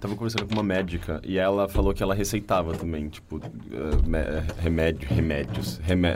[0.00, 3.40] tava conversando com uma médica e ela falou que ela receitava também, tipo, uh,
[4.08, 4.18] me-
[4.60, 6.14] remédio, remédios, remé...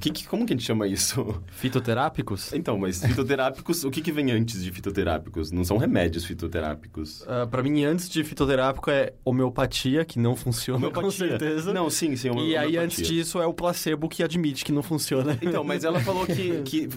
[0.00, 1.40] que, que, como que a gente chama isso?
[1.48, 2.52] Fitoterápicos?
[2.52, 5.50] Então, mas fitoterápicos, o que que vem antes de fitoterápicos?
[5.50, 7.24] Não são remédios fitoterápicos.
[7.26, 11.28] Ah, pra mim, antes de fitoterápico é homeopatia, que não funciona com Homeopatia.
[11.28, 11.72] certeza.
[11.72, 12.28] Não, sim, sim.
[12.28, 12.80] E aí, homeopatia.
[12.82, 15.38] antes disso, é o placebo que admite que não funciona.
[15.44, 16.88] Então, mas ela falou que, que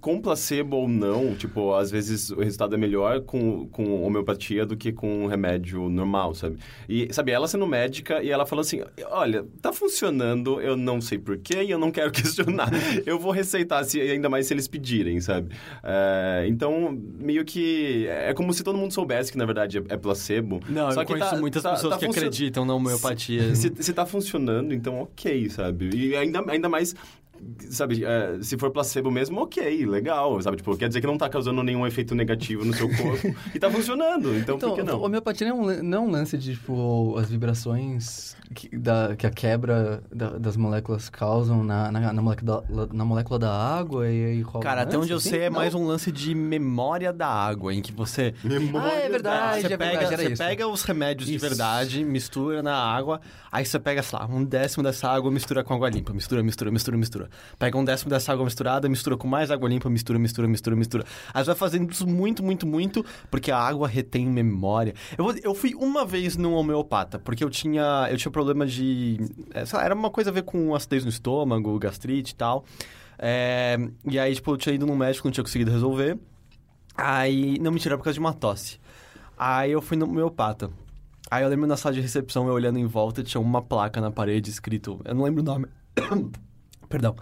[0.00, 4.76] com placebo ou não, tipo, às vezes o resultado é melhor com, com homeopatia do
[4.76, 6.56] que com remédio normal, sabe?
[6.88, 8.80] E, sabe, ela sendo médica e ela falou assim:
[9.10, 12.70] olha, tá funcionando, eu não sei porquê e eu não quero questionar.
[13.06, 15.54] Eu vou receitar, se, ainda mais se eles pedirem, sabe?
[15.82, 18.06] É, então, meio que.
[18.08, 20.60] É como se todo mundo soubesse que na verdade é, é placebo.
[20.68, 23.54] Não, Só eu que conheço tá- muitas tá- pessoas tá que acreditam na homeopatia.
[23.56, 25.90] se, se tá funcionando, então ok, sabe?
[25.94, 26.94] E ainda, ainda mais,
[27.70, 30.56] sabe, é, se for placebo mesmo, ok, legal, sabe?
[30.58, 33.70] Tipo, quer dizer que não tá causando nenhum efeito negativo no seu corpo e tá
[33.70, 35.00] funcionando, então, por que não?
[35.02, 39.26] homeopatia não é um, não é um lance de, tipo, as vibrações que, da, que
[39.26, 44.08] a quebra da- das moléculas causam na, na, na molécula, da, na molécula da água
[44.08, 45.56] e aí rola Cara, até onde eu sei é Não?
[45.56, 48.34] mais um lance de memória da água, em que você
[48.74, 50.42] Ah, é verdade, você é pega, verdade, você isso.
[50.42, 51.46] pega os remédios de Isso.
[51.46, 55.74] verdade, mistura na água, aí você pega, sei lá, um décimo dessa água, mistura com
[55.74, 57.28] água limpa, mistura, mistura, mistura, mistura.
[57.58, 61.04] Pega um décimo dessa água misturada, mistura com mais água limpa, mistura, mistura, mistura, mistura.
[61.32, 64.94] Aí você vai fazendo isso muito, muito, muito, porque a água retém memória.
[65.16, 69.18] Eu, eu fui uma vez num homeopata, porque eu tinha, eu tinha problema de...
[69.52, 72.64] é, lá, era uma coisa a ver com acidez no estômago, gastrite e tal.
[73.18, 76.18] É, e aí, tipo, eu tinha ido num médico, não tinha conseguido resolver.
[76.96, 78.78] Aí, não, mentira, por causa de uma tosse.
[79.38, 80.70] Aí eu fui no homeopata.
[81.30, 84.10] Aí eu lembro na sala de recepção, eu olhando em volta, tinha uma placa na
[84.10, 85.00] parede escrito...
[85.04, 85.66] Eu não lembro o nome.
[86.92, 87.16] Perdão.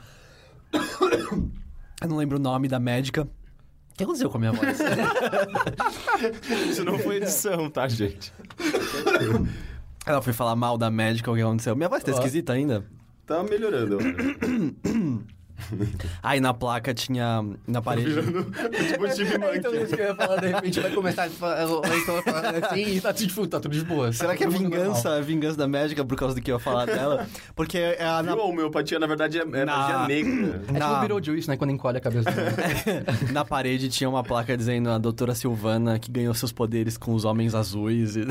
[2.02, 3.22] eu não lembro o nome da médica.
[3.22, 4.78] O que aconteceu com a minha voz?
[6.68, 8.32] Isso não foi edição, tá, gente?
[10.04, 11.76] Ela foi falar mal da médica, o que aconteceu?
[11.76, 12.84] Minha voz tá esquisita ainda?
[13.24, 13.98] Tá melhorando.
[16.22, 17.44] Aí na placa tinha...
[17.66, 18.14] Na parede...
[18.14, 21.30] tipo o Steve É, então, isso que eu ia falar, de repente vai começar a
[21.30, 22.22] falar, então,
[22.70, 24.12] assim e tá, tipo, tá tudo de boa.
[24.12, 26.60] Será tá que é vingança, a vingança da médica por causa do que eu ia
[26.60, 27.26] falar dela?
[27.54, 28.22] Porque é a...
[28.22, 28.32] Viu?
[28.40, 30.60] A homeopatia, na verdade, é, é Na- magia negra.
[30.70, 31.56] É tipo Na- o Beetlejuice, né?
[31.56, 32.40] Quando encolhe a cabeça do
[33.32, 37.24] Na parede tinha uma placa dizendo a doutora Silvana que ganhou seus poderes com os
[37.24, 38.16] homens azuis.
[38.16, 38.26] e-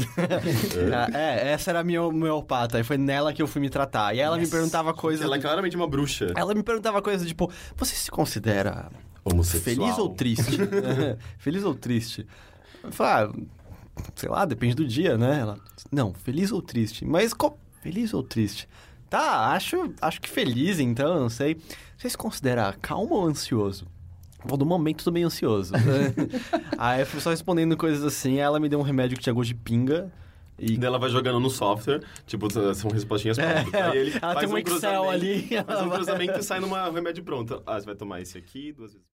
[1.14, 2.80] é, essa era a minha homeopata.
[2.80, 4.14] E foi nela que eu fui me tratar.
[4.16, 5.24] E ela me perguntava coisas.
[5.26, 6.32] Ela é claramente uma bruxa.
[6.36, 8.92] Ela me perguntava coisas tipo: Você se considera
[9.24, 9.76] Homossexual.
[9.76, 10.58] feliz ou triste?
[11.38, 12.26] feliz ou triste?
[12.84, 13.32] Eu ah,
[14.16, 15.40] sei lá, depende do dia, né?
[15.40, 15.60] Ela,
[15.92, 17.06] não, feliz ou triste?
[17.06, 17.58] Mas qual...
[17.82, 18.68] feliz ou triste?
[19.10, 21.58] Tá, acho, acho que feliz, então, não sei.
[21.98, 23.88] Você se considera calmo ou ansioso?
[24.46, 25.74] Vou do momento tô meio ansioso.
[26.78, 29.50] aí eu fui só respondendo coisas assim, ela me deu um remédio que tinha gosto
[29.50, 30.12] de pinga.
[30.60, 33.74] E ela vai jogando no software, tipo, são respostinhas prontas.
[33.74, 36.60] É, Aí ele ela faz tem um Excel cruzamento, ali, Faz um cruzamento e sai
[36.60, 37.64] numa remédio pronto.
[37.66, 39.08] Ah, você vai tomar esse aqui duas vezes.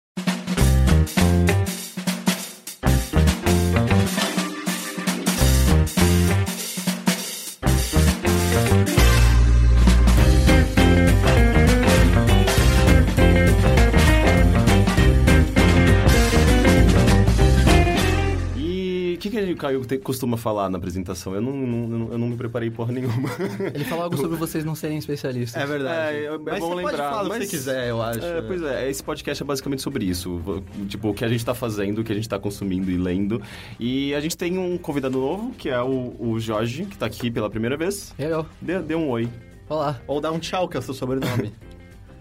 [19.36, 21.34] Que, que o Caio te- costuma falar na apresentação?
[21.34, 23.28] Eu não, não- eu não, eu me preparei porra nenhuma.
[23.74, 25.60] Ele falou algo sobre vocês não serem especialistas.
[25.62, 26.16] É verdade.
[26.18, 26.90] É, é Mas bom você lembrar.
[26.90, 28.24] pode falar o que mas- você quiser, eu acho.
[28.24, 30.40] É, pois é, esse podcast é basicamente sobre isso.
[30.88, 33.40] Tipo, o que a gente tá fazendo, o que a gente tá consumindo e lendo.
[33.78, 37.30] E a gente tem um convidado novo, que é o, o Jorge, que tá aqui
[37.30, 38.14] pela primeira vez.
[38.18, 38.46] Legal.
[38.60, 39.28] Dê, dê um oi.
[39.68, 39.98] Olá.
[40.06, 41.52] Ou dá um tchau, que é o seu sobrenome.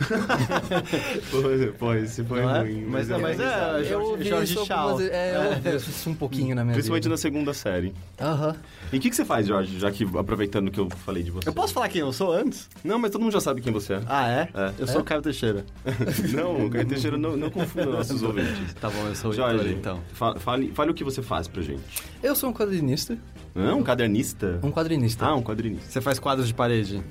[1.79, 2.59] Pô, esse foi Não é?
[2.61, 2.85] ruim.
[2.87, 3.73] Mas é- mas dei é, risada.
[3.83, 4.89] Jorge- eu ouvi Jorge isso Chau.
[4.89, 7.13] algumas É, eu ouvi isso um pouquinho na minha Principalmente vida.
[7.13, 7.93] na segunda série.
[8.19, 8.55] Aham.
[8.91, 11.47] E o que, que você faz, Jorge, já que aproveitando que eu falei de você?
[11.49, 12.69] eu posso falar quem eu sou antes?
[12.83, 14.01] Não, mas todo mundo já sabe quem você é.
[14.07, 14.49] Ah, é?
[14.53, 14.73] É.
[14.79, 15.65] Eu sou o Caio Teixeira.
[16.33, 18.73] não, o Caio Teixeira não, não confunda nossos ouvintes.
[18.79, 19.99] Tá bom, eu sou o Jorge, Heitor, então.
[20.13, 21.81] fa- fale, fale o que você faz pra gente.
[22.21, 23.17] Eu sou um quadrinista.
[23.55, 23.75] Hã?
[23.75, 24.59] Um cadernista?
[24.63, 25.25] Um quadrinista.
[25.25, 25.89] Ah, um quadrinista.
[25.89, 27.01] Você faz quadros de parede?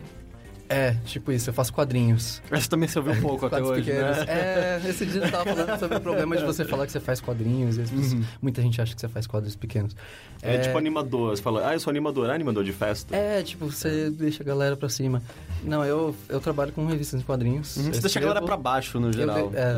[0.72, 2.40] É, tipo isso, eu faço quadrinhos.
[2.50, 4.16] Essa também você ouviu um pouco até hoje, pequenos.
[4.18, 4.24] né?
[4.28, 7.20] É, esse dia eu tava falando sobre o problema de você falar que você faz
[7.20, 7.76] quadrinhos.
[7.76, 9.94] E pessoas- Muita gente acha que você faz quadros pequenos.
[10.40, 11.36] É, tipo animador.
[11.36, 12.30] Você fala, ah, eu sou animador.
[12.30, 13.14] Ah, animador de festa.
[13.14, 15.22] É, tipo, você deixa a galera pra cima.
[15.62, 17.76] Não, eu, eu trabalho com revistas de quadrinhos.
[17.76, 19.52] Uhum, Eu Você deixa a galera pra baixo, no Eu, geral.
[19.54, 19.76] é,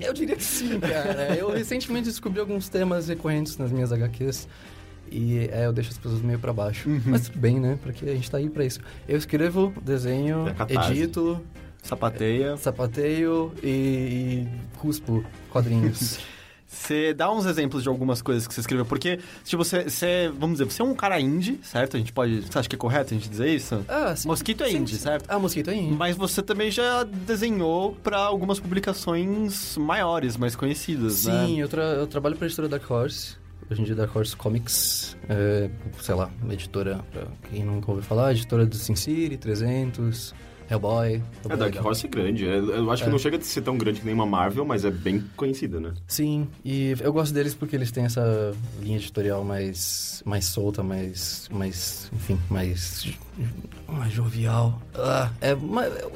[0.06, 1.34] eu diria que sim, cara.
[1.36, 4.48] Eu recentemente descobri alguns temas recorrentes nas minhas HQs.
[5.10, 6.88] E é, eu deixo as pessoas meio pra baixo.
[6.88, 7.00] Uhum.
[7.06, 7.78] Mas tudo bem, né?
[7.82, 8.80] Porque a gente tá aí pra isso.
[9.08, 11.40] Eu escrevo, desenho, É edito,
[11.82, 12.56] Sapateia.
[12.56, 16.18] sapateio e, e cuspo quadrinhos.
[16.70, 20.58] Você dá uns exemplos de algumas coisas que você escreveu, porque, tipo, você, você, vamos
[20.58, 21.96] dizer, você é um cara indie, certo?
[21.96, 23.82] A gente pode, você acha que é correto a gente dizer isso?
[23.88, 24.28] Ah, sim.
[24.28, 25.00] Mosquito é Sim, indie, sim.
[25.00, 25.24] certo?
[25.30, 25.94] Ah, Mosquito é indie.
[25.96, 31.46] Mas você também já desenhou pra algumas publicações maiores, mais conhecidas, né?
[31.46, 33.36] Sim, eu, tra eu trabalho pra editora Dark Horse.
[33.70, 35.16] Hoje em dia, Dark Horse Comics.
[35.28, 35.68] É,
[36.00, 40.34] sei lá, uma editora, pra quem nunca ouviu falar, editora do Sin City, 300,
[40.70, 41.06] Hellboy.
[41.06, 41.10] É,
[41.42, 41.84] Hellboy Dark legal.
[41.86, 42.46] Horse é grande.
[42.48, 43.12] É, Eu acho que É.
[43.12, 45.92] não chega a ser tão grande que nem uma Marvel, mas é bem conhecida, né?
[46.06, 51.46] Sim, e eu gosto deles porque eles têm essa linha editorial mais, mais solta, mais,
[51.52, 53.06] mais, enfim, mais,
[53.86, 54.80] mais jovial.
[54.94, 55.50] Ah, é,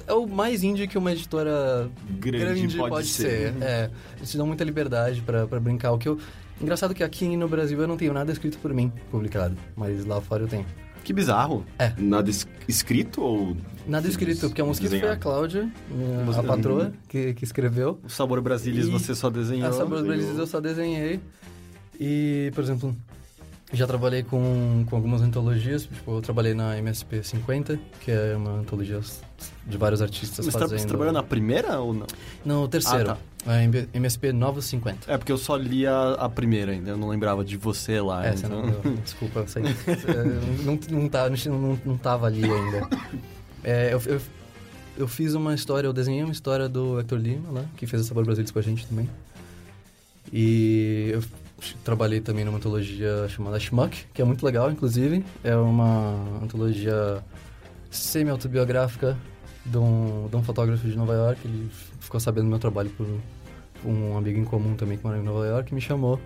[0.06, 3.52] é o mais indie que uma editora Grande pode ser.
[3.60, 5.92] É, eles te dão muita liberdade pra brincar.
[5.92, 6.18] O que eu...
[6.60, 10.20] Engraçado que aqui no Brasil eu não tenho nada escrito por mim, publicado, mas lá
[10.20, 10.64] fora eu tenho.
[11.02, 11.64] Que bizarro.
[11.98, 13.56] Nada es- escrito ou...
[13.88, 15.16] Nada escrito, porque a mosquito foi a.
[15.16, 17.98] Cláudia, minha- Você- a patroa, que, que escreveu.
[18.04, 19.68] O Sabor Brasilis E- você só desenhou.
[19.68, 21.18] Essa Sabores Belizes eu só desenhei.
[21.98, 22.96] E, por exemplo,
[23.72, 25.84] já trabalhei com, com algumas antologias.
[25.84, 29.00] Tipo, eu trabalhei na MSP 50, que é uma antologia
[29.66, 30.78] de vários artistas Mas fazendo...
[30.78, 32.06] você trabalhou na primeira ou não?
[32.44, 33.12] Não, o terceiro.
[33.46, 35.10] Ah, A M- MSP Novos 50.
[35.12, 38.24] É porque eu só li a, a primeira ainda, eu não lembrava de você lá.
[38.26, 38.62] É, você então...
[38.62, 38.94] não deu.
[39.02, 39.62] Desculpa, eu sei.
[39.64, 42.88] É, não, não, tá, não, não, não tava ali ainda.
[43.64, 44.20] É, eu, eu,
[44.98, 48.04] eu fiz uma história, eu desenhei uma história do Hector Lima lá, que fez o
[48.04, 49.08] Sabor Brasileiros com a gente também.
[50.32, 51.22] E eu
[51.84, 55.24] trabalhei também numa antologia chamada Schmuck, que é muito legal, inclusive.
[55.42, 57.22] É uma antologia
[57.90, 59.16] semi-autobiográfica
[59.64, 61.40] de um, de um fotógrafo de Nova York.
[61.44, 61.70] Ele
[62.00, 63.06] ficou sabendo do meu trabalho por
[63.84, 66.20] um amigo em comum também que mora em Nova York e me chamou.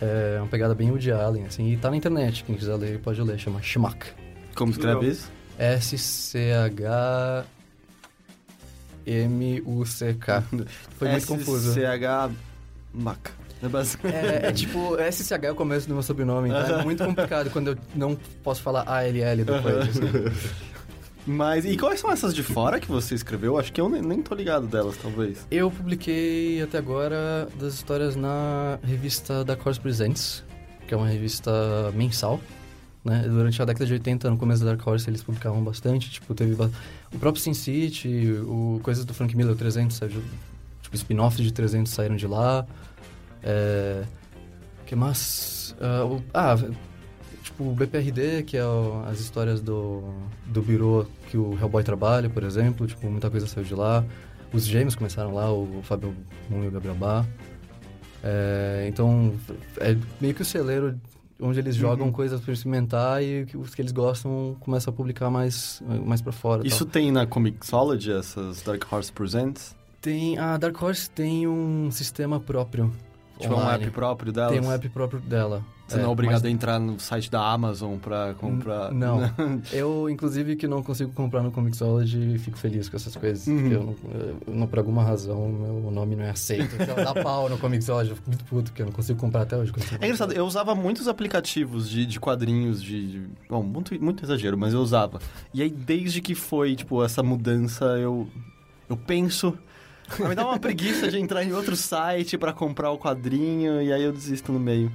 [0.00, 1.70] É uma pegada bem Woody Allen, assim.
[1.72, 4.06] E tá na internet, quem quiser ler pode ler, chama Schmuck.
[4.54, 5.30] Como escreve isso?
[5.58, 6.74] S-C-H-M-U-C-K.
[10.98, 11.74] Foi muito confuso.
[11.74, 12.32] CH
[12.92, 13.28] Mac.
[13.62, 17.04] É basicamente- É, é tipo, SCH é o começo do meu sobrenome, então é muito
[17.04, 19.88] complicado quando eu não posso falar ALL depois.
[19.88, 20.00] assim.
[21.24, 23.56] Mas, e quais são essas de fora que você escreveu?
[23.56, 25.46] Acho que eu nem, nem tô ligado delas, talvez.
[25.52, 30.42] Eu publiquei até agora das histórias na revista da Horse Presents,
[30.88, 31.52] que é uma revista
[31.94, 32.40] mensal.
[33.04, 33.24] Né?
[33.28, 36.10] Durante a década de 80, no começo da Dark Horse, eles publicavam bastante.
[36.10, 36.54] Tipo, teve
[37.12, 40.14] o próprio Sin City, o coisas do Frank Miller 300, sabe?
[40.82, 42.66] tipo, spin-offs de 300 saíram de lá.
[43.42, 44.02] É...
[44.86, 45.74] que mais?
[45.80, 46.54] Ah, o- ah,
[47.42, 50.02] tipo, o BPRD, que é o- as histórias do,
[50.46, 52.86] do birô que o Hellboy trabalha, por exemplo.
[52.86, 54.04] Tipo, muita coisa saiu de lá.
[54.52, 56.14] Os gêmeos começaram lá, o Fábio
[56.50, 57.26] Moon e o Gabriel Bar.
[58.22, 59.34] É, então,
[59.78, 60.98] é meio que o celeiro
[61.40, 65.82] onde eles jogam coisas pra experimentar e os que eles gostam começam a publicar mais,
[66.06, 66.64] mais pra fora.
[66.64, 66.92] Isso tal.
[66.92, 69.74] tem na Comixology, essas Dark Horse Presents?
[70.00, 70.38] Tem...
[70.38, 72.92] A Dark Horse tem um sistema próprio.
[73.38, 74.52] Tipo, é um app próprio delas?
[74.52, 75.64] Tem um app próprio dela.
[75.88, 78.92] Você não é É, obrigado mas- a entrar no site da Amazon pra comprar...
[78.92, 79.20] Não.
[79.72, 83.46] Eu, inclusive, que não consigo comprar no Comixology, fico feliz com essas coisas.
[83.46, 83.58] Uhum.
[83.60, 83.96] Porque eu não,
[84.46, 86.76] eu não- por alguma razão, meu nome não é aceito.
[86.80, 88.10] Então, dá pau no Comixology.
[88.10, 89.70] Eu fico muito puto, porque eu não consigo comprar até hoje.
[90.00, 94.56] É engraçado, eu usava muitos aplicativos de, de quadrinhos, de, de- Bom, muito, muito exagero,
[94.56, 95.20] mas eu usava.
[95.52, 98.28] E aí, desde que foi, tipo, essa mudança, eu...
[98.88, 99.58] Eu penso...
[100.18, 104.02] Me dá uma preguiça de entrar em outro site pra comprar o quadrinho, e aí
[104.02, 104.90] eu desisto no meio.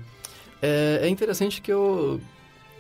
[0.61, 2.19] É, é interessante que eu...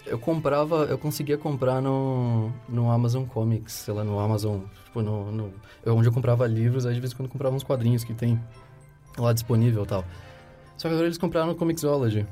[0.05, 0.85] Eu comprava...
[0.85, 4.59] Eu conseguia comprar no, no Amazon Comics, sei lá, no Amazon...
[4.85, 5.31] Tipo, no...
[5.31, 5.53] no
[5.85, 8.39] eu- onde eu comprava livros, aí de vez em quando comprava uns quadrinhos que tem
[9.17, 10.05] lá disponível e tal.
[10.77, 12.25] Só que agora eles compraram no Comixology.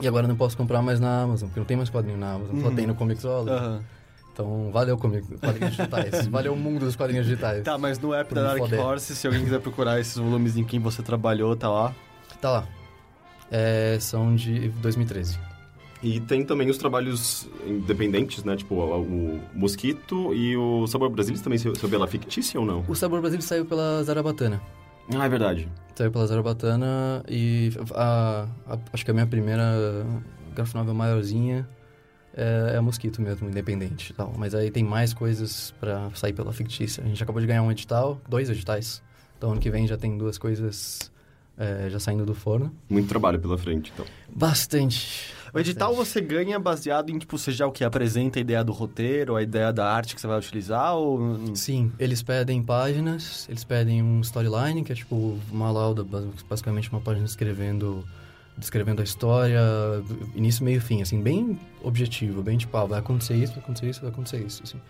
[0.00, 2.32] E agora eu não posso comprar mais na Amazon, porque não tem mais quadrinho na
[2.34, 2.74] Amazon, só Uhum.
[2.74, 3.50] tem no Comixology.
[3.50, 3.82] Aham.
[4.40, 6.26] Então, valeu comigo, quadrinhos digitais.
[6.28, 7.62] valeu o mundo dos quadrinhos digitais.
[7.62, 8.80] Tá, mas no app da Dark foder.
[8.80, 11.94] Horse, se alguém quiser procurar esses volumes em quem você trabalhou, tá lá.
[12.40, 12.68] Tá lá.
[13.50, 15.38] É, são de 2013.
[16.02, 18.56] E tem também os trabalhos independentes, né?
[18.56, 22.82] Tipo, o, Mosquito e o Sabor Brasilis também se sob ela fictícia ou não?
[22.88, 24.62] O Sabor Brasil saiu pela Zarabatana.
[25.14, 25.68] Ah, é verdade.
[25.94, 30.06] Saiu pela Zarabatana e a, a- acho que a minha primeira
[30.54, 31.68] graphic novel maiorzinha
[32.34, 34.32] é, é Mosquito mesmo, independente e tal.
[34.36, 37.02] Mas aí tem mais coisas pra sair pela fictícia.
[37.04, 39.02] A gente acabou de ganhar um edital, dois editais.
[39.36, 41.10] Então ano que vem já tem duas coisas
[41.56, 42.74] é, já saindo do forno.
[42.88, 44.06] Muito trabalho pela frente, então.
[44.28, 45.32] Bastante.
[45.52, 46.08] O edital bastante.
[46.08, 47.82] você ganha baseado em, tipo, você já o que?
[47.82, 51.54] Apresenta a ideia do roteiro, a ideia da arte que você vai utilizar, ou...
[51.56, 56.88] Sim, eles pedem páginas, eles pedem um storyline, que é tipo uma lauda, bas- basicamente
[56.90, 58.04] uma página descrevendo,
[58.60, 59.60] descrevendo a história,
[60.34, 64.00] início, meio fim, assim, bem objetivo, bem tipo, ah, vai acontecer isso, vai acontecer isso,
[64.02, 64.80] vai acontecer isso, assim.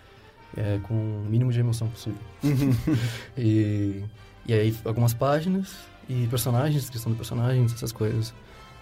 [0.56, 2.18] É, com o mínimo de emoção possível.
[3.38, 4.02] e,
[4.46, 5.74] e aí, algumas páginas,
[6.08, 8.34] E personagens, descrição de personagens, essas coisas.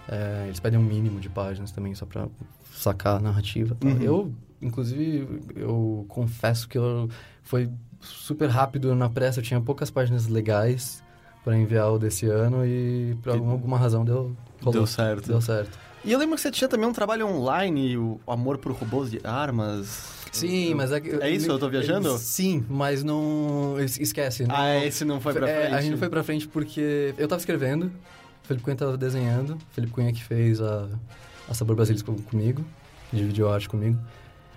[0.07, 2.27] É, eles pedem um mínimo de páginas também, só pra
[2.73, 3.77] sacar a narrativa.
[3.79, 3.91] tal.
[3.91, 4.01] Uhum.
[4.01, 7.07] Eu, inclusive, eu confesso que eu,
[7.43, 7.69] foi
[8.01, 9.39] super rápido na pressa.
[9.39, 11.03] Eu tinha poucas páginas legais
[11.43, 14.73] para enviar o desse ano e por alguma, alguma razão deu, rolou.
[14.73, 15.27] Deu certo.
[15.27, 15.77] Deu certo.
[16.03, 19.19] E eu lembro que você tinha também um trabalho online, o amor por robôs de
[19.23, 20.17] armas.
[20.31, 21.09] Sim, mas é que...
[21.09, 21.49] É isso?
[21.49, 22.17] Eu tô viajando?
[22.17, 23.75] Sim, mas não...
[23.79, 24.45] es- Esquece.
[24.45, 25.73] não- Ah, esse não foi pra É, frente?
[25.75, 27.85] a gente não foi pra frente porque eu tava escrevendo,
[28.43, 30.87] o Felipe Cunha tava desenhando, o Felipe Cunha que fez a,
[31.49, 32.63] a Sabor Basilisco comigo,
[33.11, 33.97] dividiu a arte comigo.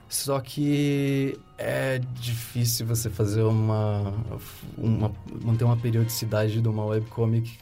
[0.09, 4.13] Só que é difícil você fazer uma,
[4.77, 5.11] uma
[5.43, 7.59] manter uma periodicidade de uma webcomic,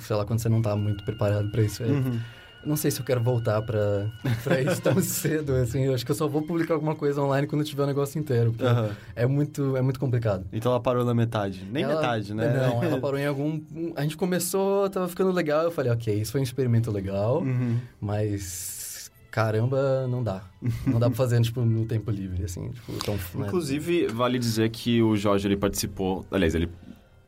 [0.00, 1.82] sei lá, quando você não tá muito preparado pra isso.
[1.82, 2.18] É, Uhum.
[2.66, 4.06] Não sei se eu quero voltar pra,
[4.42, 5.82] pra isso tão cedo, assim.
[5.82, 8.52] Eu acho que eu só vou publicar alguma coisa online quando tiver o negócio inteiro.
[8.52, 8.88] porque Aham.
[9.14, 10.46] É muito, é muito complicado.
[10.50, 11.62] Então ela parou na metade.
[11.70, 12.66] Nem Ela- metade, né?
[12.66, 13.60] Não, ela parou em algum.
[13.94, 15.62] A gente começou, tava ficando legal.
[15.64, 17.76] Eu falei, ok, isso foi um experimento legal, Uhum.
[18.00, 20.42] mas caramba, não dá.
[20.86, 23.14] Não dá pra fazer, tipo, no tempo livre, assim, tipo, tão.
[23.34, 23.46] né?
[23.46, 26.24] Inclusive, vale dizer que o Jorge ele participou.
[26.30, 26.68] Aliás, ele.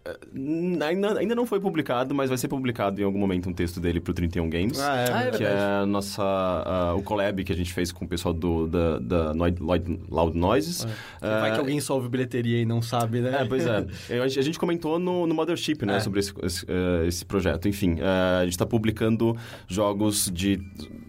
[0.06, 3.80] Eh, Ainda, ainda não foi publicado, mas vai ser publicado em algum momento um texto
[3.80, 4.78] dele pro 31 Games.
[4.80, 7.90] Ah, é, Ah, é que é a nossa, ah, o collab que a gente fez
[7.92, 10.86] com o pessoal do, da, da Noid- Loud, Loud Noises.
[11.20, 13.42] Vai que alguém só ouve bilheteria e não sabe, né?
[13.42, 13.86] É, pois é.
[14.36, 16.00] A gente comentou no, no Mothership, né, É.
[16.00, 17.68] sobre esse, esse, eh, esse projeto.
[17.68, 19.36] Enfim, eh, a gente está publicando
[19.66, 20.60] jogos de...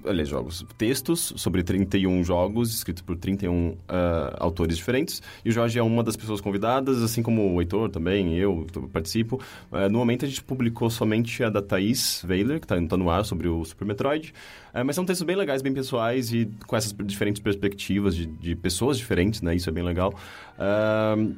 [0.05, 0.65] Aliás, jogos.
[0.77, 5.21] Textos sobre 31 jogos, escritos por 31 eh, autores diferentes.
[5.43, 8.86] E o Jorge é uma das pessoas convidadas, assim como o Heitor também, eu eu
[8.89, 9.39] participo.
[9.71, 13.09] Eh, no momento, a gente publicou somente a da Thaís Weiler, que está tá no
[13.09, 14.33] ar, sobre o Super Metroid.
[14.73, 18.55] Eh, mas são textos bem legais, bem pessoais e com essas diferentes perspectivas de, de
[18.55, 19.55] pessoas diferentes, né?
[19.55, 20.13] Isso é bem legal.
[20.57, 21.33] Ahn,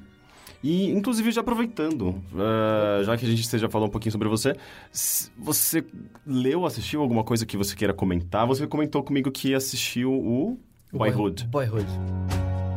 [0.61, 4.53] e, inclusive, já aproveitando, ah, já que a gente já falou um pouquinho sobre você,
[5.37, 5.85] você
[6.27, 8.45] leu, assistiu alguma coisa que você queira comentar?
[8.45, 10.59] Você comentou comigo que assistiu o
[10.91, 11.45] Boyhood.
[11.47, 12.68] Boy- Boyhood.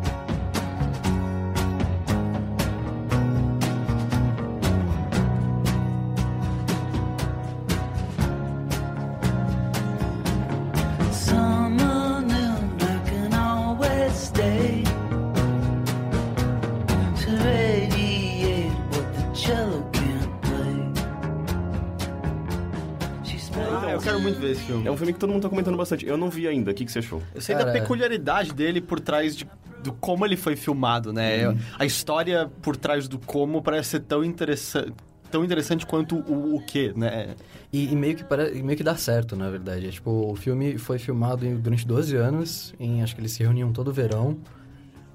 [25.06, 25.12] Filme.
[25.14, 26.06] Que todo mundo tá comentando bastante.
[26.06, 26.70] Eu não vi ainda.
[26.70, 27.22] O que, que você achou?
[27.34, 29.46] Eu sei da Cara, peculiaridade dele por trás de,
[29.82, 31.48] do como ele foi filmado, né?
[31.48, 31.58] Uhum.
[31.78, 34.92] A história por trás do como parece ser tão interessante,
[35.30, 37.34] tão interessante quanto o, o que, né?
[37.72, 38.56] E, e meio, que pare...
[38.56, 39.86] e meio que dá certo, na verdade.
[39.86, 43.42] É, tipo, o filme foi filmado em- durante 12 anos, em, acho que eles se
[43.42, 44.36] reuniam todo verão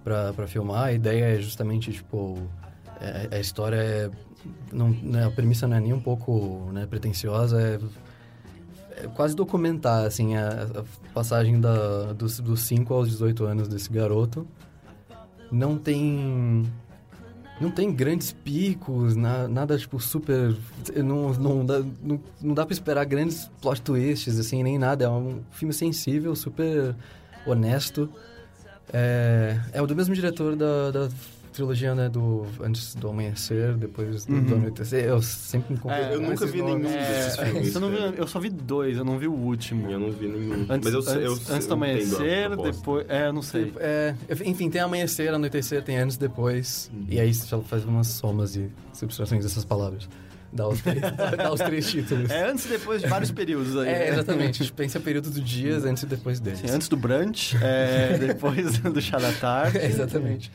[0.03, 0.86] pra, pra filmar.
[0.86, 2.38] A ideia é justamente, tipo,
[3.00, 4.10] é- a história é...
[4.72, 7.79] Não, né, a premissa não é nem um pouco né, pretensiosa, é,
[9.03, 13.89] é quase documentar, assim, a, a passagem da, dos, dos 5 aos 18 anos desse
[13.91, 14.47] garoto.
[15.51, 16.65] Não tem...
[17.59, 20.55] Não tem grandes picos, na- nada, tipo, super...
[20.95, 25.05] Não, não, dá, não, não dá pra esperar grandes plot twists, assim, nem nada.
[25.05, 26.95] É um filme sensível, super
[27.47, 28.09] honesto.
[28.93, 31.09] É, é o do mesmo diretor da, da
[31.57, 35.03] trilogia, né, do Antes do Amanhecer, depois do, do Anoitecer.
[35.05, 36.01] Eu sempre me confundo.
[36.01, 36.89] É, eu nunca vi nomes.
[36.89, 37.75] nenhum desses filmes.
[37.75, 39.89] eu, não vi- eu só vi dois, eu não vi o último.
[39.91, 40.65] Eu não vi nenhum.
[40.69, 43.05] Antes, Mas eu, antes, eu, antes eu do amanhecer, depois.
[43.09, 43.73] É, eu não sei.
[43.77, 46.89] É, enfim, tem Amanhecer, Anoitecer, tem Anos Depois.
[46.93, 47.05] Uhum.
[47.09, 50.07] E aí você faz umas somas e subtrações dessas palavras.
[50.53, 51.01] Dá os três,
[51.37, 52.29] dá os três títulos.
[52.29, 53.89] É antes e depois de vários períodos aí.
[53.89, 54.09] É, né?
[54.09, 54.61] exatamente.
[54.61, 56.59] A gente pensa período do dias antes e depois deles.
[56.59, 59.77] Sim, antes do brunch, é, depois do chá da tarde.
[59.77, 60.51] É, exatamente.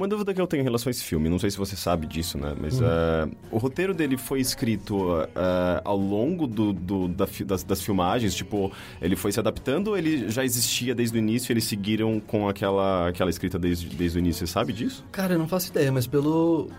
[0.00, 2.06] Uma dúvida que eu tenho em relação a esse filme, não sei se você sabe
[2.06, 2.54] disso, né?
[2.58, 2.84] Mas Hum.
[2.86, 4.98] eh, o roteiro dele foi escrito
[5.36, 9.98] eh, ao longo do, do- da das, das filmagens, tipo, ele foi se adaptando ou
[9.98, 14.16] ele já existia desde o início e eles seguiram com aquela, aquela escrita desde, desde
[14.16, 14.46] o início?
[14.46, 15.04] Você sabe disso?
[15.12, 16.70] Cara, eu não faço ideia, mas pelo.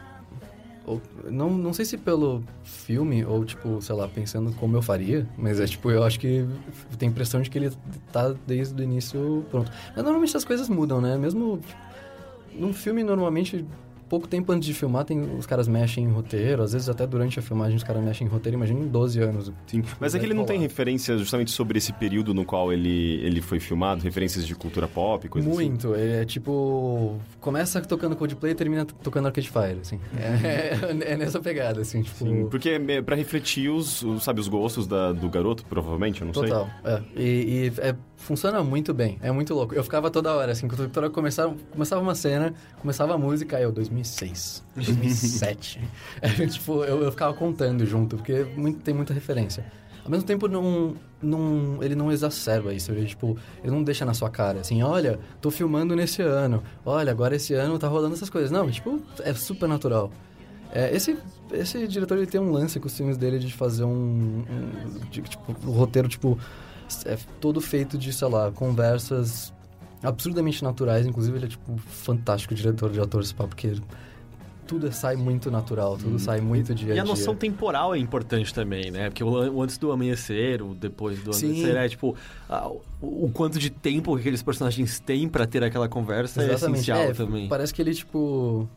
[0.88, 1.00] ou-
[1.30, 5.60] não, não sei se pelo filme, ou tipo, sei lá, pensando como eu faria, mas
[5.60, 6.44] é tipo, eu acho que
[7.00, 7.72] a impressão de que ele
[8.12, 9.72] tá desde o início pronto.
[9.96, 11.16] Mas normalmente as coisas mudam, né?
[11.20, 11.62] Mesmo.
[12.55, 13.65] Num filme, normalmente,
[14.10, 17.39] pouco tempo antes de filmar, tem, os caras mexem em roteiro, às vezes até durante
[17.39, 19.51] a filmagem os caras mexem em roteiro, imagina em 12 anos.
[19.65, 19.81] Sim.
[20.01, 23.39] Mas é que ele não tem referências justamente sobre esse período no qual ele, ele
[23.41, 25.55] foi filmado, referências de cultura pop, coisa assim.
[25.58, 27.17] Muito, é tipo.
[27.39, 29.98] Começa tocando Coldplay e termina tocando Arcade Fire, assim.
[30.43, 32.25] É, é nessa pegada, assim, tipo.
[32.25, 36.27] Sim, porque é pra refletir os, os, sabe, os gostos da- do garoto, provavelmente, eu
[36.27, 36.50] não sei.
[36.50, 37.01] Total, é.
[37.15, 39.74] E, e é, funciona muito bem, é muito louco.
[39.75, 43.63] Eu ficava toda hora, assim, quando hora começava, começava uma cena, começava a música, aí
[43.63, 45.82] eu, 2001, 2006, 2007.
[46.22, 49.66] É, tipo, eu, eu ficava contando junto, porque muito- tem muita referência.
[50.04, 52.92] Ao mesmo tempo, não, não, ele não exacerba isso.
[52.92, 56.63] Ele, tipo, ele não deixa na sua cara, assim, olha, tô filmando nesse ano.
[56.84, 58.50] Olha, agora esse ano tá rolando essas coisas.
[58.50, 60.12] Não, tipo, é super natural.
[60.74, 61.18] É, esse,
[61.51, 64.44] esse diretor, ele tem um lance com os filmes dele de fazer um...
[64.50, 66.40] um de, tipo, o roteiro, tipo,
[67.06, 69.54] é todo feito de, sei lá, conversas
[70.04, 71.06] absurdamente naturais.
[71.06, 73.76] Inclusive, ele é, tipo, fantástico diretor de atores, pá, porque
[74.72, 77.01] tudo sai muito natural, tudo sai muito dia a E dia.
[77.01, 79.10] a noção temporal é importante também, né?
[79.10, 81.48] Porque o, antes do amanhecer, o depois do Sim.
[81.48, 82.16] amanhecer, é tipo...
[82.50, 86.54] ah, o, o quanto de tempo que aqueles personagens têm pra ter aquela conversa é
[86.54, 87.50] essencial É, também.
[87.50, 88.68] Parece que ele, tipo.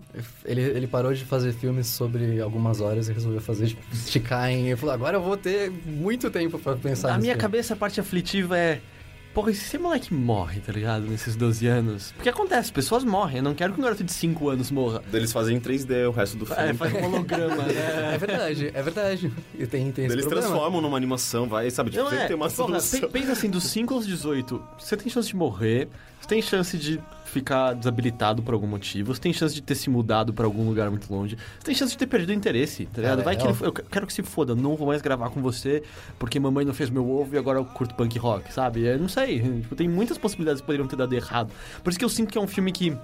[0.45, 4.67] Ele, ele parou de fazer filmes sobre algumas horas e resolveu fazer, tipo, esticar em.
[4.67, 7.77] Ele falou, agora eu vou ter muito tempo pra pensar Na minha aqui." cabeça, a
[7.77, 8.81] parte aflitiva é...
[9.35, 11.07] Porra, e se esse moleque morre, tá ligado?
[11.09, 12.13] Nesses 12 anos.
[12.13, 13.39] Porque acontece, pessoas morrem.
[13.39, 15.03] Eu não quero que um garoto de 5 anos morra.
[15.13, 16.63] Eles fazem em 3D o resto do filme.
[16.63, 18.19] É, faz um holograma, É né?
[18.19, 19.33] verdade, é verdade.
[19.59, 20.47] E tem, tem esse Eles problema.
[20.49, 21.91] transformam numa animação, vai, sabe?
[21.91, 23.01] Tipo, Não sempre é, tem uma porra, solução.
[23.01, 25.89] pe- pensa assim, dos 5 aos 18, você tem chance de morrer,
[26.21, 27.01] você tem chance de
[27.35, 30.91] ficar desabilitado por algum motivo, você tem chance de ter se mudado pra algum lugar
[30.91, 33.19] muito longe, você tem chance de ter perdido o interesse, tá ligado?
[33.19, 35.43] Cara, Vai é que ele, eu quero que se foda, não vou mais gravar com
[35.43, 35.83] você
[36.19, 38.83] porque mamãe não fez meu ovo e agora eu curto punk rock, sabe?
[38.83, 41.53] Eu não sei, tipo, tem muitas possibilidades que poderiam ter dado errado.
[41.83, 42.97] Por isso que eu sinto que é um filme que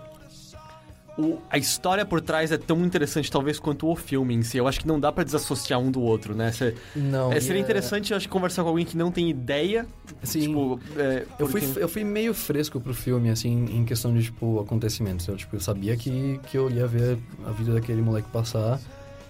[1.20, 4.56] o- a história por trás é tão interessante, talvez, quanto o filme em si.
[4.58, 6.50] Eu acho que não dá pra desassociar um do outro, né?
[6.52, 7.32] Cê- Não.
[7.32, 9.86] é, seria é- interessante, eu acho, conversar com alguém que não tem ideia.
[10.22, 10.40] Sim.
[10.40, 14.22] Tipo, é, Eu fui, porque- eu fui meio fresco pro filme, assim, em questão de,
[14.24, 15.26] tipo, acontecimentos.
[15.28, 18.80] Eu, tipo, eu sabia que, que eu ia ver a vida daquele moleque passar.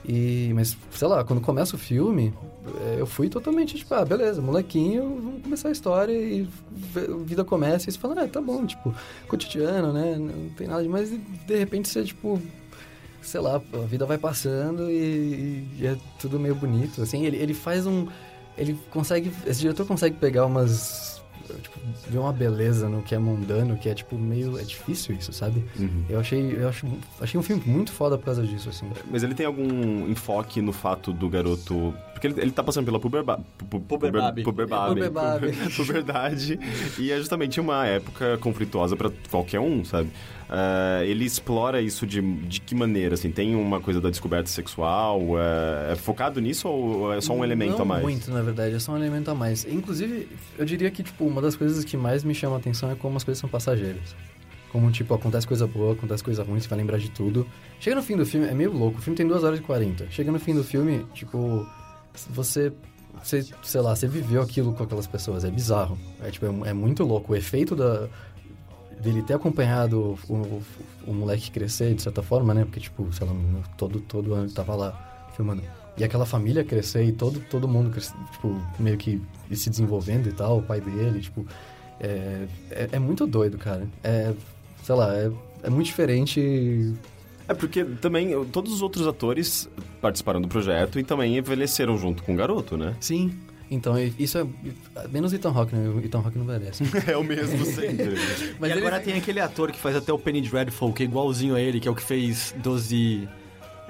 [0.04, 2.33] E, mas, sei lá, quando começa o filme,
[2.66, 6.49] eh, eu fui totalmente, tipo, ah, beleza, molequinho, vamos começar a história e
[7.26, 8.95] vida começa e você fala, ah, tá bom, tipo,
[9.28, 10.16] cotidiano, né?
[10.16, 11.12] Não tem nada demais.
[11.12, 12.40] E de repente você, tipo,
[13.23, 17.02] sei lá, a vida vai passando e, e é tudo meio bonito.
[17.02, 18.07] Assim, ele, ele faz um.
[18.57, 19.33] Ele consegue.
[19.47, 21.20] Esse diretor consegue pegar umas.
[21.54, 21.78] Tipo,
[22.09, 24.59] ver uma beleza no que é mundano, que é tipo meio.
[24.59, 25.64] É difícil isso, sabe?
[25.78, 26.04] Uhum.
[26.09, 26.57] Eu achei.
[26.61, 26.87] Eu acho,
[27.20, 28.88] achei um filme muito foda por causa disso, assim.
[29.11, 31.94] Mas ele tem algum enfoque no fato do garoto.
[32.12, 34.42] Porque ele, ele tá passando pela puberba, pu- pu- Puberbabe.
[34.42, 34.94] puberbabe.
[34.94, 35.53] Puberbabe.
[35.77, 36.59] Puberdade.
[36.98, 40.11] E é justamente uma época conflituosa pra qualquer um, sabe?
[40.53, 43.15] Ah, ele explora isso de, de que maneira?
[43.15, 45.39] Assim, tem uma coisa da descoberta sexual?
[45.39, 48.03] É, é focado nisso ou é só um elemento Não a mais?
[48.03, 49.65] muito, na verdade, é só um elemento a mais.
[49.65, 52.97] Inclusive, eu diria que, tipo, uma das coisas que mais me chama a atenção é
[52.97, 54.17] como as coisas são passageiras.
[54.73, 57.47] Como, tipo, acontece coisa boa, acontece coisa ruim, você vai lembrar de tudo.
[57.79, 60.11] Chega no fim do filme, é meio louco, o filme tem 2 horas e 40.
[60.11, 61.65] Chega no fim do filme, tipo,
[62.29, 62.73] você,
[63.23, 65.97] você sei lá, você viveu aquilo com aquelas pessoas, é bizarro.
[66.21, 67.33] É, tipo, é, é muito louco.
[67.33, 68.09] O efeito da,
[69.01, 70.63] dele ter acompanhado o, o,
[71.07, 72.65] o moleque crescer, de certa forma, né?
[72.65, 73.35] Porque, tipo, sei lá,
[73.77, 75.63] todo, todo ano ele tava lá filmando.
[75.97, 79.21] E aquela família crescer e todo, todo mundo, crescer, tipo, meio que
[79.53, 81.47] se desenvolvendo e tal, o pai dele, tipo...
[82.03, 83.87] É, é, é muito doido, cara.
[84.03, 84.33] É,
[84.83, 85.31] sei lá, é,
[85.63, 86.95] é muito diferente...
[87.47, 89.69] É porque também todos os outros atores
[90.01, 92.95] participaram do projeto e também envelheceram junto com o garoto, né?
[93.01, 93.33] Sim.
[93.70, 94.44] Então, isso é...
[95.11, 95.88] Menos Ethan Hawke, né?
[95.88, 96.83] O Ethan Hawke não merece.
[97.06, 98.14] É o mesmo sempre.
[98.59, 101.06] Mas e ele- agora tem aquele ator que faz até o Penny Dreadful, que é
[101.06, 103.28] igualzinho a ele, que é o que fez 12...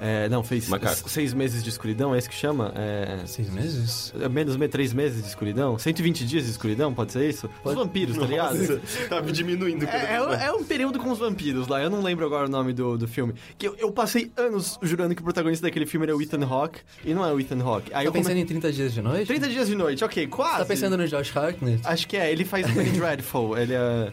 [0.01, 1.07] é, não, fez Macaco.
[1.07, 2.73] seis meses de escuridão, é isso que chama?
[2.75, 4.11] É, Seis meses?
[4.19, 5.77] é menos me- três meses de escuridão?
[5.77, 7.47] 120 dias de escuridão, pode ser isso?
[7.63, 8.81] Os vampiros, tá ligado?
[9.07, 12.25] Tá diminuindo É, é, um- é um período com os vampiros lá, eu não lembro
[12.25, 13.33] agora o nome do, do filme.
[13.57, 16.79] Que eu, eu passei anos jurando que o protagonista daquele filme era o Ethan Hawke,
[17.05, 17.91] e não é o Ethan Hawke.
[17.93, 19.27] Aí tá eu come- pensando em 30 dias de noite?
[19.27, 20.57] 30 dias de noite, ok, quase.
[20.57, 21.81] Tá pensando no Josh Hartnett?
[21.85, 24.11] Acho que é, ele faz o Penny Dreadful, ele é...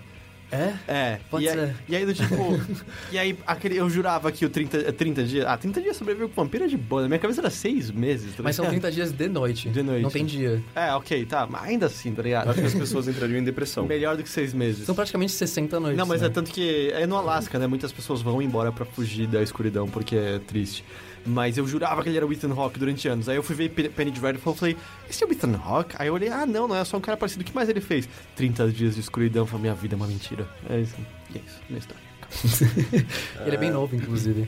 [0.51, 0.75] É?
[0.89, 1.59] É, Pode e, ser.
[1.59, 2.35] Aí, e aí do tipo.
[3.13, 5.47] e aí aquele, eu jurava que o 30, é 30 dias.
[5.47, 7.03] Ah, 30 dias sobreviver com vampiro é de boa.
[7.03, 8.35] Na minha cabeça era 6 meses.
[8.35, 8.81] Tá Mas são ligado?
[8.81, 9.69] 30 dias de noite.
[9.69, 10.03] De noite.
[10.03, 10.63] Não tem dia.
[10.75, 11.47] É, ok, tá.
[11.47, 12.51] Mas ainda assim, tá ligado?
[12.51, 13.87] Acho que as pessoas entrariam em depressão.
[13.87, 14.87] Melhor do que 6 meses.
[14.87, 15.99] São praticamente 60 noites.
[15.99, 16.29] Não, mas né?
[16.29, 17.67] é tanto que é no Alasca, né?
[17.67, 20.85] Muitas pessoas vão embora pra fugir da escuridão porque é triste.
[21.26, 23.28] Mas eu jurava que ele era o Ethan Hawke durante anos.
[23.28, 24.76] Aí eu fui ver Pe- Penny Dreadful e falei,
[25.11, 25.94] esse é o Ethan Hawke?
[25.98, 27.42] Aí eu olhei, ah, não, não é só um cara parecido.
[27.42, 28.09] O que mais ele fez?
[28.37, 29.46] 30 dias de escuridão.
[29.46, 30.48] Falei, minha vida é uma mentira.
[30.68, 30.94] É isso.
[31.35, 32.09] E é isso, minha história.
[33.46, 34.46] Ele é bem novo, inclusive.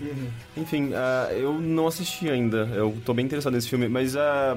[0.54, 2.68] Enfim, ah, eu não assisti ainda.
[2.74, 4.54] Eu tô bem interessado nesse filme, mas ah,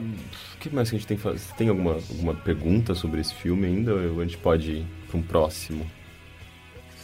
[0.56, 1.40] o que mais que a gente tem que fazer?
[1.58, 3.94] Tem alguma, alguma pergunta sobre esse filme ainda?
[3.96, 5.90] Ou a gente pode ir pra um próximo?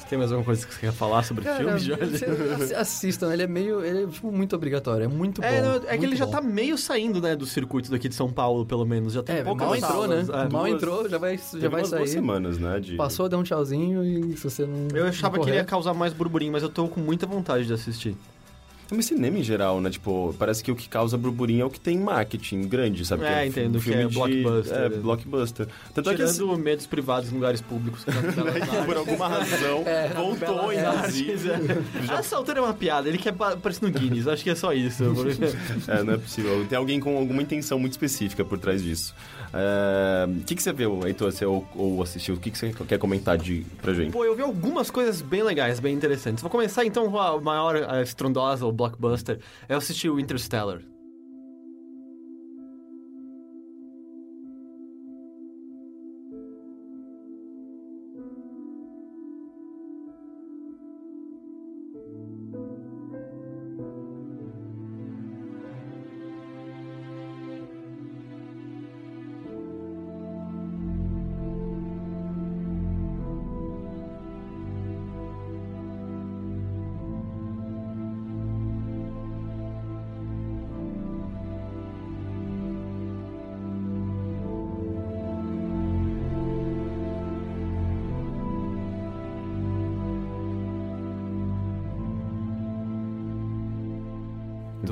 [0.09, 2.73] Tem mais alguma coisa que você quer falar sobre o Cara, filme, Jorge?
[2.75, 3.85] assistam, ele é meio.
[3.85, 5.67] Ele é tipo, muito obrigatório, é muito É, bom.
[5.67, 6.31] não, é que muito ele já bom.
[6.31, 9.13] tá meio saindo, né, do circuito daqui de São Paulo, pelo menos.
[9.13, 10.23] Já tem É, poucas mal entrou, né?
[10.25, 10.29] salas.
[10.45, 10.49] É.
[10.51, 12.07] mal duas- entrou, já vai, já vai umas duas sair.
[12.07, 12.79] semanas, né?
[12.79, 12.95] De...
[12.95, 14.87] Passou, deu um tchauzinho e se você não.
[14.97, 17.65] Eu achava não que ele ia causar mais burburinho, mas eu tô com muita vontade
[17.67, 18.15] de assistir.
[18.91, 19.89] Mas cinema em geral, né?
[19.89, 23.23] Tipo, parece que o que causa burburinho é o que tem marketing grande, sabe?
[23.25, 24.77] É, Que entendo, que filme é de- blockbuster.
[24.77, 25.67] É, blockbuster.
[25.93, 28.03] Tanto é que assim, Tirando medos privados em lugares públicos.
[28.03, 29.83] que tá por alguma razão,
[30.15, 31.27] voltou em Nazi.
[32.17, 34.73] Essa altura é uma piada, ele quer pa- aparecer no Guinness, acho que é só
[34.73, 35.03] isso.
[35.87, 36.65] É, não é possível.
[36.67, 39.13] Tem alguém com alguma intenção muito específica por trás disso.
[39.53, 41.31] O que, que você viu, Heitor?
[41.31, 42.35] Você ou, ou assistiu?
[42.35, 44.11] O que, que você quer comentar de, pra gente?
[44.11, 46.41] Pô, eu vi algumas coisas bem legais, bem interessantes.
[46.41, 49.39] Vou começar então com a maior estrondosa, o blockbuster.
[49.67, 50.79] Eu assisti o Interstellar.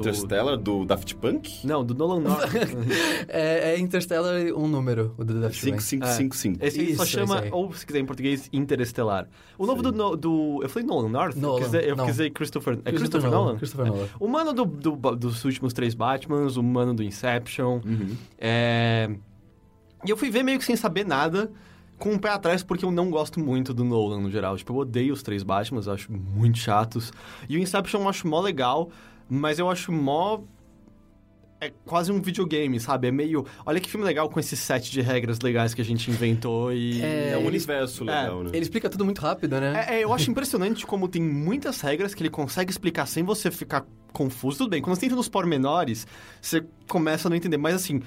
[0.09, 1.65] Interstellar, do Daft Punk?
[1.65, 2.51] Não, do Nolan North.
[3.27, 5.81] É, é Interstellar um número, o do Daft Punk.
[5.81, 6.65] 5555.
[6.65, 9.27] Esse aí só Isso, chama, ou se quiser em português, Interestelar.
[9.57, 10.59] O novo do, do.
[10.61, 11.35] Eu falei Nolan North?
[11.35, 12.73] Nolan, eu quis dizer, eu quis dizer Christopher.
[12.73, 13.57] É Christopher Christopher Nolan, Nolan?
[13.57, 14.07] Christopher Nolan.
[14.19, 17.81] O mano do, do- dos últimos três Batmans, o mano do Inception.
[17.85, 18.15] Uhum.
[18.37, 19.09] É...
[20.05, 21.51] E eu fui ver meio que sem saber nada,
[21.97, 24.55] com um pé atrás, porque eu não gosto muito do Nolan no geral.
[24.55, 27.11] Tipo, eu odeio os três Batmans, eu acho muito chatos.
[27.49, 28.89] E o Inception eu acho mó legal,
[29.29, 30.41] mas eu acho mó.
[31.59, 33.07] É quase um videogame, sabe?
[33.07, 33.43] É meio.
[33.65, 37.01] Olha que filme legal com esse set de regras legais que a gente inventou e.
[37.01, 38.51] É, É um ele- universo legal, né?
[38.53, 39.85] Ele explica tudo muito rápido, né?
[39.89, 43.49] É, é, eu acho impressionante como tem muitas regras que ele consegue explicar sem você
[43.49, 44.59] ficar confuso.
[44.59, 46.05] Tudo bem, quando você entra nos pormenores,
[46.39, 47.57] você começa a não entender.
[47.57, 48.03] Mas assim,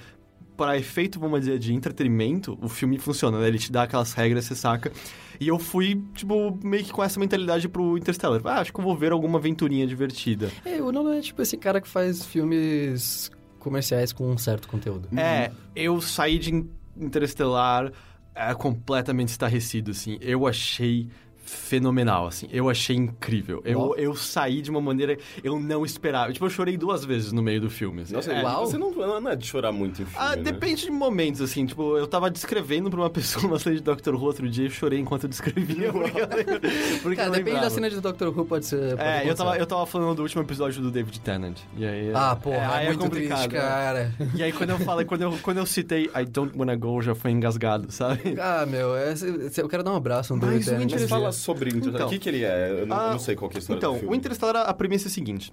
[0.60, 3.48] para efeito, vamos dizer, de entretenimento, o filme funciona, né?
[3.48, 4.92] Ele te dá aquelas regras, você saca.
[5.40, 8.42] E eu fui, tipo, meio que com essa mentalidade pro Interstellar.
[8.44, 10.50] Ah, acho que eu vou ver alguma aventurinha divertida.
[10.62, 15.08] É, o Nolan é tipo esse cara que faz filmes comerciais com um certo conteúdo.
[15.18, 16.62] É, eu saí de
[16.94, 17.90] Interestelar
[18.34, 20.18] é, completamente estarrecido, assim.
[20.20, 21.08] Eu achei
[21.54, 22.46] fenomenal, assim.
[22.52, 23.60] Eu achei incrível.
[23.64, 23.94] Eu, Uau.
[23.96, 25.16] eu saí de uma maneira...
[25.42, 26.32] Eu não esperava.
[26.32, 28.02] Tipo, eu chorei duas vezes no meio do filme.
[28.02, 28.14] assim.
[28.14, 28.42] Nossa, É.
[28.42, 28.66] Uau.
[28.66, 30.42] você não, não é de chorar muito em filme, Ah, né?
[30.42, 31.66] depende de momentos, assim.
[31.66, 34.70] Tipo, eu tava descrevendo pra uma pessoa uma cena de Doctor Who outro dia e
[34.70, 35.90] chorei enquanto eu descrevia.
[35.92, 38.96] Porque porque Cara, eu depende da cena de Doctor Who, pode ser.
[38.96, 41.58] pode É, eu tava, eu tava falando do último episódio do David Tennant.
[41.76, 43.60] E aí, Ah, porra, é, aí é, muito complicado, triste, né?
[43.60, 44.14] cara.
[44.34, 47.14] E aí, quando eu falei, quando eu, quando eu citei I don't wanna go, já
[47.14, 48.36] foi engasgado, sabe?
[48.40, 49.14] Ah, meu, é-
[49.56, 50.90] eu quero dar um abraço no David Tennant.
[50.92, 51.96] Mas fala sobre Interstellar.
[52.02, 52.06] Então.
[52.08, 52.80] o que, que ele é?
[52.82, 55.06] Eu não, Ah, não sei qual que é a história Então, o Interestelar, a premissa
[55.06, 55.52] é a seguinte.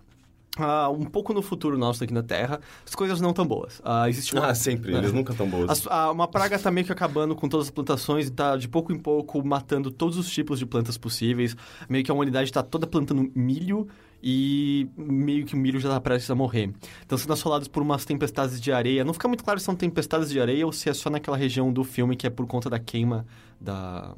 [0.60, 3.80] Ah, um pouco no futuro nosso aqui na Terra, as coisas não tão boas.
[3.86, 4.48] Ah, existe uma...
[4.48, 4.92] Ah, sempre.
[4.96, 5.70] Eles nunca tão boas.
[5.70, 8.68] As- ah, uma praga tá meio que acabando com todas as plantações e tá de
[8.68, 11.56] pouco em pouco matando todos os tipos de plantas possíveis.
[11.88, 13.88] Meio que a humanidade tá toda plantando milho
[14.24, 16.72] e meio que o milho já tá prestes a morrer.
[17.02, 19.06] Estão sendo assolados por umas tempestades de areia.
[19.06, 21.72] Não fica muito claro se são tempestades de areia ou se é só naquela região
[21.72, 23.28] do filme que é por conta da queima
[23.62, 24.16] da,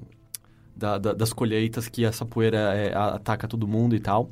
[0.79, 4.29] da- da- das colheitas que essa poeira é, ataca todo mundo e tal.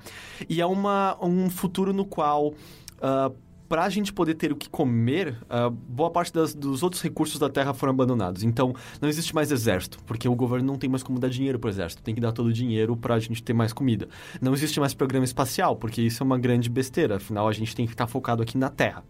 [0.50, 2.54] E é uma, um futuro no qual,
[3.02, 3.32] ah,
[3.70, 7.38] para a gente poder ter o que comer, ah, boa parte das- dos outros recursos
[7.38, 8.42] da Terra foram abandonados.
[8.42, 11.68] Então, não existe mais exército, porque o governo não tem mais como dar dinheiro para
[11.68, 12.02] o exército.
[12.02, 14.08] Tem que dar todo o dinheiro para a gente ter mais comida.
[14.42, 17.18] Não existe mais programa espacial, porque isso é uma grande besteira.
[17.18, 19.04] Afinal, a gente tem que estar focado aqui na Terra.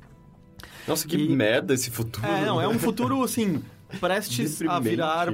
[0.88, 2.26] Nossa, que e- merda esse futuro.
[2.26, 3.62] É, não, é um futuro, assim,
[4.00, 5.28] prestes a virar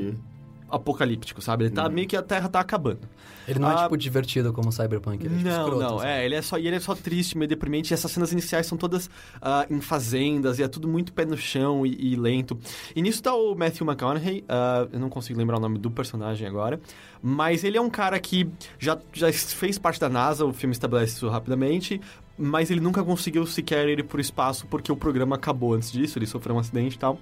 [0.76, 1.66] apocalíptico, sabe?
[1.66, 3.02] Ele tá meio que a Terra tá acabando.
[3.48, 5.24] Ele não é, Ah, tipo, divertido como Cyberpunk.
[5.24, 7.48] Ele é, tipo, Não, escroto, não, é, ele é só, ele é só triste, meio
[7.48, 9.10] deprimente, e essas cenas iniciais são todas
[9.42, 12.58] ah, em fazendas, e é tudo muito pé no chão e, e lento.
[12.96, 16.48] E nisso tá o Matthew McConaughey, ah, eu não consigo lembrar o nome do personagem
[16.48, 16.80] agora,
[17.22, 21.14] mas ele é um cara que já, já fez parte da NASA, o filme estabelece
[21.16, 22.02] isso rapidamente,
[22.38, 26.26] mas ele nunca conseguiu sequer ir pro espaço porque o programa acabou antes disso, ele
[26.26, 27.20] sofreu um acidente e tal.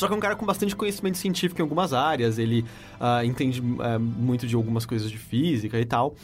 [0.00, 2.64] Só que é um cara com bastante conhecimento científico em algumas áreas, ele
[2.98, 6.14] ah, entende ah, muito de algumas coisas de física e tal.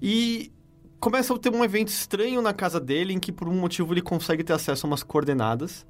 [0.00, 0.52] E
[1.00, 4.02] começa a ter um evento estranho na casa dele em que por um motivo ele
[4.02, 5.84] consegue ter acesso a umas coordenadas.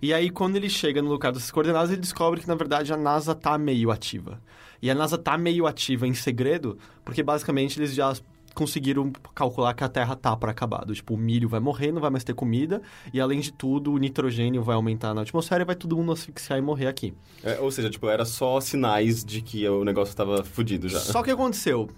[0.00, 2.96] E aí quando ele chega no lugar dessas coordenadas, ele descobre que na verdade a
[2.96, 4.40] NASA tá meio ativa.
[4.80, 8.14] E a NASA tá meio ativa em segredo, porque basicamente eles já
[8.60, 10.84] conseguiram calcular que a Terra tá para acabar.
[10.84, 13.92] Do, Tipo, o milho vai morrer, não vai mais ter comida, e além de tudo,
[13.92, 17.14] o nitrogênio vai aumentar na atmosfera e vai todo mundo asfixiar e morrer aqui.
[17.42, 21.00] É, ou seja, tipo, era só sinais de que o negócio tava fudido já.
[21.00, 21.88] Só que aconteceu?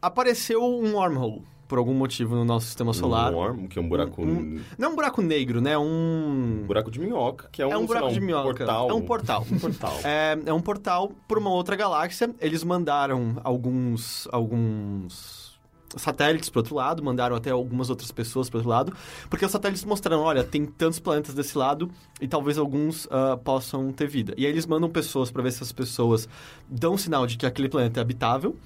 [0.00, 1.42] Apareceu um wormhole.
[1.66, 3.32] por algum motivo no nosso sistema solar.
[3.32, 4.22] Um worm, que é um buraco...
[4.22, 5.76] Um- Não um buraco negro, né?
[5.78, 6.62] Um.
[6.66, 8.54] buraco de minhoca, que é um, É um buraco lá, de minhoca.
[8.54, 8.90] portal.
[8.90, 9.46] É um portal.
[9.50, 9.98] Um portal.
[10.04, 12.32] É, é um portal para uma outra galáxia.
[12.38, 15.53] Eles mandaram alguns, alguns
[15.96, 18.92] satélites para outro lado, mandaram até algumas outras pessoas para outro lado,
[19.28, 23.92] porque os satélites mostraram, olha, tem tantos planetas desse lado e talvez alguns ah, possam
[23.92, 24.34] ter vida.
[24.36, 26.28] E aí eles mandam pessoas para ver se as pessoas
[26.68, 28.56] dão sinal de que aquele planeta é habitável.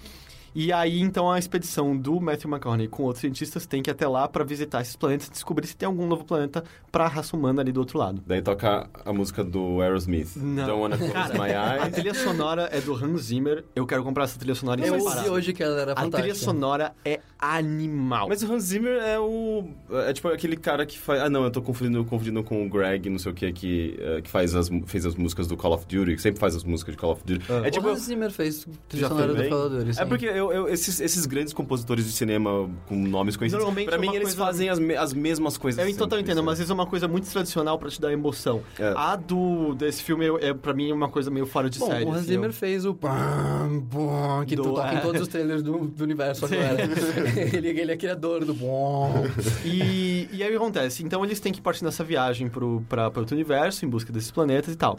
[0.54, 4.06] E aí, então, a expedição do Matthew McConaughey com outros cientistas tem que ir até
[4.08, 7.36] lá para visitar esses planetas e descobrir se tem algum novo planeta para a raça
[7.36, 8.22] humana ali do outro lado.
[8.26, 10.36] Daí toca a música do Aerosmith.
[10.36, 10.66] Não.
[10.66, 11.94] Don't wanna close Cara, my A eyes.
[11.94, 13.64] trilha sonora é do Hans Zimmer.
[13.76, 15.18] Eu quero comprar essa trilha sonora em Eu separado.
[15.20, 16.18] ouvi hoje que ela era A fantástica.
[16.18, 18.28] trilha sonora é animal.
[18.28, 19.64] Mas o Hans Zimmer é o...
[20.06, 21.20] É tipo aquele cara que faz...
[21.22, 24.20] Ah, não, eu tô confundindo, confundindo com o Greg, não sei o que, que, eh,
[24.22, 26.94] que faz as, fez as músicas do Call of Duty, que sempre faz as músicas
[26.94, 27.44] de Call of Duty.
[27.50, 27.66] Ah.
[27.66, 27.86] É tipo...
[27.86, 29.50] o Hans Zimmer fez trilha Já sonora fez do bem?
[29.50, 29.98] Faladores.
[29.98, 33.96] É porque eu, eu- esses, esses grandes compositores de cinema com nomes conhecidos, Normalmente pra
[33.96, 36.74] é mim eles fazem as, me- as mesmas coisas Eu total entendo, mas isso é
[36.74, 38.62] uma coisa muito tradicional pra te dar emoção.
[38.78, 38.92] É.
[38.96, 42.04] A do desse filme é, é para mim uma coisa meio fora de Bom, série.
[42.04, 44.94] o Hans assim, Zimmer eu- fez o bam, bom, que Do- tu toca é.
[44.94, 46.76] em todos os trailers do, do universo agora.
[47.56, 49.24] ele, ele é criador do bom.
[49.64, 51.02] E, e aí o que acontece?
[51.02, 54.30] Então eles têm que partir nessa viagem pro, pra, pra outro universo, em busca desses
[54.30, 54.98] planetas e tal.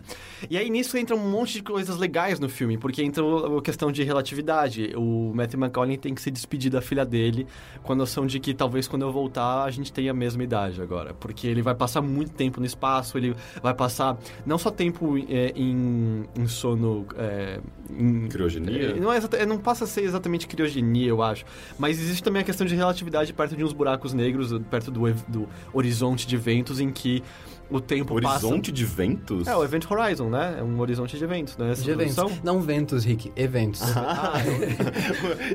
[0.50, 3.62] E aí nisso entra um monte de coisas legais no filme, porque entra o- a
[3.62, 4.94] questão de relatividade.
[4.96, 7.48] O Matthew McConaughey tem que se despedir da filha dele
[7.84, 10.82] com a noção de que talvez quando eu voltar a gente tenha a mesma idade
[10.82, 11.14] agora.
[11.14, 15.52] Porque ele vai passar muito tempo no espaço, ele vai passar não só tempo é,
[15.56, 17.06] em, em sono.
[17.18, 18.96] É, em, Criogenia?
[18.96, 21.46] não, é exata- não passa a ser exatamente criogenia, eu acho.
[21.78, 25.48] Mas existe também a questão de relatividade perto de uns buracos negros, perto do, do
[25.74, 27.24] horizonte de eventos em que
[27.70, 29.40] o tempo Horizonte de ventos?
[29.46, 29.52] passa...
[29.52, 30.56] É, o Event Horizon, né?
[30.60, 31.72] É um horizonte de eventos, né?
[31.72, 32.16] Essa De eventos.
[32.16, 32.40] tradução?
[32.44, 33.82] Não ventos, Rick, eventos.
[33.96, 34.34] Ah,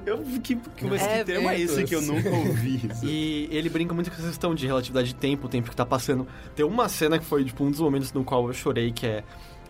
[0.07, 1.89] eu, eu que, que, mas É que termo é esse ventos.
[1.91, 2.89] que eu nunca ouvi?
[3.03, 5.85] E ele brinca muito com essa questão de relatividade de tempo, o tempo que tá
[5.85, 6.27] passando.
[6.55, 9.25] Tem uma cena que foi, tipo, um dos momentos no qual eu chorei, que é...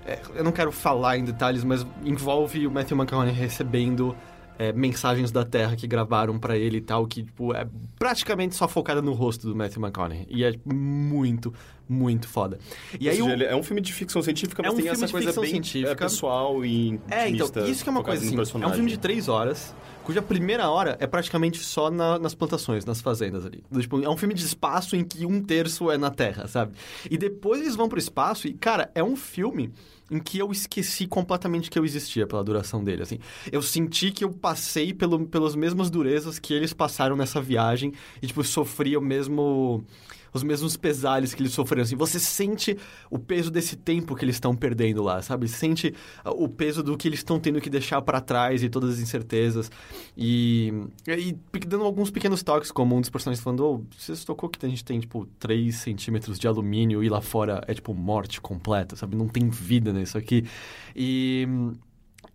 [0.07, 4.15] é, eu não quero falar em detalhes, mas envolve o Matthew McConaughey recebendo
[4.59, 7.67] é, mensagens da Terra que gravaram pra ele e tal, que, tipo, é
[7.99, 10.27] praticamente só focada no rosto do Matthew McConaughey.
[10.31, 11.53] E é muito,
[11.89, 12.59] muito foda.
[13.01, 13.31] E aí seja, o...
[13.33, 15.51] ele é um filme de ficção científica, É mas um tem essa de coisa bem
[15.51, 15.91] científica.
[15.91, 18.63] é, pessoal e É, então, isso que é uma coisa assim.
[18.63, 22.85] É um filme de três horas, cuja primeira hora é praticamente só na- nas plantações,
[22.85, 23.63] nas fazendas ali.
[23.81, 26.73] Tipo, é um filme de espaço em que um terço é na Terra, sabe?
[27.11, 29.73] E depois eles vão pro espaço e, cara, é um filme
[30.11, 33.19] em que eu esqueci completamente que eu existia pela duração dele, assim.
[33.51, 38.27] Eu senti que eu passei pelo, pelas mesmas durezas que eles passaram nessa viagem e,
[38.27, 39.85] tipo, sofri o mesmo
[40.35, 41.85] os mesmos pesares que eles sofreram.
[41.85, 42.77] Assim, você sente
[43.09, 45.47] o peso desse tempo que eles estão perdendo lá, sabe?
[45.49, 45.95] Sente
[46.25, 48.99] ah, o peso do que eles estão tendo que deixar para trás e todas as
[48.99, 49.71] incertezas.
[50.17, 50.73] E,
[51.07, 54.65] e dando alguns pequenos toques, como um dos personagens falando: oh, você se tocou que
[54.67, 58.97] a gente tem, tipo, 3 centímetros de alumínio e lá fora é, tipo, morte completa,
[58.97, 59.17] sabe?
[59.17, 60.45] Não tem vida nisso aqui.
[60.97, 61.47] E.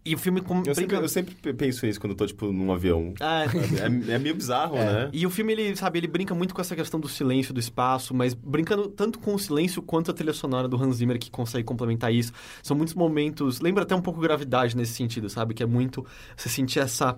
[0.09, 2.71] E o filme com, Eu sempre, eu sempre penso isso quando eu tô, tipo, num
[2.71, 3.13] avião.
[3.21, 5.09] Ah, É, é meio bizarro, né?
[5.13, 8.13] e o filme, ele, sabe, ele brinca muito com essa questão do silêncio, do espaço,
[8.13, 11.63] mas brincando tanto com o silêncio quanto a trilha sonora do Hans Zimmer que consegue
[11.63, 12.31] complementar isso.
[12.63, 13.59] São muitos momentos.
[13.59, 15.53] Lembra até um pouco gravidade nesse sentido, sabe?
[15.53, 16.05] Que é muito.
[16.35, 17.17] Você sentir essa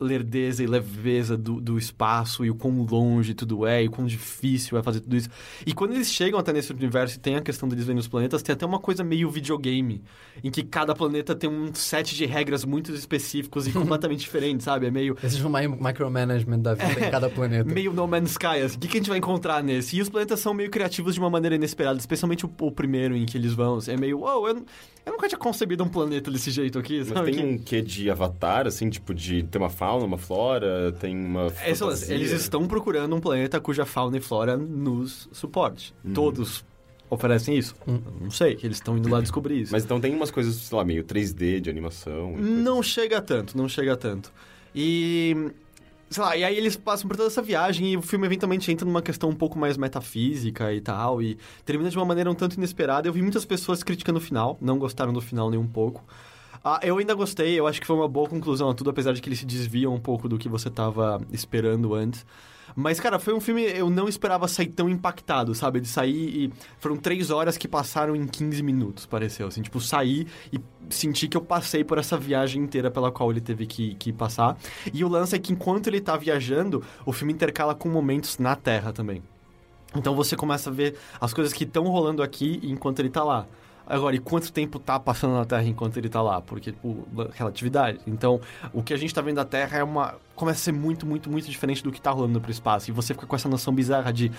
[0.00, 4.06] lerdeza e leveza do, do espaço e o quão longe tudo é e o quão
[4.06, 5.28] difícil é fazer tudo isso.
[5.66, 8.42] E quando eles chegam até nesse universo e tem a questão deles vendo os planetas,
[8.42, 10.02] tem até uma coisa meio videogame,
[10.42, 14.86] em que cada planeta tem um set de regras muito específicos e completamente diferentes, sabe?
[14.86, 17.72] É meio Esse é o mi- micromanagement da vida em cada planeta.
[17.72, 19.96] meio No Man's Sky, assim, o que, que a gente vai encontrar nesse?
[19.96, 23.26] E os planetas são meio criativos de uma maneira inesperada, especialmente o, o primeiro em
[23.26, 23.76] que eles vão.
[23.76, 24.64] assim, é meio, uou, eu,
[25.04, 27.32] eu nunca tinha concebido um planeta desse jeito aqui, Mas sabe?
[27.32, 31.16] tem Que- um quê de avatar, assim, tipo, de ter uma fauna, uma flora, tem
[31.16, 35.92] uma é eles estão procurando um planeta cuja fauna e flora nos suporte.
[36.04, 36.12] Uhum.
[36.12, 36.64] Todos
[37.08, 37.74] oferecem isso?
[37.86, 39.72] Eu Não sei, eles estão indo lá descobrir isso.
[39.72, 42.32] Mas então tem umas coisas, sei lá, meio 3D de animação.
[42.32, 44.32] coisas Não chega tanto, não chega tanto.
[44.74, 45.50] E.
[46.08, 48.84] Sei lá, e aí eles passam por toda essa viagem e o filme eventualmente entra
[48.84, 52.56] numa questão um pouco mais metafísica e tal, e termina de uma maneira um tanto
[52.56, 53.06] inesperada.
[53.06, 56.04] Eu vi muitas pessoas criticando o final, não gostaram do final nem um pouco.
[56.62, 59.22] Ah, eu ainda gostei, eu acho que foi uma boa conclusão a tudo, apesar de
[59.22, 62.26] que ele se desvia um pouco do que você tava esperando antes.
[62.74, 63.62] Mas, cara, foi um filme.
[63.62, 65.80] Eu não esperava sair tão impactado, sabe?
[65.80, 66.52] De sair e.
[66.78, 69.48] Foram três horas que passaram em 15 minutos, pareceu.
[69.48, 73.40] Assim, tipo, sair e sentir que eu passei por essa viagem inteira pela qual ele
[73.40, 74.56] teve que, que passar.
[74.92, 78.54] E o lance é que enquanto ele tá viajando, o filme intercala com momentos na
[78.54, 79.22] Terra também.
[79.96, 83.46] Então você começa a ver as coisas que estão rolando aqui enquanto ele tá lá.
[83.90, 86.40] Agora, e quanto tempo tá passando na Terra enquanto ele tá lá?
[86.40, 87.98] Porque, tipo, relatividade.
[88.06, 88.40] Então,
[88.72, 90.14] o que a gente tá vendo da Terra é uma.
[90.36, 92.88] começa a ser muito, muito, muito diferente do que tá rolando pro espaço.
[92.88, 94.30] E você fica com essa noção bizarra de.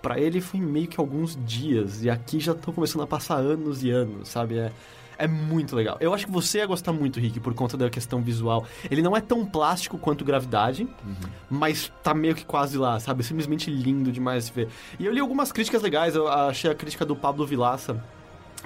[0.00, 2.04] Pra ele foi meio que alguns dias.
[2.04, 4.58] E aqui já estão começando a passar anos e anos, sabe?
[4.58, 4.70] É.
[5.18, 5.98] É muito legal.
[6.00, 8.64] Eu acho que você ia gostar muito, Rick, por conta da questão visual.
[8.90, 10.88] Ele não é tão plástico quanto Gravidade,
[11.50, 13.22] mas tá meio que quase lá, sabe?
[13.22, 14.68] Simplesmente lindo demais de ver.
[14.98, 16.14] E eu li algumas críticas legais.
[16.14, 18.02] Eu achei a crítica do Pablo Vilaça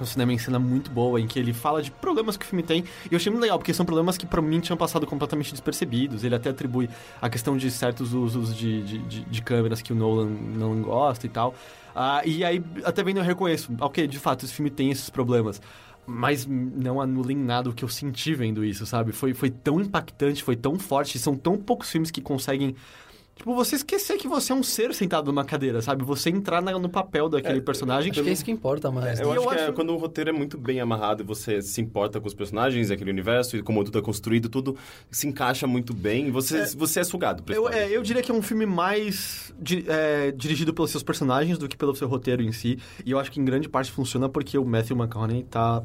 [0.03, 2.63] o cinema em cena muito boa, em que ele fala de problemas que o filme
[2.63, 2.83] tem.
[3.09, 6.23] E eu achei muito legal, porque são problemas que pra mim tinham passado completamente despercebidos.
[6.23, 6.89] Ele até atribui
[7.21, 11.25] a questão de certos usos de, de, de, de câmeras que o Nolan não gosta
[11.25, 11.55] e tal.
[11.95, 15.61] Ah, e aí, até bem eu reconheço, ok, de fato, esse filme tem esses problemas.
[16.07, 19.11] Mas não anulem nada o que eu senti vendo isso, sabe?
[19.11, 21.17] Foi, foi tão impactante, foi tão forte.
[21.17, 22.75] São tão poucos filmes que conseguem
[23.35, 26.05] Tipo, você esquecer que você é um ser sentado numa cadeira, sabe?
[26.05, 28.09] Você entrar na- no papel daquele personagem.
[28.11, 29.19] Acho que é isso que importa mais.
[29.19, 29.31] Eu né?
[29.33, 31.81] acho eu que é acho- quando o roteiro é muito bem amarrado e você se
[31.81, 34.77] importa com os personagens, aquele universo, e como tudo é construído, tudo
[35.11, 38.41] se encaixa muito bem, você, você é sugado Eu, é, eu diria que é um
[38.41, 42.79] filme mais di- é, dirigido pelos seus personagens do que pelo seu roteiro em si.
[43.05, 45.83] E eu acho que em grande parte funciona porque o Matthew McConaughey tá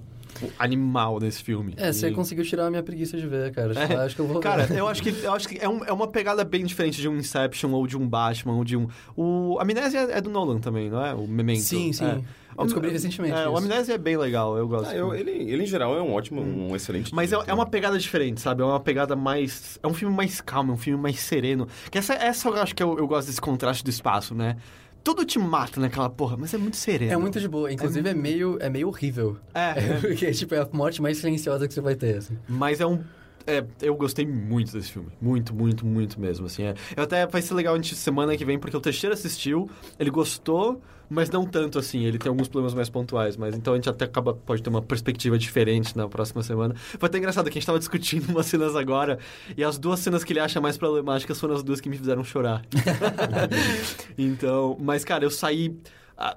[0.58, 1.74] animal nesse filme.
[1.76, 3.72] É, você E- conseguiu tirar a minha preguiça de ver, cara.
[3.74, 3.96] É.
[4.04, 6.08] Acho que eu vou Cara, eu acho que, eu acho que é, um- é uma
[6.08, 8.88] pegada bem diferente de um Inception ou de um Batman ou de um.
[9.16, 11.14] O Amnésia é do Nolan também, não é?
[11.14, 11.60] O Memento.
[11.62, 12.04] Sim, sim.
[12.04, 12.20] É.
[12.58, 13.56] Eu descobri recentemente É, o.
[13.56, 14.90] Amnésia é bem legal, eu gosto.
[14.90, 17.64] Ah, eu- ele, ele, em geral, é um ótimo, um excelente Mas é, é uma
[17.64, 18.60] pegada diferente, sabe?
[18.60, 19.78] É uma pegada mais.
[19.82, 21.66] É um filme mais calmo, é um filme mais sereno.
[21.90, 24.56] Que essa, essa eu acho que eu, eu gosto desse contraste do espaço, né?
[25.02, 27.12] Tudo te mata naquela porra, mas é muito sereno.
[27.12, 27.72] É muito de boa.
[27.72, 29.38] Inclusive, é, meio, é meio horrível.
[29.54, 30.00] É, é.
[30.00, 32.36] Porque, tipo, é a morte mais silenciosa que você vai ter, assim.
[32.48, 33.02] Mas é um.
[33.46, 35.08] É, eu gostei muito desse filme.
[35.20, 36.64] Muito, muito, muito mesmo, assim.
[36.64, 36.74] É.
[36.96, 40.10] Eu até vai ser legal a gente semana que vem, porque o Teixeira assistiu, ele
[40.10, 42.04] gostou, mas não tanto assim.
[42.04, 44.82] Ele tem alguns problemas mais pontuais, mas então a gente até acaba, pode ter uma
[44.82, 46.74] perspectiva diferente na próxima semana.
[46.76, 49.18] Foi até engraçado que a gente tava discutindo umas cenas agora,
[49.56, 52.22] e as duas cenas que ele acha mais problemáticas foram as duas que me fizeram
[52.22, 52.62] chorar.
[54.16, 55.76] então, mas cara, eu saí.
[56.16, 56.36] ah,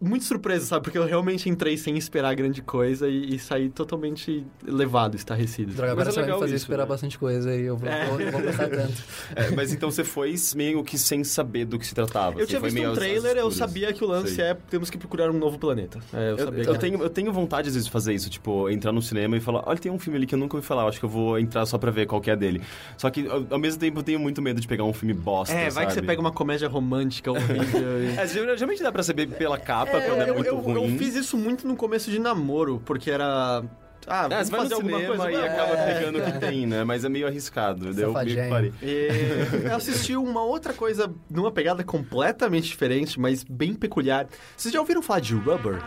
[0.00, 0.82] muito surpreso, sabe?
[0.84, 5.72] Porque eu realmente entrei sem esperar grande coisa e, e saí totalmente levado, estarrecido.
[5.72, 6.88] Droga, Mas agora é você vai me legal fazer isso, esperar né?
[6.88, 8.06] bastante coisa e eu vou, É.
[8.06, 9.02] vou, vou gostar tanto.
[9.34, 12.38] É, mas então você foi meio que sem saber do que se tratava.
[12.40, 14.44] Eu tinha foi visto meio um trailer, eu sabia que o lance Sei.
[14.44, 15.98] é temos que procurar um novo planeta.
[16.12, 18.28] É, eu, Eu, sabia eu tenho, eu tenho vontade, às vezes, de fazer isso.
[18.30, 19.62] Tipo, entrar no cinema e falar...
[19.66, 20.86] Olha, tem um filme ali que eu nunca ouvi falar.
[20.86, 22.60] Acho que eu vou entrar só pra ver qual que é dele.
[22.96, 25.70] Só que, ao, mesmo tempo, eu tenho muito medo de pegar um filme bosta, É,
[25.70, 26.06] vai que você sabe?
[26.06, 28.02] pega uma comédia romântica horrível.
[28.04, 30.92] e- É, geralmente dá pra saber pela capa, quando é eu, muito eu, ruim.
[30.92, 33.62] eu fiz isso muito no começo de namoro, porque era.
[34.08, 35.32] Ah, É, vamos você vai fazer alguma cinema coisa.
[35.32, 35.48] e É.
[35.48, 36.84] acaba pegando o que tem, né?
[36.84, 37.92] Mas é meio arriscado.
[37.92, 38.72] Daí Eu meio que parei.
[38.80, 39.08] E
[39.68, 44.28] eu assisti uma outra coisa numa pegada completamente diferente, mas bem peculiar.
[44.56, 45.82] Vocês já ouviram falar de Rubber?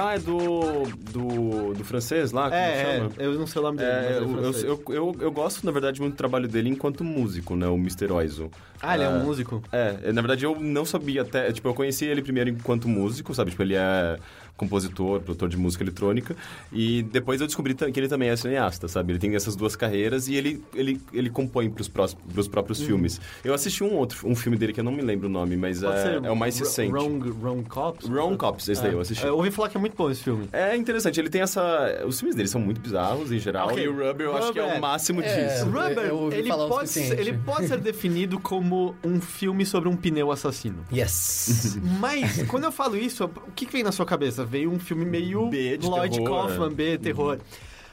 [0.00, 3.10] Já é do, do, do francês lá, como É, chama?
[3.18, 3.90] é, eu não sei o nome dele.
[3.90, 7.04] É, é eu, eu, eu, eu, eu gosto, na verdade, muito do trabalho dele enquanto
[7.04, 7.66] músico, né?
[7.66, 8.10] O Mr.
[8.10, 8.50] Oizo.
[8.80, 9.62] Ah, ele é um É, músico?
[9.70, 11.52] É, na verdade eu não sabia até.
[11.52, 13.50] Tipo, eu conheci ele primeiro enquanto músico, sabe?
[13.50, 14.18] Tipo, ele é
[14.56, 16.36] compositor, produtor de música eletrônica.
[16.70, 19.12] E depois eu descobri que ele também é cineasta, sabe?
[19.12, 23.18] Ele tem essas duas carreiras e ele, ele, ele compõe pros, prós, pros próprios filmes.
[23.42, 25.80] Eu assisti um outro, um filme dele que eu não me lembro o nome, mas
[25.80, 26.92] Pode é, é o mais recente.
[26.92, 28.06] Wrong, Wrong Cops?
[28.06, 29.24] Wrong Cops, esse daí eu assisti.
[29.24, 30.48] É, eu ouvi falar que é muito bom esse filme.
[30.52, 32.04] É interessante, ele tem essa.
[32.06, 33.82] Os filmes dele são muito bizarros em geral, Ok.
[33.82, 35.48] e o Rubber eu acho que é Rubber, o máximo é.
[35.48, 35.64] disso.
[35.66, 39.96] Rubber, eu ouvi ele, pode ser, ele pode ser definido como um filme sobre um
[39.96, 40.84] pneu assassino.
[40.92, 41.78] Yes!
[42.00, 44.44] Mas, quando eu falo isso, o que, que vem na sua cabeça?
[44.44, 46.70] Veio um filme meio B de Lloyd terror, Kaufman.
[46.72, 47.38] B, terror.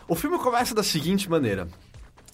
[0.07, 1.67] O filme começa da seguinte maneira.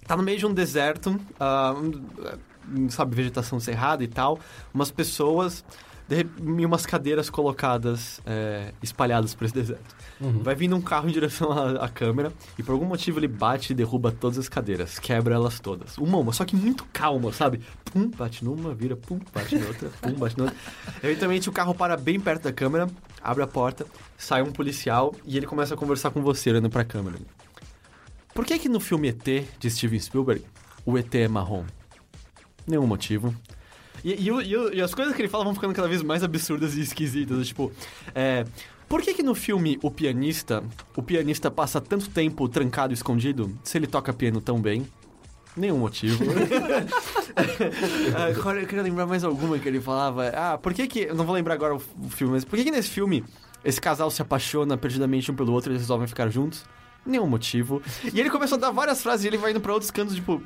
[0.06, 4.39] Tá no meio de um deserto, um, sabe, vegetação cerrada e tal.
[4.73, 5.63] Umas pessoas
[6.07, 6.25] de
[6.59, 9.95] e umas cadeiras colocadas, é, espalhadas por esse deserto.
[10.41, 13.73] Vai vindo um carro em direção à, à câmera e por algum motivo ele bate
[13.73, 15.97] e derruba todas as cadeiras, quebra elas todas.
[15.97, 17.61] Uma uma, só que muito calma, sabe?
[17.86, 20.59] Pum, bate numa, vira, pum, bate na outra, pum, bate na outra.
[21.03, 22.89] Eventualmente o carro para bem perto da câmera,
[23.21, 23.86] abre a porta,
[24.17, 27.17] sai um policial e ele começa a conversar com você olhando pra câmera.
[28.34, 30.43] Por que que no filme ET de Steven Spielberg
[30.86, 31.65] o ET é marrom?
[32.65, 33.36] Nenhum motivo.
[34.04, 36.76] E, e e e as coisas que ele fala vão ficando cada vez mais absurdas
[36.76, 37.47] e esquisitas.
[37.47, 37.72] Tipo,
[38.14, 38.45] é,
[38.89, 40.64] por que que no filme O Pianista,
[40.95, 44.86] o pianista passa tanto tempo trancado e escondido se ele toca piano tão bem?
[45.56, 46.24] Nenhum motivo.
[48.16, 50.28] Ah, agora eu queria lembrar mais alguma que ele falava.
[50.30, 50.99] Ah, por que que.
[50.99, 53.24] Eu não vou lembrar agora o o filme, mas por que que nesse filme
[53.66, 56.64] esse casal se apaixona perdidamente um pelo outro e eles resolvem ficar juntos?
[57.06, 57.82] Nenhum motivo.
[58.14, 60.43] E ele começou a dar várias frases e ele vai indo pra outros cantos, tipo.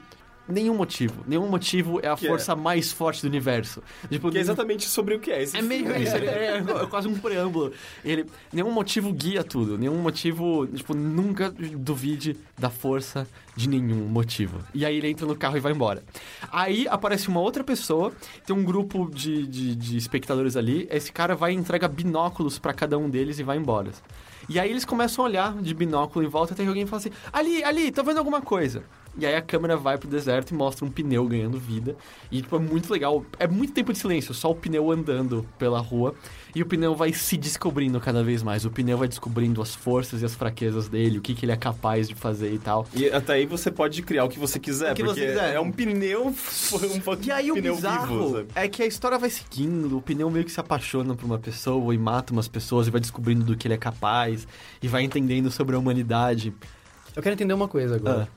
[0.48, 1.24] Nenhum motivo.
[1.28, 3.82] Nenhum motivo é a Que é- força mais forte do universo.
[4.10, 6.86] Tipo, Que é exatamente sobre o que é esse é meio isso, ele- é, é
[6.90, 7.72] quase um preâmbulo.
[8.04, 14.60] Ele, nenhum motivo guia tudo, nenhum motivo, tipo, nunca duvide da força de nenhum motivo.
[14.74, 16.04] E aí ele entra no carro e vai embora.
[16.52, 18.14] Aí aparece uma outra pessoa,
[18.46, 22.74] tem um grupo de, de, de espectadores ali, esse cara vai e entrega binóculos pra
[22.74, 23.92] cada um deles e vai embora.
[24.48, 27.12] E aí eles começam a olhar de binóculo em volta, até que alguém fala assim,
[27.34, 28.84] ali, ali, tô vendo alguma coisa.
[29.18, 31.96] E aí a câmera vai pro deserto e mostra um pneu ganhando vida.
[32.32, 33.26] E, tipo, é muito legal.
[33.40, 36.14] É muito tempo de silêncio, só o pneu andando pela rua.
[36.54, 38.66] E o pneu vai se descobrindo cada vez mais.
[38.66, 41.58] O pneu vai descobrindo as forças e as fraquezas dele, o que, que ele é
[41.58, 42.88] capaz de fazer e tal.
[42.94, 45.56] E até aí você pode criar o que você quiser, O que porque você quiser.
[45.56, 49.30] é um pneu, um E aí o pneu bizarro vivo, é que a história vai
[49.30, 52.92] seguindo, o pneu meio que se apaixona por uma pessoa e mata umas pessoas e
[52.92, 54.48] vai descobrindo do que ele é capaz
[54.82, 56.54] e vai entendendo sobre a humanidade.
[57.16, 58.28] Eu quero entender uma coisa agora.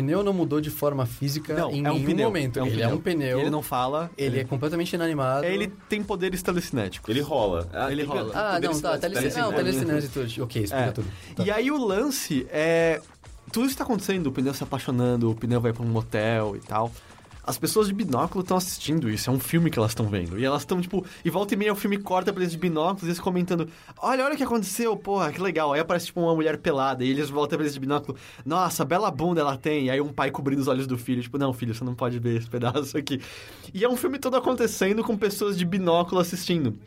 [0.00, 2.26] pneu não mudou de forma física Não, em é um nenhum pneu.
[2.28, 2.58] momento.
[2.58, 2.88] É um ele pneu.
[2.90, 3.40] é um pneu.
[3.40, 4.10] Ele não fala.
[4.16, 5.44] Ele é completamente inanimado.
[5.44, 7.08] Ele tem poderes telecinéticos.
[7.10, 7.68] Ele rola.
[7.72, 8.32] Ah, Ele rola.
[8.34, 8.98] Ah, não, tá.
[8.98, 9.34] telecinese.
[9.34, 9.42] Telecine...
[9.42, 10.44] Não, telecinese e tudo.
[10.44, 10.92] Ok, explica É.
[10.92, 11.08] tudo.
[11.36, 11.44] Tá.
[11.44, 13.00] E aí o lance é.
[13.52, 16.60] Tudo isso tá acontecendo, o pneu se apaixonando, o pneu vai pra um motel e
[16.60, 16.92] tal.
[17.48, 20.38] As pessoas de binóculo estão assistindo isso, é um filme que elas estão vendo.
[20.38, 23.04] E elas estão, tipo, e volta e meia o filme corta pra eles de binóculos
[23.04, 25.72] eles comentando: Olha, olha o que aconteceu, porra, que legal.
[25.72, 29.10] Aí aparece, tipo, uma mulher pelada e eles voltam pra eles de binóculo: Nossa, bela
[29.10, 29.86] bunda ela tem.
[29.86, 32.18] E aí um pai cobrindo os olhos do filho, tipo, não, filho, você não pode
[32.18, 33.18] ver esse pedaço aqui.
[33.72, 36.78] E é um filme todo acontecendo com pessoas de binóculo assistindo.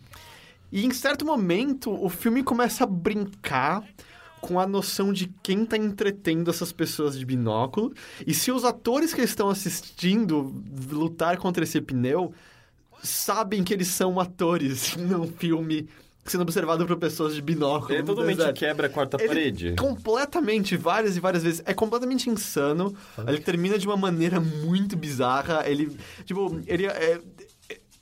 [0.72, 3.84] E em certo momento, o filme começa a brincar
[4.42, 7.94] com a noção de quem tá entretendo essas pessoas de binóculo.
[8.26, 10.54] E se os atores que estão assistindo
[10.90, 12.34] lutar contra esse pneu
[13.04, 15.88] sabem que eles são atores num filme
[16.26, 17.94] sendo observado por pessoas de binóculo.
[17.94, 18.58] Ele no totalmente deserto.
[18.58, 19.76] quebra a quarta Ele parede.
[19.76, 21.64] Completamente, várias e várias vezes.
[21.66, 22.96] É completamente insano.
[23.28, 25.68] Ele termina de uma maneira muito bizarra.
[25.68, 27.20] Ele, tipo, ele é.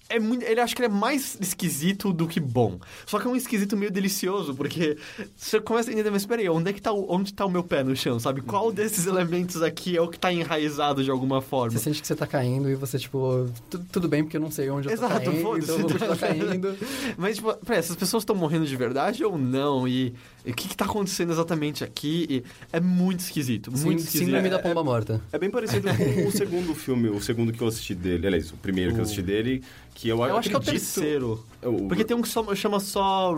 [0.10, 2.80] É- é muito, ele acha que ele é mais esquisito do que bom.
[3.06, 4.98] Só que é um esquisito meio delicioso, porque
[5.36, 7.64] você começa a entender, mas peraí, onde é que tá o, onde tá o meu
[7.64, 8.42] pé no chão, sabe?
[8.42, 11.72] Qual desses elementos aqui é o que tá enraizado de alguma forma?
[11.72, 14.52] Você sente que você tá caindo e você, tipo, "Tu- tudo bem porque eu não
[14.52, 15.64] sei onde eu Exato, tô caindo, foda-se.
[15.64, 16.78] então eu vou continuar caindo.
[17.18, 19.88] Mas, tipo, peraí, essas pessoas estão morrendo de verdade ou não?
[19.88, 20.14] E,
[20.46, 22.26] e o que, que tá acontecendo exatamente aqui?
[22.30, 22.44] E
[22.74, 24.26] é muito esquisito, muito Sim, esquisito.
[24.26, 25.22] síndrome da É- pomba morta.
[25.32, 28.28] É bem parecido com o segundo filme, o segundo que eu assisti dele.
[28.28, 29.62] Aliás, o primeiro que eu assisti dele,
[30.00, 31.46] que eu, Eu acho que é o terceiro.
[31.62, 33.36] O- Porque tem um que só, chama só.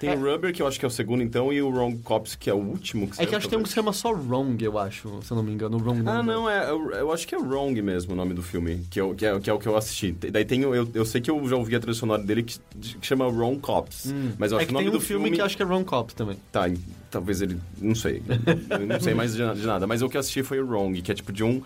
[0.00, 1.96] Tem é, o Rubber, que eu acho que é o segundo, então, e o Wrong
[1.98, 3.06] Cops, que é o último.
[3.06, 5.30] Que É que acho que tem um que se chama só Wrong, eu acho, se
[5.30, 5.76] eu não me engano.
[5.76, 8.84] Wrong Ah, não, é, eu, eu acho que é Wrong mesmo o nome do filme,
[8.90, 10.10] que, eu, que, é, que é o que eu assisti.
[10.12, 13.06] Daí tem, eu, eu sei que eu já ouvi a trilha sonora dele que, que
[13.06, 15.30] chama Wrong Cops, mas eu É acho que que o nome tem um do filme,
[15.30, 16.36] que acho que é Wrong Cops também.
[16.50, 16.62] Tá,
[17.10, 17.60] talvez ele.
[17.80, 18.22] Não sei.
[18.88, 19.86] Não sei mais de, de nada.
[19.86, 21.62] Mas o que eu assisti foi o Wrong, que é tipo de um.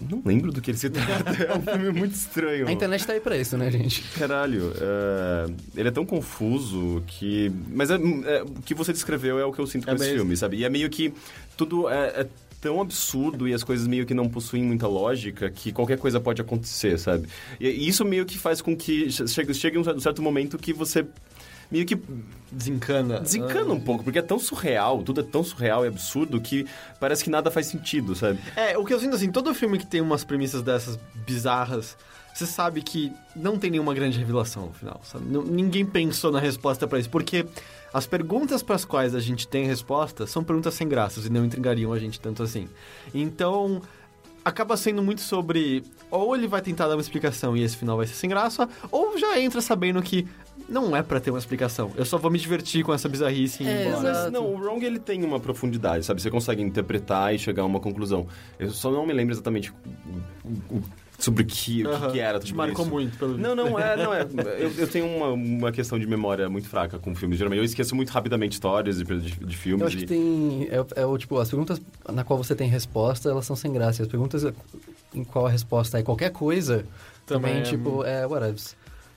[0.00, 1.30] Não lembro do que ele se trata.
[1.42, 2.68] É um filme muito estranho.
[2.68, 4.02] A internet tá aí pra isso, né, gente?
[4.18, 7.50] Caralho, é, ele é tão confuso que.
[7.68, 10.04] Mas é, é, o que você descreveu é o que eu sinto com É esse
[10.04, 10.18] mesmo.
[10.18, 10.58] filme, sabe?
[10.58, 11.14] E é meio que
[11.56, 12.26] tudo é, é
[12.60, 16.40] tão absurdo e as coisas meio que não possuem muita lógica que qualquer coisa pode
[16.42, 17.26] acontecer, sabe?
[17.58, 21.06] E, isso meio que faz com que che- chegue, chegue um certo momento que você
[21.70, 21.98] meio que
[22.50, 23.20] Desencana.
[23.20, 26.64] desencana um pouco, porque é tão surreal, tudo é tão surreal e absurdo que
[27.00, 28.38] parece que nada faz sentido, sabe?
[28.54, 30.96] É, o que eu sinto assim, todo filme que tem umas premissas dessas
[31.26, 31.96] bizarras,
[32.32, 35.24] você sabe que não tem nenhuma grande revelação no final, sabe?
[35.26, 37.44] Ninguém pensou na resposta pra isso, porque
[37.92, 41.44] as perguntas para as quais a gente tem resposta são perguntas sem graças e não
[41.44, 42.68] intrigariam a gente tanto assim.
[43.12, 43.82] Então,
[44.44, 48.06] acaba sendo muito sobre ou ele vai tentar dar uma explicação e esse final vai
[48.06, 50.28] ser sem graça, ou já entra sabendo que
[50.68, 51.92] não é pra ter uma explicação.
[51.96, 54.12] Eu só vou me divertir com essa bizarrice e ir É, embora.
[54.24, 56.20] Mas não, o Wrong ele tem uma profundidade, sabe?
[56.20, 58.26] Você consegue interpretar e chegar a uma conclusão.
[58.58, 59.72] Eu só não me lembro exatamente
[61.18, 62.94] sobre o que, o que que era Te tudo marcou isso.
[62.94, 64.26] muito, pelo Não, não, é, não é.
[64.58, 67.38] Eu, eu tenho uma, uma questão de memória muito fraca com filmes.
[67.38, 69.80] Geralmente eu esqueço muito rapidamente histórias de, de, de filmes.
[69.80, 70.68] Eu acho que e- tem.
[70.70, 71.80] É, é o tipo, as perguntas
[72.12, 74.02] na qual você tem resposta, elas são sem graça.
[74.02, 74.44] E as perguntas
[75.14, 76.84] em qual a resposta é qualquer coisa,
[77.24, 78.56] Também também, é- tipo, é whatever.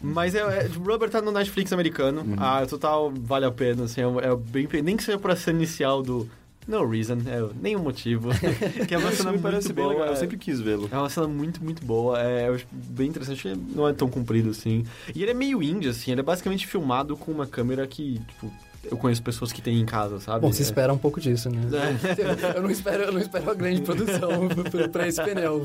[0.01, 2.21] Mas é, é, Rubber tá no Netflix americano.
[2.21, 2.35] Uhum.
[2.37, 4.67] Ah, total vale a pena, assim, é, é bem.
[4.83, 6.29] Nem que seja pra ser inicial do
[6.67, 8.29] No Reason, é nenhum motivo.
[8.87, 9.93] que é uma cena muito parece bem boa.
[9.93, 10.87] legal, eu é- sempre quis vê-lo.
[10.91, 12.19] É uma cena muito, muito boa.
[12.21, 13.53] É, acho bem interessante.
[13.75, 14.85] Não é tão comprido assim.
[15.13, 16.11] E ele é meio indie, assim.
[16.11, 18.51] Ele é basicamente filmado com uma câmera que, tipo,
[18.89, 20.41] eu conheço pessoas que têm em casa, sabe?
[20.41, 20.65] Bom, se É.
[20.65, 21.59] espera um pouco disso, né?
[21.73, 22.55] É.
[22.57, 24.47] eu, não espero, eu não espero uma grande produção
[24.91, 25.63] pra- esse pneu.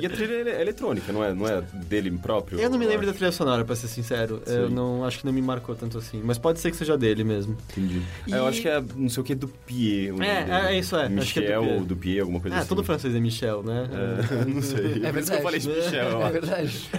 [0.00, 2.58] E a trilha é eletrônica, não é, não é dele próprio?
[2.60, 4.42] Eu não me lembro da trilha sonora, pra ser sincero.
[4.46, 4.74] Eu Sim.
[4.74, 6.20] não acho que não me marcou tanto assim.
[6.24, 7.56] Mas pode ser que seja dele mesmo.
[7.70, 8.02] Entendi.
[8.26, 10.14] E- É, eu acho que é, não sei o que, Dupier.
[10.22, 10.50] É, dele.
[10.74, 11.06] é isso, é.
[11.06, 11.78] Acho que é Michel Dupier.
[11.80, 12.68] ou Dupier, alguma coisa Ah, assim.
[12.68, 13.88] todo francês é Michel, né?
[13.92, 15.02] É, não sei.
[15.04, 15.42] É Por isso que eu verdade.
[15.42, 16.90] falei de Michel, eu É verdade.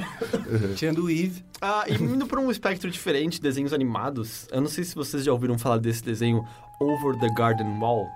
[0.76, 1.44] Tirando o Yves.
[1.62, 5.32] Ah, e indo pra um espectro diferente, desenhos animados, eu não sei se vocês já
[5.32, 6.46] ouviram falar desse desenho
[6.80, 8.08] Over the Garden Wall.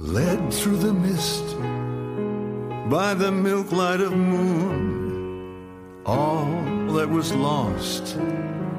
[0.00, 1.56] led through the mist
[2.90, 6.02] by the milk light of moon.
[6.04, 6.44] All
[6.92, 8.18] that was lost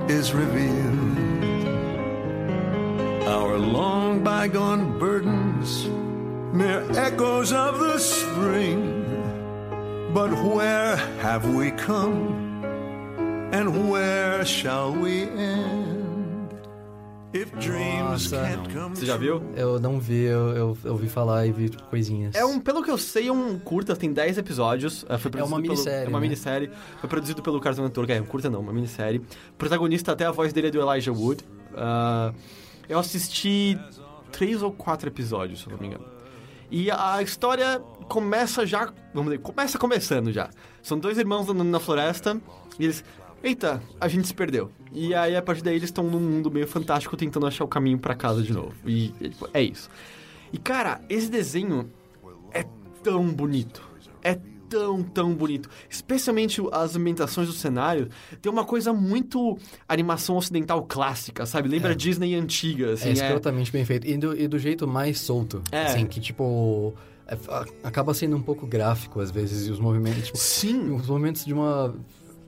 [0.08, 1.18] is revealed.
[3.26, 5.88] Our long bygone burdens,
[6.54, 8.95] mere echoes of the spring.
[10.16, 12.34] But where have we come?
[13.52, 16.46] And where shall we end?
[17.34, 18.38] If dreams Nossa.
[18.48, 19.42] can't come Você já viu?
[19.58, 22.34] Eu não vi, eu, eu, eu ouvi falar e vi coisinhas.
[22.34, 25.06] É um, pelo que eu sei, é um curta, tem 10 episódios.
[25.10, 26.28] é, Foi produzido uma pelo- minissérie, É uma né?
[26.28, 26.72] minissérie.
[27.02, 28.14] Foi produzido pelo Cartoon Network.
[28.14, 29.20] É, um curta não, uma minissérie.
[29.20, 31.44] O protagonista, até a voz dele é do Elijah Wood.
[31.76, 32.32] Ah,
[32.88, 33.78] eu assisti
[34.32, 36.15] três ou quatro episódios, se eu não me engano.
[36.70, 40.50] E a história começa já, vamos dizer, começa começando já.
[40.82, 42.40] São dois irmãos andando na floresta
[42.80, 43.04] e eles,
[43.44, 44.72] eita, a gente se perdeu.
[44.92, 48.00] E aí a partir daí eles estão num mundo meio fantástico tentando achar o caminho
[48.00, 48.74] pra casa de novo.
[48.86, 49.90] E é, tipo, é isso.
[50.52, 51.92] E cara, esse desenho
[52.52, 52.66] é
[53.04, 53.82] tão bonito.
[54.24, 54.40] É
[54.76, 55.70] tão, tão bonito.
[55.90, 58.10] Especialmente as ambientações do cenário.
[58.42, 59.58] Tem uma coisa muito
[59.88, 61.70] animação ocidental clássica, sabe?
[61.70, 63.10] Lembra Disney antiga, assim.
[63.10, 64.06] é escrotamente bem feito.
[64.06, 65.62] E do, e do jeito mais solto.
[65.72, 65.84] É.
[65.86, 66.94] Assim, que tipo.
[67.26, 67.38] é-
[67.84, 70.26] acaba sendo um pouco gráfico às vezes, e os movimentos.
[70.26, 70.92] Tipo, Sim.
[70.96, 71.96] os movimentos de uma.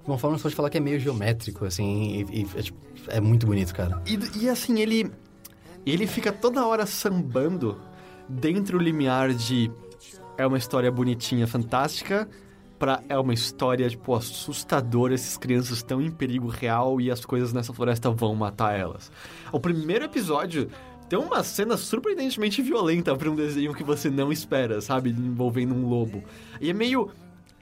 [0.03, 2.25] De uma forma você pode falar que é meio geométrico, assim.
[2.31, 4.01] E, e é, tipo, é muito bonito, cara.
[4.05, 5.09] E, e assim, ele.
[5.85, 7.77] Ele fica toda hora sambando
[8.27, 9.71] dentro o limiar de.
[10.37, 12.27] É uma história bonitinha, fantástica.
[12.77, 15.15] Pra é uma história, tipo, assustadora.
[15.15, 19.11] Essas crianças estão em perigo real e as coisas nessa floresta vão matar elas.
[19.51, 20.69] O primeiro episódio
[21.09, 25.09] tem uma cena surpreendentemente violenta pra um desenho que você não espera, sabe?
[25.09, 26.23] Envolvendo um lobo.
[26.61, 27.09] E é meio.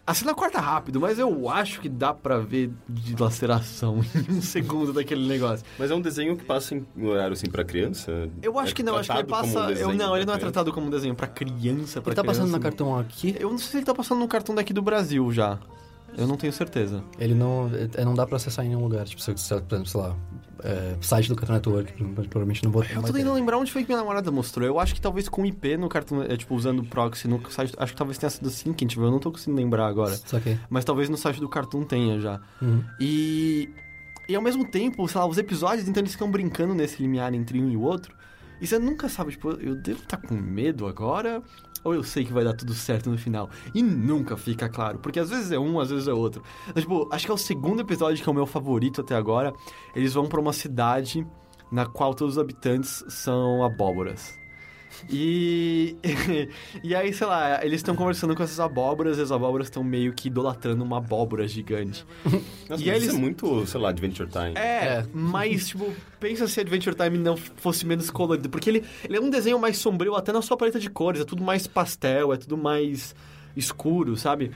[0.07, 4.93] A cena corta rápido, mas eu acho que dá pra ver dilaceração em um segundo
[4.93, 5.65] daquele negócio.
[5.79, 8.29] Mas é um desenho que passa em um horário assim pra criança?
[8.41, 9.71] Eu acho É que não, acho que ele como um passa.
[9.71, 10.39] eu, não, ele não é criança?
[10.39, 12.77] tratado como um desenho pra criança, pra Ele tá passando na criança.
[12.77, 13.35] cartão aqui?
[13.39, 15.57] Eu não sei se ele tá passando no cartão daqui do Brasil já.
[16.17, 17.03] Eu não tenho certeza.
[17.19, 17.69] Ele não.
[17.95, 19.05] é, não dá pra acessar em nenhum lugar.
[19.05, 20.15] Tipo, se eu quiser, por exemplo, sei lá.
[20.63, 21.93] É, site do Cartoon Network,
[22.29, 24.65] provavelmente não vou Eu tô tentando lembrar onde foi que minha namorada mostrou.
[24.65, 27.73] Eu acho que talvez com IP no cartão, é, tipo, usando o proxy no site.
[27.77, 29.05] Acho que talvez tenha sido assim que a gente viu.
[29.05, 30.15] Eu não tô conseguindo lembrar agora.
[30.15, 30.59] Saquei.
[30.69, 32.39] Mas talvez no site do Cartoon tenha já.
[32.61, 32.83] Uhum.
[32.99, 33.69] E.
[34.27, 37.61] E ao mesmo tempo, sei lá, os episódios, então eles ficam brincando nesse limiar entre
[37.61, 38.15] um e o outro.
[38.59, 41.43] E você nunca sabe, tipo, eu devo estar com medo agora?
[41.85, 43.47] Ou eu sei que vai dar tudo certo no final?
[43.73, 46.41] E nunca fica claro, porque às vezes é um, às vezes é outro.
[46.67, 49.53] Então, tipo, acho que é o segundo episódio que é o meu favorito até agora.
[49.95, 51.25] Eles vão pra uma cidade
[51.71, 54.35] na qual todos os habitantes são abóboras.
[55.09, 55.95] E.
[56.83, 60.13] e aí, sei lá, eles estão conversando com essas abóboras e as abóboras estão meio
[60.13, 62.05] que idolatrando uma abóbora gigante.
[62.69, 64.53] Nossa, E eles- é muito, sei lá, Adventure Time.
[64.55, 65.05] É, É.
[65.13, 68.49] mas, tipo, pensa se Adventure Time não fosse menos colorido.
[68.49, 71.21] Porque ele, ele é um desenho mais sombrio até na sua paleta de cores.
[71.21, 73.15] É tudo mais pastel, é tudo mais
[73.55, 74.51] escuro, sabe?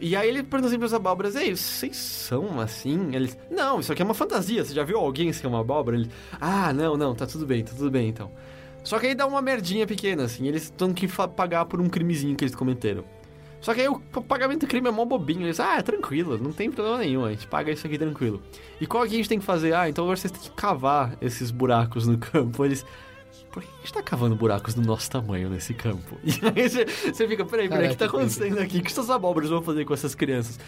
[0.00, 3.14] E aí ele pergunta assim pras abóboras, Ei, vocês são assim?
[3.14, 4.64] Eles, não, isso aqui é uma fantasia.
[4.64, 5.96] Você já viu alguém ser uma abóbora?
[5.96, 8.30] Ele, ah, não, não, tá tudo bem, tá tudo bem, então.
[8.84, 10.46] Só que aí dá uma merdinha pequena, assim.
[10.46, 13.02] Eles têm que pagar por um crimezinho que eles cometeram.
[13.64, 15.46] Só que aí o pagamento do crime é mó bobinho.
[15.46, 18.42] Eles, ah, é tranquilo, não tem problema nenhum, a gente paga isso aqui tranquilo.
[18.78, 19.74] E qual que a gente tem que fazer?
[19.74, 22.62] Ah, então agora vocês têm que cavar esses buracos no campo.
[22.62, 22.84] Eles,
[23.54, 26.18] por que a gente tá cavando buracos do nosso tamanho nesse campo?
[26.26, 28.78] E aí você, você fica, peraí, peraí, o que tá acontecendo aqui?
[28.78, 30.58] O que essas abóboras vão fazer com essas crianças?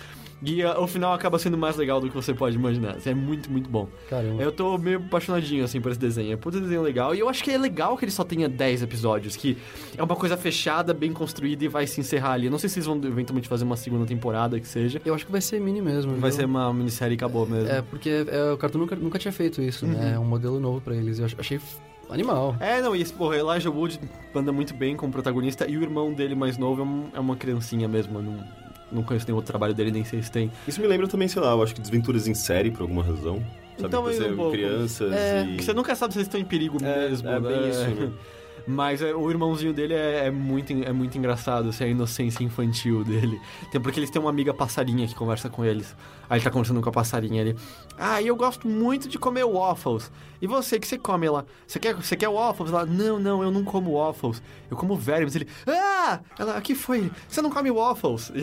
[0.40, 2.96] E ah, o final acaba sendo mais legal do que você pode imaginar.
[3.04, 3.88] É muito, muito bom.
[4.08, 4.40] Caramba.
[4.40, 6.32] Eu tô meio apaixonadinho, assim, por esse desenho.
[6.32, 7.14] É puta desenho legal.
[7.14, 9.56] E eu acho que é legal que ele só tenha 10 episódios, que
[9.96, 12.46] é uma coisa fechada, bem construída e vai se encerrar ali.
[12.46, 15.00] Eu não sei se eles vão eventualmente fazer uma segunda temporada, que seja.
[15.04, 16.12] Eu acho que vai ser mini mesmo.
[16.12, 16.38] Vai viu?
[16.40, 17.68] ser uma minissérie e acabou mesmo.
[17.68, 20.12] É, porque é, o Cartoon nunca, nunca tinha feito isso, né?
[20.14, 21.18] É um modelo novo pra eles.
[21.18, 21.58] Eu ach- achei
[22.10, 22.56] animal.
[22.60, 24.00] É, não, e esse, porra, Elijah Wood
[24.34, 27.36] anda muito bem como protagonista e o irmão dele mais novo é, um- é uma
[27.36, 28.18] criancinha mesmo.
[28.18, 28.44] eu Não,
[28.92, 30.50] não conheço nenhum outro trabalho dele, nem sei se tem.
[30.66, 33.42] Isso me lembra também, sei lá, eu acho que desventuras em série por alguma razão.
[33.76, 35.62] Sabe, Então, por é ser um crianças É, e...
[35.62, 37.68] Você nunca sabe se eles estão em perigo É, mesmo, é bem né?
[37.68, 38.12] isso, né?
[38.66, 43.04] Mas é, o irmãozinho dele é, é muito, é muito engraçado, assim, a inocência infantil
[43.04, 43.40] dele.
[43.70, 45.94] Tem, porque eles têm uma amiga passarinha que conversa com eles.
[46.28, 47.56] Aí ele tá conversando com a passarinha ali.
[47.96, 50.10] Ah, eu gosto muito de comer waffles.
[50.40, 51.44] E você, que você come lá?
[51.66, 52.70] Você quer, você quer waffles?
[52.70, 54.42] Ela, não, não, eu não como waffles.
[54.70, 55.34] Eu como vermes.
[55.34, 56.20] Ele, ah!
[56.38, 57.10] Ela, o que foi?
[57.28, 58.30] Você não come waffles?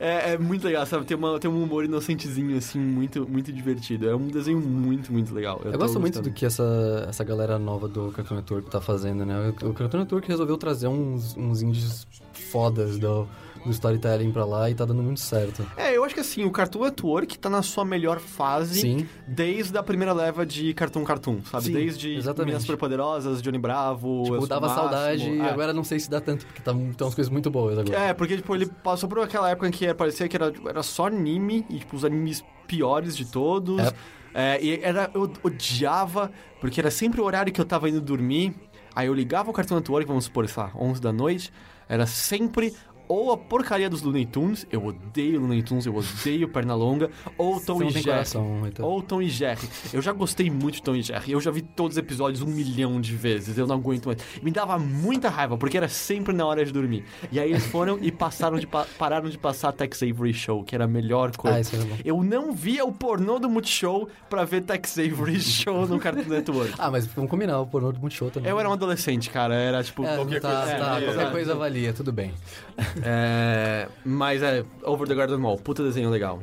[0.00, 1.04] é, é muito legal, sabe?
[1.04, 4.08] Tem, uma, tem um humor inocentezinho, assim, muito, muito divertido.
[4.08, 5.60] É um desenho muito, muito legal.
[5.64, 6.30] Eu, tô gosto muito gostando.
[6.30, 9.52] do que essa, essa galera nova do Cartoon Network tá fazendo, né?
[9.62, 12.06] O, Cartoon Network resolveu trazer uns, uns indies
[12.50, 13.26] fodas do,
[13.64, 15.66] do storytelling pra lá e tá dando muito certo.
[15.76, 19.08] É, eu acho que assim, o Cartoon Network tá na sua melhor fase Sim.
[19.26, 21.64] desde a primeira leva de Cartoon Cartoon, sabe?
[21.66, 22.46] Sim, desde exatamente.
[22.46, 24.82] Meninas Superpoderosas, Johnny Bravo, Tipo, dava Máximo.
[24.82, 25.48] saudade e É.
[25.50, 27.96] agora não sei se dá tanto, porque tá, tem umas coisas muito boas agora.
[27.98, 31.06] É, porque, tipo, ele passou por aquela época em que parecia que era, era só
[31.06, 33.80] anime, e, tipo, os animes piores de todos.
[33.80, 33.92] É.
[34.34, 36.30] É, e era, eu odiava,
[36.60, 38.54] porque era sempre o horário que eu tava indo dormir.
[38.94, 41.52] Aí eu ligava o Cartoon Network, vamos supor, sei lá, 11 da noite.
[41.88, 42.74] Era sempre
[43.08, 47.82] ou a porcaria dos Looney Tunes, eu odeio Looney Tunes, eu odeio Pernalonga, ou Tom
[47.82, 48.04] e Jerry.
[48.04, 48.86] coração, então.
[48.86, 49.68] Ou Tom e Jerry.
[49.92, 51.32] Eu já gostei muito de Tom e Jerry.
[51.32, 53.56] Eu já vi todos os episódios um milhão de vezes.
[53.58, 54.18] Eu não aguento mais.
[54.42, 57.04] Me dava muita raiva, porque era sempre na hora de dormir.
[57.30, 60.74] E aí eles foram e passaram de pa- pararam de passar Tex Avery Show, que
[60.74, 61.56] era a melhor coisa.
[61.56, 61.96] Ah, isso era bom.
[62.04, 66.74] Eu não via o pornô do Multishow pra ver Tex Avery Show no Cartoon Network.
[66.78, 68.50] Ah, mas vamos combinar, o pornô do Multishow também.
[68.50, 69.54] Eu era um adolescente, cara.
[69.54, 70.04] Era tipo.
[70.04, 71.06] É, qualquer tá, coisa tá, valia.
[71.12, 72.32] qualquer coisa valia, tudo bem.
[73.04, 76.40] É, mas é, Over the Garden Wall, puta desenho legal.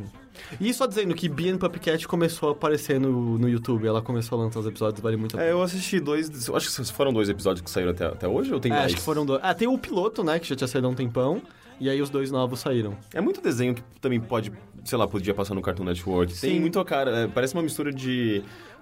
[0.59, 4.39] E só dizendo que Bee and Puppycat começou a aparecer no, no YouTube, ela começou
[4.39, 5.49] a lançar os episódios, vale muito a pena.
[5.49, 6.29] É, eu assisti dois.
[6.49, 8.85] Acho que foram dois episódios que saíram até, até hoje ou tem É, mais?
[8.87, 9.41] acho que foram dois.
[9.43, 11.41] Ah, tem o piloto, né, que já tinha saído há um tempão,
[11.79, 12.95] e aí os dois novos saíram.
[13.13, 14.51] É muito desenho que também pode,
[14.85, 16.33] sei lá, podia passar no Cartoon Network.
[16.39, 16.59] Tem Sim.
[16.61, 17.11] muito a cara.
[17.11, 18.41] é, parece uma mistura de.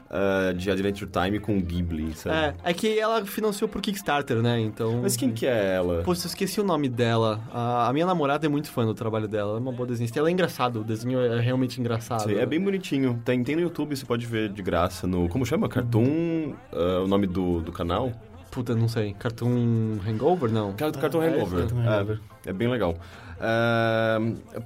[0.10, 2.36] Ah, de Adventure Time com Ghibli, sabe?
[2.64, 5.02] É, é que ela financiou por Kickstarter, né, então...
[5.02, 6.04] Mas quem que é ela?
[6.04, 7.42] Pô, eu esqueci o nome dela.
[7.54, 10.20] A, a minha namorada é muito fã do trabalho dela, ela é uma boa desenhista.
[10.20, 12.24] Ela é engraçada, o desenho é realmente engraçado.
[12.24, 13.22] Sei, é bem bonitinho.
[13.24, 15.28] Tem, tem no YouTube, você pode ver de graça no.
[15.30, 15.68] Como chama?
[15.70, 16.54] Cartoon.
[16.72, 18.12] ah, o nome do, do canal?
[18.50, 19.14] Puta, não sei.
[19.14, 20.74] Cartoon Hangover, não?
[20.74, 21.60] Car- Cartoon é, Hangover.
[21.60, 22.20] Cartoon Hangover.
[22.46, 22.96] É, é bem legal.
[23.40, 24.20] Ah,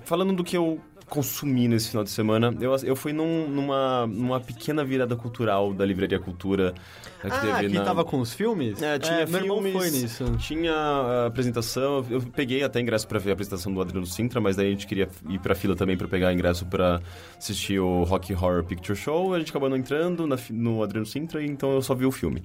[0.05, 0.79] falando do que eu
[1.12, 5.86] consumi nesse final de semana, eu, eu fui num- numa, numa pequena virada cultural da
[5.86, 6.74] Livraria Cultura.
[7.22, 8.82] eh, que Ah, teve que na- tava com os filmes?
[8.82, 10.38] É, tinha meu irmão filmes, foi nisso.
[10.39, 14.55] Tinha a apresentação, eu peguei até ingresso pra ver a apresentação do Adriano Sintra, mas
[14.55, 17.01] daí a gente queria ir pra fila também pra pegar ingresso pra
[17.38, 21.43] assistir o Rock Horror Picture Show, a gente acabou não entrando na no Adriano Sintra,
[21.43, 22.41] então eu só vi o filme.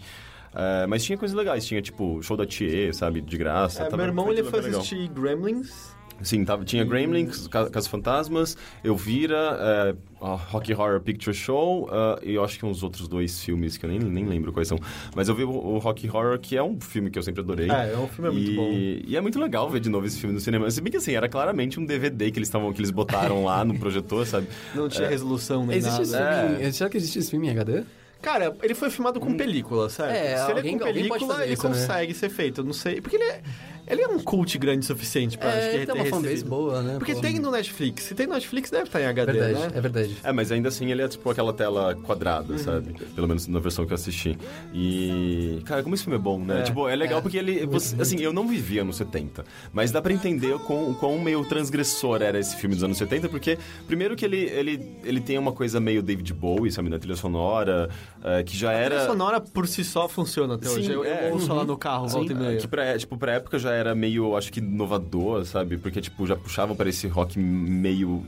[0.52, 3.84] É, mas tinha coisas legais, tinha tipo show da Thier, sabe, de graça.
[3.84, 5.94] É, meu irmão ele foi assistir Gremlins.
[6.22, 12.18] Sim, tava, tinha Gremlins, Ca- Casos Fantasmas, Elvira, é, a Rock Horror Picture Show ah,
[12.22, 14.78] e eu acho que uns outros dois filmes que eu nem, nem lembro quais são.
[15.14, 17.70] Mas eu vi o, o Rock Horror, que é um filme que eu sempre adorei.
[17.70, 18.70] É, é um filme muito e, bom.
[19.10, 20.70] E é muito legal ver de novo esse filme no cinema.
[20.70, 23.64] Se bem que assim, era claramente um DVD que eles, tavam, que eles botaram lá
[23.64, 24.46] no projetor, sabe?
[24.74, 26.48] Não tinha resolução nem Existe esse nada.
[26.48, 27.82] filme, em- será que existe esse filme em HD?
[28.22, 30.10] Cara, ele foi filmado com película, certo?
[30.12, 31.74] É, Se ele é com película, ele isso, né?
[31.74, 32.62] consegue ser feito.
[32.62, 33.00] Eu não sei.
[33.00, 33.42] Porque ele é,
[33.86, 36.44] ele é um cult grande o suficiente pra acho que É, tem ter uma fanbase
[36.44, 36.96] boa, né?
[36.98, 37.20] Porque pô.
[37.20, 38.04] tem no Netflix.
[38.04, 39.70] Se tem no Netflix, deve estar em HD, Verdade, né?
[39.74, 40.16] é verdade.
[40.24, 42.58] É, mas ainda assim ele é tipo aquela tela quadrada, Uhum.
[42.58, 42.94] sabe?
[43.14, 44.36] Pelo menos na versão que eu assisti.
[44.74, 45.60] E.
[45.64, 46.60] Cara, como esse filme é bom, né?
[46.60, 46.62] É.
[46.62, 47.22] tipo, é legal É.
[47.22, 47.66] porque ele.
[47.66, 49.44] você- assim, eu não vivia nos 70.
[49.72, 53.28] Mas dá pra entender o quão, quão meio transgressor era esse filme dos anos 70,
[53.28, 57.16] porque, primeiro que ele, ele, ele tem uma coisa meio David Bowie, sabe, na trilha
[57.16, 57.88] sonora,
[58.24, 58.94] eh, que já A era.
[58.96, 60.92] trilha sonora por si só funciona até Sim, hoje.
[60.92, 61.30] Eu, eu é.
[61.32, 62.56] ouço lá no carro, volta e meia.
[62.58, 65.76] Que pra, tipo, pra época já era meio, acho que, inovador, sabe?
[65.78, 68.24] Porque, tipo, já puxavam para esse rock meio...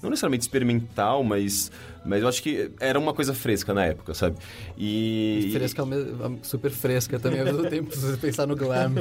[0.00, 1.72] Não necessariamente experimental, mas,
[2.06, 4.36] mas eu acho que era uma coisa fresca na época, sabe?
[4.78, 5.50] E...
[5.52, 8.92] Fresca, ao mesmo- super fresca também, ao mesmo tempo, se você pensar no glam.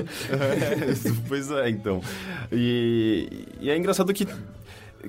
[1.27, 2.01] pois é, então.
[2.51, 4.27] E, e é engraçado que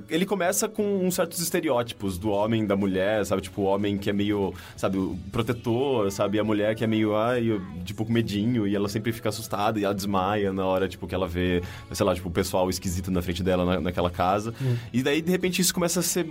[0.09, 3.43] ele começa com uns certos estereótipos do homem, da mulher, sabe?
[3.43, 6.37] Tipo, o homem que é meio, sabe, o protetor, sabe?
[6.37, 9.79] E a mulher que é meio, ai, tipo, com medinho e ela sempre fica assustada
[9.79, 13.11] e ela desmaia na hora, tipo, que ela vê, sei lá, tipo, o pessoal esquisito
[13.11, 14.55] na frente dela na- naquela casa.
[14.93, 16.27] E daí, de repente, isso começa a ser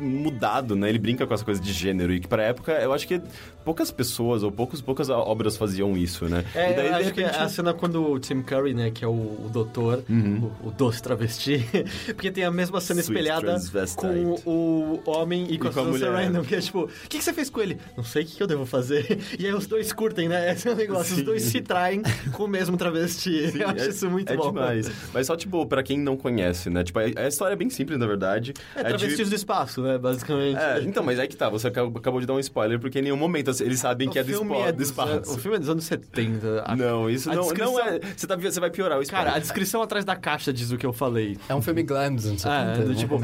[0.00, 0.88] mudado, né?
[0.88, 3.20] Ele brinca com essa coisa de gênero e que pra época, eu acho que
[3.64, 6.44] poucas pessoas ou poucos, poucas obras faziam isso, né?
[6.54, 7.38] É, e daí, eu de acho que repente...
[7.42, 11.02] a cena quando o Tim Curry, né, que é o, o doutor, o, o doce
[11.02, 11.64] travesti,
[12.14, 13.56] porque tem a mesma cena Sweet espelhada
[13.96, 16.06] com o homem e com, E a com a mulher.
[16.06, 17.78] Sarandon, que é tipo, o que, que você fez com ele?
[17.96, 19.18] Não sei o que, que eu devo fazer.
[19.38, 20.52] E aí os dois curtem, né?
[20.52, 21.24] Esse é o negócio, os Sim.
[21.24, 23.52] dois se traem com o mesmo travesti.
[23.58, 24.48] eu acho é, isso muito é bom.
[24.52, 24.90] demais.
[25.14, 26.82] Mas só, tipo, pra quem não conhece, né?
[26.84, 28.52] Tipo, a, a história é bem simples, na verdade.
[28.74, 29.89] É, de- travestis do espaço, né?
[29.92, 29.98] Né?
[29.98, 30.56] Basicamente.
[30.58, 33.16] É, então, mas aí que tá, você acabou de dar um spoiler, porque em nenhum
[33.16, 35.12] momento assim, eles sabem que é do, filme espo- é do espaço.
[35.12, 36.64] anos- O filme é dos anos 70.
[36.66, 38.00] A- Não, isso a não, descrição- não é.
[38.16, 39.24] Você, tá, você vai piorar o spoiler.
[39.26, 41.38] Cara, a descrição atrás da caixa diz o que eu falei.
[41.48, 43.20] É um filme glam dos anos 70, é, do tipo-.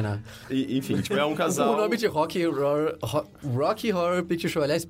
[0.51, 1.73] E, enfim, tipo, é um casal.
[1.75, 4.87] O nome de Rocky Horror, Ro- Rocky Horror Picture Show, aliás,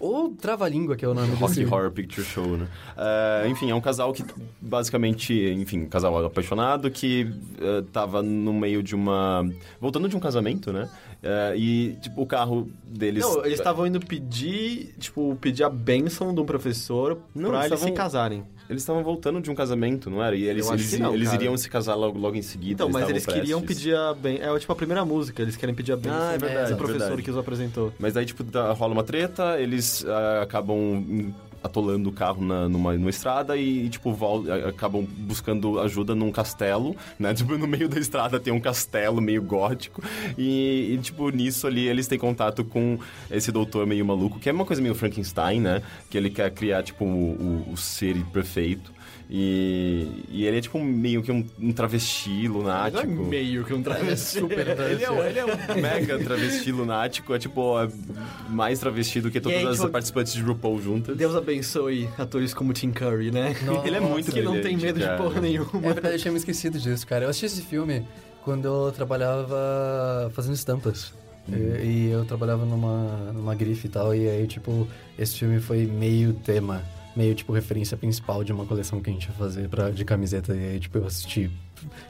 [0.00, 1.64] ou Trava-Língua, que é o nome Rocky desse...
[1.72, 2.66] Horror Picture Show, né?
[2.96, 4.24] É, enfim, é um casal que,
[4.60, 7.30] basicamente, enfim, um casal apaixonado que
[7.60, 9.48] eh, tava no meio de uma...
[9.80, 10.88] Voltando de um casamento, né?
[11.22, 13.22] É, e, tipo, o carro deles...
[13.22, 17.72] Não, eles estavam indo pedir, tipo, pedir a bênção de um professor Não, pra eles
[17.72, 18.44] eles se estavam- casarem.
[18.70, 20.36] Eles estavam voltando de um casamento, não era?
[20.36, 22.84] E eles, eles, não, eles iriam se casar logo, logo em seguida.
[22.84, 23.82] Então, mas eles queriam prestes.
[23.82, 24.56] pedir a bênção.
[24.56, 26.76] É tipo a primeira música, eles querem pedir a bênção Ah, é verdade, do é
[26.76, 27.22] professor verdade.
[27.22, 27.92] que os apresentou.
[27.98, 28.44] Mas daí, tipo,
[28.76, 34.12] rola uma treta, eles ah, acabam atolando o carro na, numa, numa estrada e, tipo,
[34.12, 37.34] vol- a- acabam buscando ajuda num castelo, né?
[37.40, 40.02] Tipo, no meio da estrada tem um castelo meio gótico
[40.38, 42.98] e, e, tipo, nisso ali eles têm contato com
[43.30, 45.82] esse doutor meio maluco, que é uma coisa meio Frankenstein, né?
[46.08, 48.92] Que ele quer criar, tipo, o, o- o ser perfeito.
[49.32, 53.06] E, e ele é, tipo, meio que um, um travesti lunático.
[53.06, 54.40] Não é meio que um travesti.
[54.40, 57.88] super Ele é, um- ele é um mega travesti lunático, é tipo, é
[58.48, 61.16] mais travesti do que todas aí, as tipo, participantes de RuPaul juntas.
[61.16, 63.54] Deus abençoe atores como Tim Curry, né?
[63.64, 65.16] Nossa, Ele é muito que não tem medo de cara.
[65.16, 65.70] porra nenhuma.
[65.74, 67.24] É verdade, eu tinha me esquecido disso, cara.
[67.26, 68.04] Eu assisti esse filme
[68.42, 71.14] quando eu trabalhava fazendo estampas.
[71.48, 71.52] E,
[71.86, 74.86] e eu trabalhava numa, numa grife e tal, e aí, tipo,
[75.18, 76.82] esse filme foi meio tema,
[77.16, 80.54] meio, tipo, referência principal de uma coleção que a gente ia fazer pra, de camiseta.
[80.54, 81.50] E aí, tipo, eu assisti,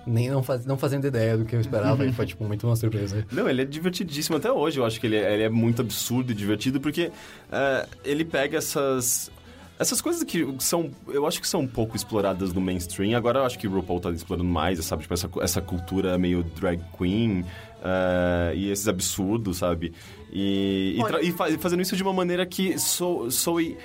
[0.06, 2.76] nem não, faz, não fazendo ideia do que eu esperava, e foi, tipo, muito uma
[2.76, 3.26] surpresa.
[3.32, 4.78] Não, ele é divertidíssimo até hoje.
[4.78, 7.10] Eu acho que ele é, ele é muito absurdo e divertido porque
[7.50, 9.30] é, ele pega essas.
[9.78, 13.16] Essas coisas que são, eu acho que são um pouco exploradas no mainstream.
[13.16, 15.00] Agora eu acho que o RuPaul tá explorando mais, sabe?
[15.00, 17.46] Tipo, essa, essa cultura meio drag queen
[17.82, 19.94] é, e esses absurdos, sabe?
[20.30, 23.78] E, e, tra- e fa- fazendo isso de uma maneira que sou, soe...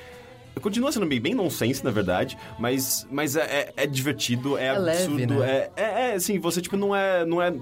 [0.62, 4.78] Continua sendo bem, bem nonsense, na verdade, mas, mas é, é- é divertido, é, É
[4.80, 5.50] leve, absurdo, né?
[5.50, 7.54] é, é, é, assim, você, tipo, não é, não é...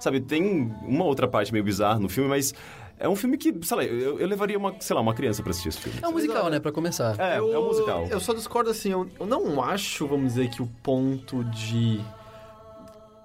[0.00, 2.52] Sabe, tem uma outra parte meio bizarra no filme, mas
[2.98, 5.50] é um filme que, sei lá, eu, eu levaria uma, sei lá, uma criança pra
[5.50, 5.98] assistir esse filme.
[6.02, 7.18] É um musical, né, pra começar.
[7.18, 8.06] É, é um musical.
[8.10, 12.00] Eu só discordo assim, eu, eu não acho, vamos dizer, que o ponto de.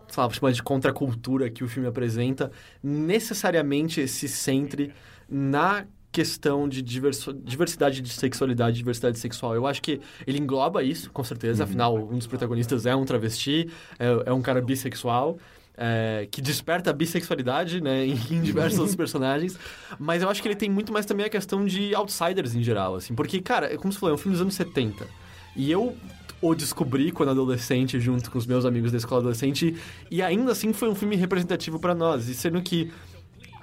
[0.07, 2.49] Sei chamar de contracultura que o filme apresenta
[2.81, 4.93] necessariamente se centre
[5.29, 9.53] na questão de diverso- diversidade de sexualidade, diversidade sexual.
[9.53, 11.63] Eu acho que ele engloba isso, com certeza.
[11.63, 11.69] Uhum.
[11.69, 15.37] Afinal, um dos protagonistas é um travesti, é, é um cara bissexual.
[15.77, 19.59] é, que desperta a bissexualidade, né, em, em diversos outros personagens.
[19.99, 22.95] Mas eu acho que ele tem muito mais também a questão de outsiders em geral,
[22.95, 23.13] assim.
[23.13, 25.05] Porque, cara, é como você falou, é um filme dos anos 70.
[25.53, 25.93] E eu
[26.41, 29.75] o descobri quando adolescente, junto com os meus amigos da escola adolescente,
[30.09, 32.29] e ainda assim foi um filme representativo pra nós.
[32.29, 32.89] E sendo que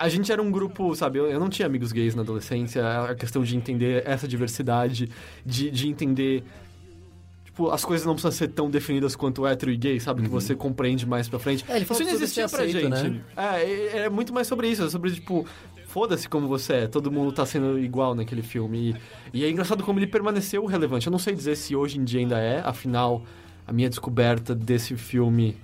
[0.03, 1.20] a gente era um grupo, sabe?
[1.20, 5.09] Eu, eu não tinha amigos gays na adolescência, a questão de entender essa diversidade,
[5.46, 6.42] de, de entender.
[7.44, 10.22] Tipo, as coisas não precisam ser tão definidas quanto hétero e gay, sabe?
[10.22, 11.64] Que você compreende mais pra frente.
[11.68, 13.11] É, ele falou isso não sobre existia pra aceito, gente.
[13.11, 13.20] né?
[13.36, 15.46] É, é, é muito mais sobre isso, é sobre, tipo,
[15.86, 18.96] foda-se como você é, todo mundo tá sendo igual naquele filme.
[19.32, 21.07] E, e é engraçado como ele permaneceu relevante.
[21.07, 23.22] Eu não sei dizer se hoje em dia ainda é, afinal,
[23.64, 25.57] a minha descoberta desse filme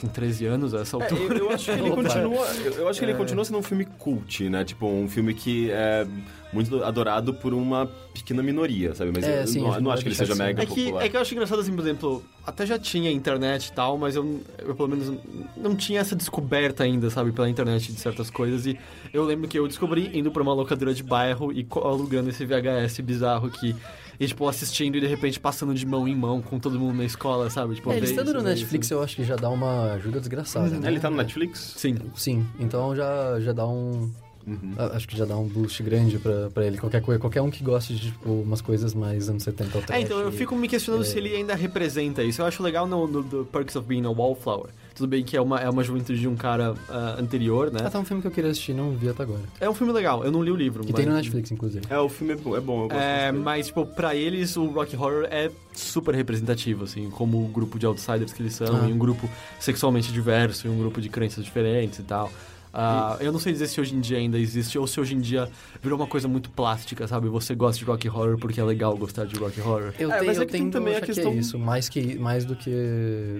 [0.00, 1.34] tem 13 anos a essa É, altura.
[1.38, 2.46] eu, eu acho que ele continua.
[2.64, 4.64] Eu, eu acho que ele continua sendo um filme cult, né?
[4.64, 6.06] Tipo, um filme que é
[6.52, 9.10] muito adorado por uma pequena minoria, sabe?
[9.14, 10.66] Mas É, eu sim, não, acho não que acho que ele seja deixar mega É
[10.66, 11.04] que, popular.
[11.04, 14.16] é que eu acho engraçado, assim, por exemplo, até já tinha internet e tal, mas
[14.16, 15.12] eu, eu pelo menos
[15.56, 18.64] não tinha essa descoberta ainda, sabe, pela internet de certas coisas.
[18.66, 18.78] E
[19.12, 23.00] eu lembro que eu descobri indo pra uma locadora de bairro e alugando esse VHS
[23.00, 23.74] bizarro aqui.
[24.18, 27.04] E, tipo, assistindo e de repente passando de mão em mão com todo mundo na
[27.04, 27.74] escola, sabe?
[27.74, 28.94] Tipo, É, ele estando isso, no Netflix, isso.
[28.94, 30.88] eu acho que já dá uma ajuda desgraçada, né?
[30.88, 31.74] Ele tá no Netflix?
[31.76, 31.96] Sim.
[32.14, 34.10] Sim, então já, já dá um...
[34.46, 34.74] Uhum.
[34.92, 36.78] Acho que já dá um boost grande pra, pra ele.
[36.78, 40.00] Qualquer, coisa, qualquer um que goste de, tipo, umas coisas mais anos 70 ao É,
[40.00, 41.04] então eu fico me questionando é.
[41.04, 42.40] se ele ainda representa isso.
[42.40, 44.70] Eu acho legal no, no, do Perks of Being a Wallflower.
[44.96, 47.80] Tudo bem que é uma, é uma juventude de um cara ah, anterior, né?
[47.84, 49.42] Ah, tá um filme que eu queria assistir não vi até agora.
[49.60, 50.82] É um filme legal, eu não li o livro.
[50.82, 50.96] Que mas...
[50.96, 51.84] tem no Netflix, inclusive.
[51.90, 54.66] É, o filme é bom, é bom eu gosto É, mas, tipo, pra eles o
[54.66, 58.88] Rock Horror é super representativo, assim, como o grupo de outsiders que eles são, Ah.
[58.88, 59.28] e um grupo
[59.60, 62.30] sexualmente diverso, e um grupo de crenças diferentes e tal.
[62.78, 65.18] Ah, Eu não sei dizer se hoje em dia ainda existe, ou se hoje em
[65.20, 65.48] dia
[65.82, 67.26] virou uma coisa muito plástica, sabe?
[67.28, 69.94] Você gosta de rock horror porque é legal gostar de rock horror.
[69.98, 72.16] Eu É, tenho, mas é eu tendo também a questão- que é isso, mais, que,
[72.18, 72.70] mais do que,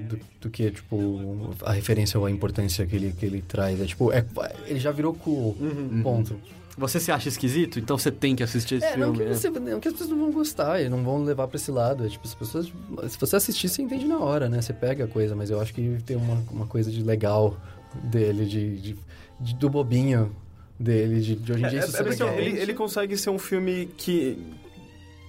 [0.08, 3.78] do, do que, tipo, a referência ou a importância que ele, que ele traz.
[3.78, 4.24] É tipo, é,
[4.66, 6.00] ele já virou cool, Uhum.
[6.02, 6.36] ponto.
[6.78, 7.78] Você se acha esquisito?
[7.78, 9.18] Então você tem que assistir esse É, não filme.
[9.18, 9.34] que, né?
[9.34, 12.04] você, não que as pessoas não vão gostar e não vão levar pra esse lado.
[12.04, 12.66] É, tipo, as pessoas.
[13.08, 14.60] Se você assistir, você entende na hora, né?
[14.60, 17.56] Você pega a coisa, mas eu acho que tem uma, uma coisa de legal
[18.04, 18.96] dele, de, de-
[19.40, 20.34] de- do bobinho
[20.78, 22.34] dele, de, de hoje em dia É, é porque legal.
[22.38, 24.38] ele, ele consegue ser um filme que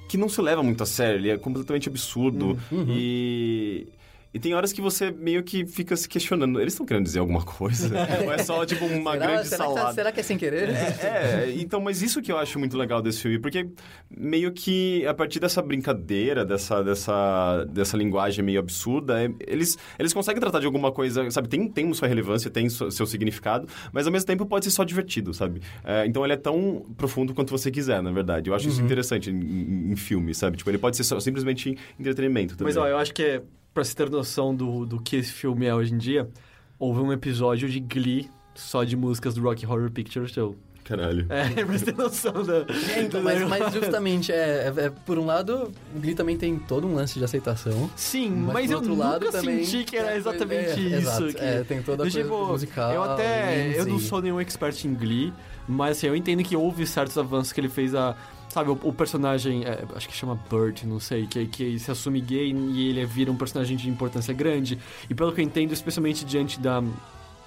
[0.09, 2.85] que não se leva muito a sério, ele é completamente absurdo Uhum.
[2.89, 3.87] e
[4.33, 7.41] e tem horas que você meio que fica se questionando, eles estão querendo dizer alguma
[7.43, 7.93] coisa?
[8.25, 9.93] Ou é só, tipo, uma será, grande será, que, tá- salada?
[9.95, 10.69] será que é sem querer?
[10.69, 13.67] É, então, mas isso que eu acho muito legal desse filme, porque
[14.09, 20.13] meio que a partir dessa brincadeira, dessa, dessa, dessa linguagem meio absurda, é, eles, eles
[20.13, 21.47] conseguem tratar de alguma coisa, sabe?
[21.47, 24.83] Tem, tem sua relevância, tem seu, seu significado, mas ao mesmo tempo pode ser só
[24.83, 25.61] divertido, sabe?
[25.83, 28.49] É, então ele é tão profundo quanto você quiser, na verdade.
[28.49, 28.71] Eu acho Uhum.
[28.71, 30.57] isso interessante em, em, em filme, sabe?
[30.57, 32.73] Tipo, ele pode ser só- simplesmente entretenimento também.
[32.73, 33.41] Mas ó, eu acho que é,
[33.77, 36.27] pra você ter noção do, do que esse filme é hoje em dia,
[36.79, 40.55] houve um episódio de Glee só de músicas do Rock Horror Picture Show.
[40.87, 41.25] Caralho.
[41.29, 42.65] É, pra você ter noção da.
[42.95, 46.57] É, então, mas, mas justamente, é, é- é- por um lado, o Glee também tem
[46.57, 47.89] todo um lance de aceitação.
[47.95, 51.27] Sim, Mas, mas, eu outro nunca lado, também- senti que era É, exatamente é, isso.
[51.33, 53.73] que- É, tem toda a coisa tipo, musical, Eu até.
[53.77, 55.33] Eu não sou nenhum expert em Glee,
[55.67, 58.15] mas assim, eu entendo que houve certos avanços que ele fez a.
[58.49, 62.21] Sabe, o, o personagem, é, acho que chama Bert, não sei, que, que se assume
[62.21, 64.79] gay e ele vira um personagem de importância grande.
[65.09, 66.81] E pelo que eu entendo, especialmente diante da,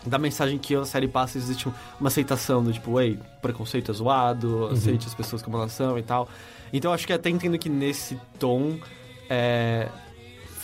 [0.07, 3.95] da mensagem que a série passa, existe um- uma aceitação do tipo, ei, preconceito é
[3.95, 6.29] zoado, aceite as pessoas como elas são e tal.
[6.73, 8.79] Então acho que até entendo que nesse tom
[9.29, 9.89] é,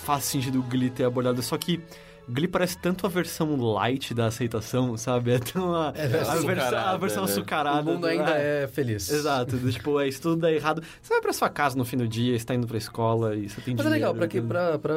[0.05, 1.81] faz sentido o Glee ter abordado, só que
[2.29, 5.31] Glee parece tanto a versão light da aceitação, sabe?
[5.37, 7.31] É tão a, É, a, versão, a açucarada, versão né?
[7.31, 7.81] açucarada.
[7.81, 9.09] o mundo do- ainda é feliz.
[9.11, 10.83] Exato, tipo, é, isso tudo dá errado.
[11.01, 13.49] Você vai pra sua casa no fim do dia, você tá indo pra escola e
[13.49, 13.91] você tem Mas é dinheiro.
[13.95, 14.95] legal, pra, que, pra, pra,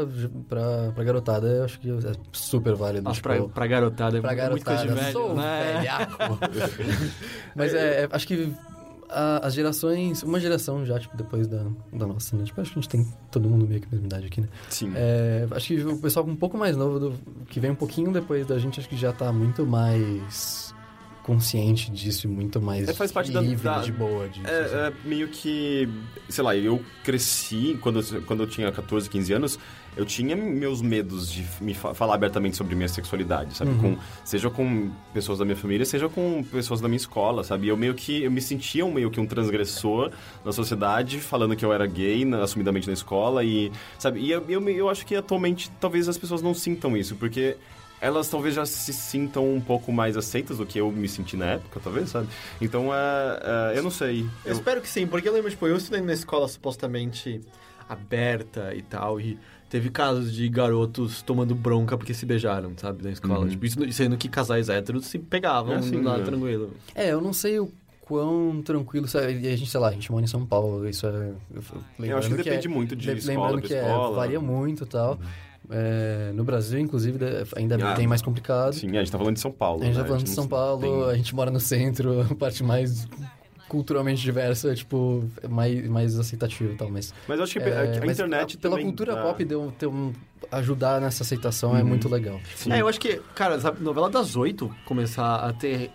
[0.48, 3.04] pra, pra garotada, eu acho que é super válido.
[3.04, 4.96] Nossa, tipo, pra, pra garotada é pra muito coisa garotada.
[4.96, 5.74] de velho, Sou né?
[5.78, 6.40] velhaco.
[7.56, 8.54] Mas é, é, acho que
[9.10, 12.44] a- as gerações, uma geração já, tipo, depois da, da nossa, né?
[12.44, 14.48] Tipo, acho que a gente tem todo mundo meio que a mesma idade aqui, né?
[14.70, 14.92] Sim.
[14.96, 17.14] É, acho que o pessoal um pouco mais novo, do-
[17.48, 20.74] que vem um pouquinho depois da gente, acho que já tá muito mais
[21.24, 24.46] consciente disso e muito mais É, faz parte da- livre, da- de boa disso.
[24.48, 24.76] assim.
[24.76, 25.88] É, é meio que,
[26.28, 29.60] sei lá, eu cresci quando, quando eu tinha 14, 15 anos,
[29.98, 33.72] eu tinha meus medos de me fa- falar abertamente sobre minha sexualidade, sabe?
[33.72, 33.96] Uhum.
[33.96, 37.68] Com, seja com pessoas da minha família, seja com pessoas da minha escola, sabe?
[37.68, 40.12] Eu meio que eu me sentia um, meio que um transgressor
[40.46, 44.20] na sociedade, falando que eu era gay, na- assumidamente na escola e, sabe?
[44.22, 47.58] E eu, eu, eu acho que atualmente talvez as pessoas não sintam isso, porque
[48.02, 51.46] elas talvez já se sintam um pouco mais aceitas do que eu me senti na
[51.48, 52.30] época, talvez, sabe?
[52.62, 54.22] Então, é, é, eu não sei.
[54.46, 57.42] Eu Eu- espero que sim, porque eu lembro, tipo, eu estudei na escola supostamente
[57.90, 59.38] aberta e tal, e
[59.70, 63.40] teve casos de garotos tomando bronca porque se beijaram, sabe, na escola.
[63.42, 63.48] Uhum.
[63.50, 66.24] Tipo, isso sendo que casais héteros se pegavam, É assim, nada né?
[66.26, 66.72] tranquilo.
[66.96, 69.40] É, eu não sei o quão tranquilo, sabe?
[69.40, 71.10] E a gente, sei lá, a gente mora em São Paulo, isso é...
[71.10, 74.16] Eu, Eu acho que lembrando depende é- muito de de- escola Lembrando que é, escola.
[74.16, 75.20] varia muito e tal.
[75.70, 78.74] É, no Brasil, inclusive, de- ainda é Ah, bem mais complicado.
[78.74, 79.84] Sim, a gente tá falando de São Paulo.
[79.84, 80.02] A gente né?
[80.02, 83.08] tá falando de não São Paulo, tem- a gente mora no centro, a parte mais
[83.70, 87.14] culturalmente diversa, tipo, é mais, mais aceitativa e tal, mas...
[87.28, 90.12] Mas eu acho que é, a, a internet Pela também cultura dá- pop, deu, um,
[90.52, 91.88] ajudar nessa aceitação é Uhum.
[91.88, 92.42] muito legal.
[92.56, 92.74] Sim.
[92.74, 95.92] É, eu acho que, cara, sabe, novela das oito começar a ter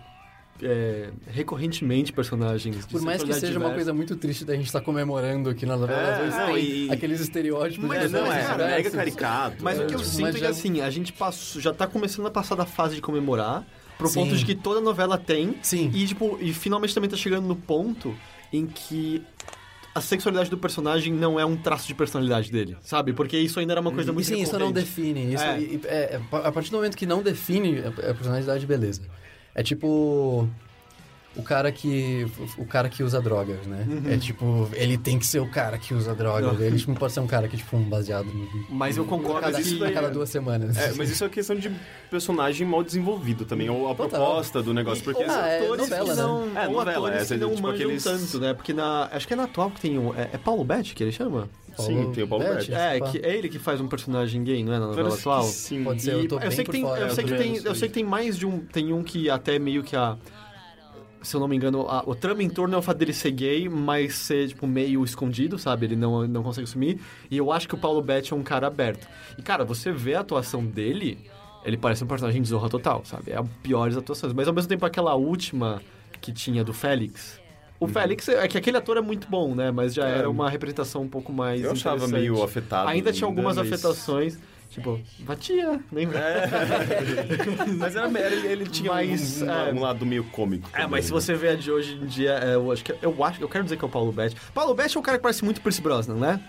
[0.63, 5.51] é, recorrentemente personagens Por mais que seja uma coisa muito triste da gente estar comemorando
[5.51, 8.41] aqui na novela, É, às vezes tem e- aqueles estereótipos Mas É, de não, é
[8.45, 8.93] cara, mega diversos.
[9.17, 9.65] caricato.
[9.65, 11.89] Mas o que eu Mas sinto é que, já- assim, a gente passou, já tá
[11.89, 13.67] começando a passar da fase de comemorar
[13.99, 14.15] pro Sim.
[14.21, 15.57] ponto de que toda novela tem.
[15.63, 15.91] Sim.
[15.95, 18.15] E, tipo, e finalmente também tá chegando no ponto
[18.53, 19.23] em que
[19.95, 23.13] a sexualidade do personagem não é um traço de personalidade dele, sabe?
[23.13, 25.33] Porque isso ainda era uma coisa E muito sim, isso não define.
[25.33, 25.61] Isso, É.
[25.85, 29.03] é, é, a partir do momento que não define a, a personalidade, beleza.
[29.55, 30.49] É tipo.
[31.37, 32.27] O cara que.
[32.57, 33.85] O cara que usa drogas, né?
[34.09, 36.59] É tipo, ele tem que ser o cara que usa drogas.
[36.59, 36.65] Uhum.
[36.65, 38.49] Ele tipo, não pode ser um cara que, tipo, um baseado no.
[38.71, 39.81] Mas eu a concordo cada, isso que...
[39.81, 40.77] daí a cada é- duas semanas.
[40.77, 41.71] É, mas isso é questão de
[42.11, 44.09] personagem mal desenvolvido também, ou a Total.
[44.09, 45.25] proposta do negócio, porque...
[45.25, 46.65] Ah, é atores novela, que não, né?
[46.65, 48.55] É, ou novela, atores essa que é, não tipo, aqueles- tanto, né?
[48.55, 49.09] Porque na...
[49.11, 50.15] Acho que é na atual que tem um...
[50.15, 51.49] É, é Paulo Betti que ele chama?
[51.77, 52.75] Sim, tem o Paulo Betti, Betti.
[52.75, 54.79] É, que é ele que faz um personagem gay, não é?
[54.79, 55.43] Na novela atual?
[55.43, 55.83] sim.
[55.83, 57.95] Pode ser, eu E sei que tem, fora eu sei que tem, eu sei que
[57.95, 60.17] tem mais de um, tem um que até meio que a
[61.25, 63.31] se eu não me engano, a, o trama em torno é o fato dele ser
[63.33, 65.87] gay, mas ser, tipo, meio escondido, sabe?
[65.87, 67.01] Ele não, não consegue assumir.
[67.31, 69.09] E eu acho que o Paulo Betti é um cara aberto.
[69.39, 71.19] E, cara, você vê a atuação dele,
[71.65, 73.33] ele parece um personagem de zorra total, sabe?
[73.33, 74.33] É a piores atuações.
[74.33, 75.81] Mas, ao mesmo tempo, aquela última
[76.21, 77.43] que tinha do Félix...
[77.81, 79.71] O Félix, é que aquele ator é muito bom, né?
[79.71, 80.19] Mas já É.
[80.19, 82.89] era uma representação um pouco mais Eu achava meio afetado.
[82.89, 84.39] Ainda tinha algumas mas- afetações.
[84.75, 86.21] Tipo, batia, lembra?
[87.79, 89.73] Mas era, era- ele, ele tinha Mas, um, um- é.
[89.73, 90.69] um lado meio cômico.
[90.73, 91.21] É, também, mas se né?
[91.21, 93.63] você vê a de hoje em dia, é, eu acho que eu acho, eu quero
[93.63, 94.35] dizer que é o Paulo Betti.
[94.53, 96.41] Paulo Betti é um cara que parece muito Pierce Brosnan, né?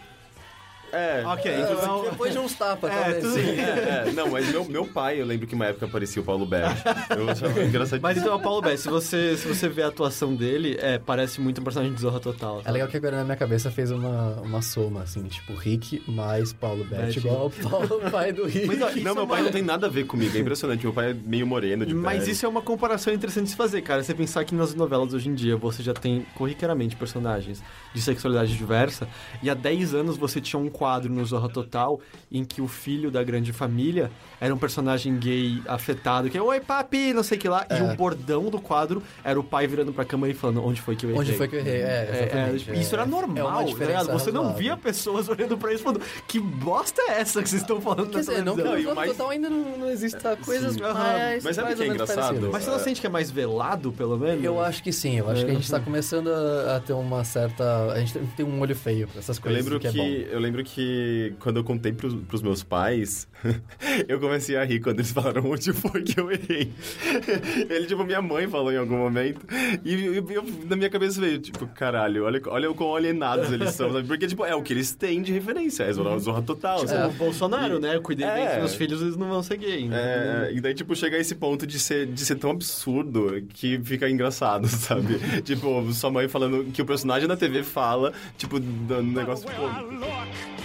[0.96, 1.24] É.
[1.26, 3.24] Ok, É, então Depois de uns tapas, É, talvez.
[3.24, 3.60] tudo Sim.
[3.60, 6.46] É, é, não, mas meu, meu pai, eu lembro que uma época aparecia o Paulo
[6.46, 6.82] Betti.
[7.18, 8.02] Eu achava engraçadíssimo.
[8.02, 10.98] Mas então é o Paulo Betti, se você, se você vê a atuação dele, é,
[10.98, 12.62] parece muito um personagem de Zorra Total.
[12.66, 16.54] É legal que agora na minha cabeça fez uma, uma soma, assim, tipo, Rick mais
[16.54, 17.20] Paulo Betti, Betti.
[17.20, 18.66] igual o Paulo, pai do Rick.
[18.68, 20.84] Mas, ó, Não, é meu pai uma- não tem nada a ver comigo, é impressionante.
[20.84, 22.32] Meu pai é meio moreno de Mas pele.
[22.32, 24.04] isso é uma comparação interessante de se fazer, cara.
[24.04, 27.62] Você pensar que nas novelas hoje em dia você já tem corriqueiramente personagens
[27.94, 29.08] de sexualidade diversa,
[29.42, 32.00] e há 10 anos você tinha um quadro no Zorra Total
[32.32, 36.60] em que o filho da grande família era um personagem gay afetado, que é oi
[36.60, 37.82] papi, não sei o que lá, e É.
[37.84, 41.06] o bordão do quadro era o pai virando pra cama e falando onde foi que
[41.06, 41.22] eu errei.
[41.22, 41.82] Onde foi que eu errei?
[41.82, 44.12] É, É, tipo, isso era É uma normal, tá ligado?
[44.12, 47.80] Você não via pessoas olhando pra isso falando que bosta é essa que vocês estão
[47.82, 49.90] falando Quer dizer, não que televisão?" no e o Zorra mais- Total ainda não, não
[49.90, 50.82] exista coisas Sim.
[50.82, 52.18] Mais Mas sabe mais o que é engraçado?
[52.20, 52.50] parecidas.
[52.52, 54.44] Mas você não sente que é mais velado, pelo menos?
[54.44, 57.24] Eu acho que sim, eu acho que a gente tá começando a, a ter uma
[57.24, 57.92] certa...
[57.94, 60.04] A gente tem- um olho feio pra essas Eu coisas, lembro o que, que, é
[60.04, 60.32] bom.
[60.34, 60.75] eu lembro que
[61.40, 63.28] quando eu contei pros, pros meus pais,
[64.08, 66.72] eu comecei a rir quando eles falaram onde foi que eu errei.
[67.70, 69.42] Ele, tipo, minha mãe falou em algum momento.
[69.84, 73.72] E eu- eu- na minha cabeça veio, tipo, caralho, olha, olha o quão alienados eles
[73.72, 73.92] são.
[73.94, 74.08] sabe?
[74.08, 76.78] Porque, tipo, é o que eles têm de referência, é Zorra, Zorra Total.
[76.80, 77.14] Tipo, sabe?
[77.16, 77.96] o Bolsonaro, né?
[77.96, 78.50] Eu cuidei bem É.
[78.50, 79.88] dos meus filhos, eles não vão ser gay.
[79.88, 79.96] né?
[79.98, 83.80] É, e daí, tipo, chega a esse ponto de ser, de ser tão absurdo que
[83.84, 85.20] fica engraçado, sabe?
[85.44, 89.94] tipo, sua mãe falando que o personagem da TV fala, tipo, dando um negócio cômico.
[89.96, 90.65] look.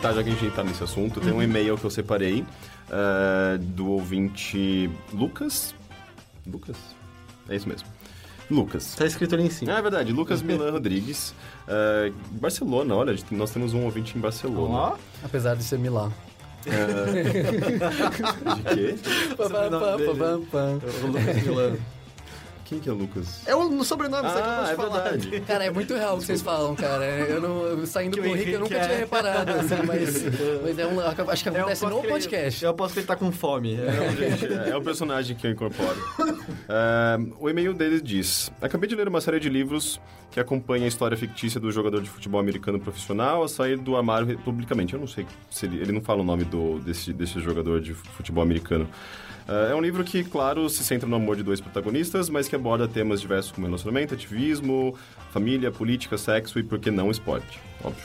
[0.00, 2.44] Aproveitar, já que a gente tá nesse assunto, tem um e-mail que eu separei
[2.90, 5.74] eh, do ouvinte Lucas.
[6.46, 6.76] Lucas?
[7.48, 7.86] É isso mesmo.
[8.50, 8.94] Lucas.
[8.96, 9.74] Tá escrito ali em cima.
[9.74, 11.34] Ah, é verdade, Lucas Milan Rodrigues.
[11.68, 14.94] eh, Barcelona, olha, nós temos um ouvinte em Barcelona.
[15.22, 16.10] Apesar de ser Milá.
[16.60, 16.70] De
[18.74, 18.74] quê?
[18.74, 18.98] dele.
[19.36, 19.50] Pam,
[20.16, 20.80] pam, pam.
[21.02, 21.76] o Lucas Milan.
[22.70, 23.42] Quem que é Lucas?
[23.48, 25.02] É o no sobrenome, você acabou Ah, de é falar.
[25.02, 25.40] verdade.
[25.40, 27.04] Cara, é muito real o que vocês falam, cara.
[27.04, 28.86] Eu não, eu saindo Que com o o Rick, eu Henrique nunca é.
[28.86, 30.22] tinha reparado, assim, mas,
[30.62, 32.64] mas é um, acho que Eu acontece no que podcast.
[32.64, 33.74] Eu que ele tá com fome.
[33.74, 34.30] É.
[34.30, 35.98] Gente, é, é o personagem que eu incorporo.
[36.72, 40.00] É, o e-mail dele diz: Acabei de ler uma série de livros
[40.30, 44.38] que acompanha a história fictícia do jogador de futebol americano profissional a sair do armário
[44.38, 44.94] publicamente.
[44.94, 47.92] Eu não sei se ele, ele não fala o nome do, desse, desse jogador de
[47.92, 48.88] futebol americano.
[49.50, 52.54] É, é um livro que, claro, se centra no amor de dois protagonistas, mas que
[52.54, 54.94] aborda temas diversos como relacionamento, ativismo,
[55.32, 57.60] família, política, sexo e, por que não, esporte.
[57.82, 58.04] Óbvio.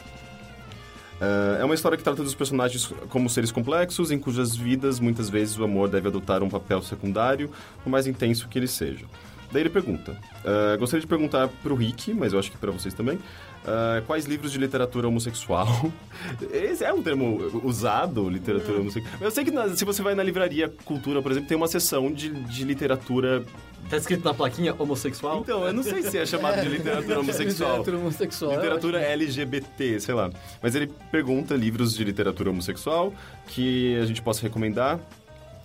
[1.21, 5.29] É, é uma história que trata dos personagens como seres complexos, em cujas vidas muitas
[5.29, 7.49] vezes o amor deve adotar um papel secundário,
[7.83, 9.05] por mais intenso que ele seja.
[9.51, 12.71] Daí ele pergunta: é, Gostaria de perguntar para o Rick, mas eu acho que para
[12.71, 13.19] vocês também,
[13.67, 15.91] é, quais livros de literatura homossexual?
[16.51, 19.15] Esse é um termo usado, literatura homossexual.
[19.21, 22.11] Eu sei que na- se você vai na livraria Cultura, por exemplo, tem uma seção
[22.11, 23.43] de, de literatura.
[23.89, 25.41] Tá escrito na plaquinha homossexual?
[25.41, 27.69] Então, eu não sei se é chamado de literatura homossexual.
[27.77, 28.51] Literatura homossexual.
[28.51, 30.31] eu Literatura LGBT, sei lá.
[30.61, 33.13] Mas ele pergunta livros de literatura homossexual
[33.47, 34.99] que a gente possa recomendar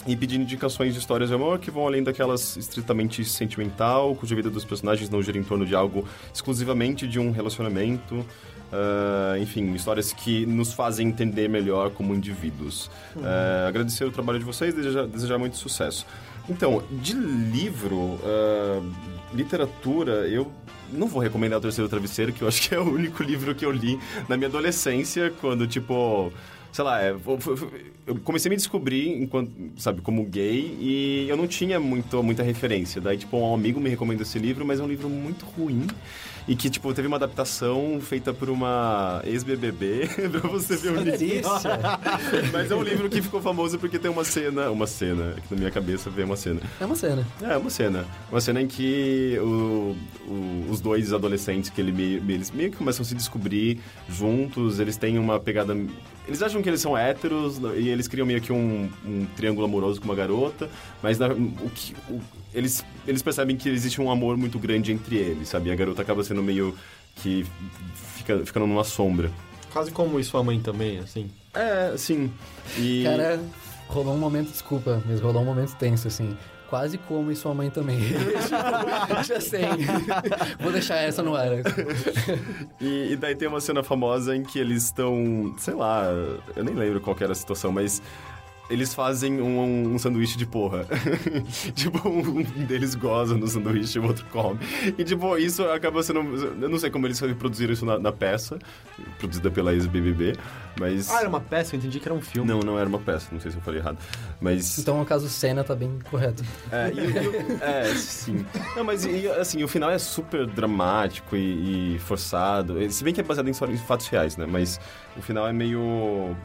[0.06, 4.48] e pedir indicações de histórias de amor que vão além daquelas estritamente sentimental, cuja vida
[4.48, 8.24] dos personagens não gira em torno de algo exclusivamente de um relacionamento.
[8.72, 12.90] Ah, enfim, histórias que nos fazem entender melhor como indivíduos.
[13.22, 16.06] Ah, agradecer o trabalho de vocês e desejar, desejar muito sucesso.
[16.48, 18.82] Então, de livro, ah,
[19.34, 20.50] literatura, eu
[20.92, 23.64] não vou recomendar o Terceiro Travesseiro, que eu acho que é o único livro que
[23.64, 23.98] eu li
[24.28, 26.32] na minha adolescência, quando, tipo,
[26.72, 27.14] sei lá, é,
[28.06, 32.42] eu comecei a me descobrir enquanto, sabe, como gay e eu não tinha muito, muita
[32.42, 33.00] referência.
[33.00, 35.86] Daí, tipo, um amigo me recomendou esse livro, mas é um livro muito ruim.
[36.48, 40.08] E que, tipo, teve uma adaptação feita por uma ex-BBB
[40.40, 41.48] pra você ver o livro.
[42.50, 44.70] Mas é um livro que ficou famoso porque tem uma cena...
[44.70, 46.60] Uma cena, que na minha cabeça veio uma cena.
[46.80, 47.24] É uma cena.
[47.42, 48.06] É, uma cena.
[48.32, 49.94] Uma cena em que o-
[50.26, 51.90] o- os dois adolescentes que ele
[52.26, 55.76] eles meio que começam a se descobrir juntos, eles têm uma pegada.
[56.26, 60.00] Eles acham que eles são héteros e eles criam meio que um, um triângulo amoroso
[60.00, 60.68] com uma garota,
[61.02, 62.20] mas na- o que, o-
[62.54, 65.70] eles, eles percebem que existe um amor muito grande entre eles, sabe?
[65.70, 66.74] E a garota acaba sendo meio
[67.16, 67.44] que
[68.16, 69.30] fica, ficando numa sombra.
[69.72, 71.30] Quase como e sua mãe também, assim.
[71.54, 72.30] É, sim.
[72.78, 73.02] E.
[73.04, 73.40] Cara,
[73.88, 76.36] rolou um momento, desculpa, mas rolou um momento tenso, assim.
[76.70, 77.98] Quase como e sua mãe também.
[78.00, 79.64] Tipo, Já sei.
[80.60, 81.48] Vou deixar essa no ar.
[82.80, 86.04] E, e daí tem uma cena famosa em que eles estão, sei lá,
[86.54, 88.00] eu nem lembro qual era a situação, mas
[88.70, 90.86] eles fazem um, um sanduíche de porra.
[91.74, 94.60] tipo, um deles goza no sanduíche e o outro come.
[94.96, 96.20] E, tipo, isso acaba sendo...
[96.60, 98.58] Eu não sei como eles reproduziram isso na, na peça,
[99.18, 100.34] produzida pela ex-BBB,
[100.78, 101.10] mas...
[101.10, 102.48] Ah, era uma peça, eu entendi que era um filme.
[102.48, 103.98] Não, não era uma peça, não sei se eu falei errado.
[104.40, 104.78] Mas...
[104.78, 106.44] Então, o caso cena tá bem correto.
[106.70, 108.46] É, e, e- é, sim.
[108.76, 112.76] Não, mas e, assim, o final é super dramático e, e forçado.
[112.90, 114.46] Se bem que é baseado em fatos reais, né?
[114.46, 114.80] Mas
[115.16, 116.36] o final é meio.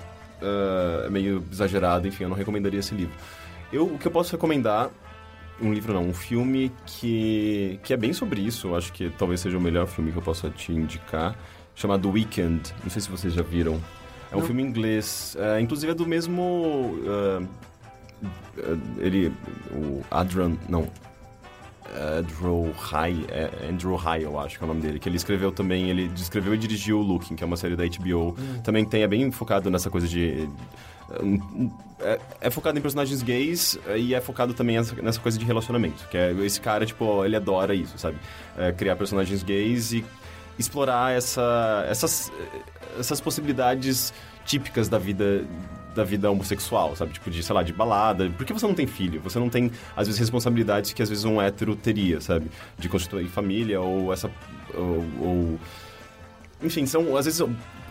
[1.05, 3.13] É meio exagerado, enfim, eu não recomendaria esse livro.
[3.71, 4.89] Eu, o que eu posso recomendar.
[5.61, 8.67] Um livro não, um filme que, que é bem sobre isso.
[8.67, 11.33] Eu acho que talvez seja o melhor filme que eu possa te indicar.
[11.73, 12.73] Chamado Weekend.
[12.83, 13.81] Não sei se vocês já viram.
[14.31, 15.35] É um filme inglês.
[15.39, 16.99] é, inclusive é do mesmo.
[17.07, 17.47] ah,
[18.97, 19.31] ele.
[19.71, 20.57] O Adrian.
[20.67, 20.89] Não.
[22.19, 25.51] Andrew High, é, Andrew High, eu acho que é o nome dele, que ele escreveu
[25.51, 29.07] também, ele escreveu e dirigiu Looking, que é uma série da HBO, também tem, é
[29.07, 30.49] bem focado nessa coisa de...
[31.99, 36.07] É, é focado em personagens gays e é focado também nessa, nessa coisa de relacionamento,
[36.09, 38.17] que é esse cara, tipo, ele adora isso, sabe?
[38.57, 40.03] É, criar personagens gays e
[40.57, 42.31] explorar essa, essas,
[42.99, 44.13] essas possibilidades
[44.45, 45.45] típicas da vida
[45.95, 47.13] da vida homossexual, sabe?
[47.13, 48.29] Tipo, de, sei lá, de balada.
[48.29, 49.19] Por que você não tem filho?
[49.21, 52.51] Você não tem, às vezes, responsabilidades que, às vezes, um hétero teria, sabe?
[52.77, 54.29] De constituir família ou essa...
[54.73, 55.59] ou- ou
[56.61, 57.41] enfim, são, às vezes,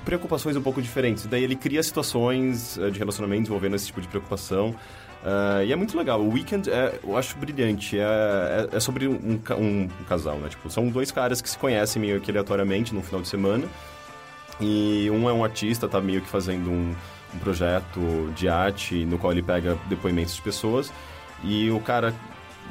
[0.05, 1.27] preocupações um pouco diferentes.
[1.27, 4.75] Daí ele cria situações eh, de relacionamento envolvendo esse tipo de preocupação.
[5.25, 6.21] Ah, e é muito legal.
[6.21, 7.99] O Weekend, é, eu acho brilhante.
[7.99, 10.49] É, é, é sobre um, ca- um casal, né?
[10.49, 13.65] Tipo, são dois caras que se conhecem meio que aleatoriamente no final de semana.
[14.61, 16.95] E um é um artista, tá meio que fazendo um,
[17.35, 20.93] um projeto de arte no qual ele pega depoimentos de pessoas.
[21.43, 22.15] E o cara,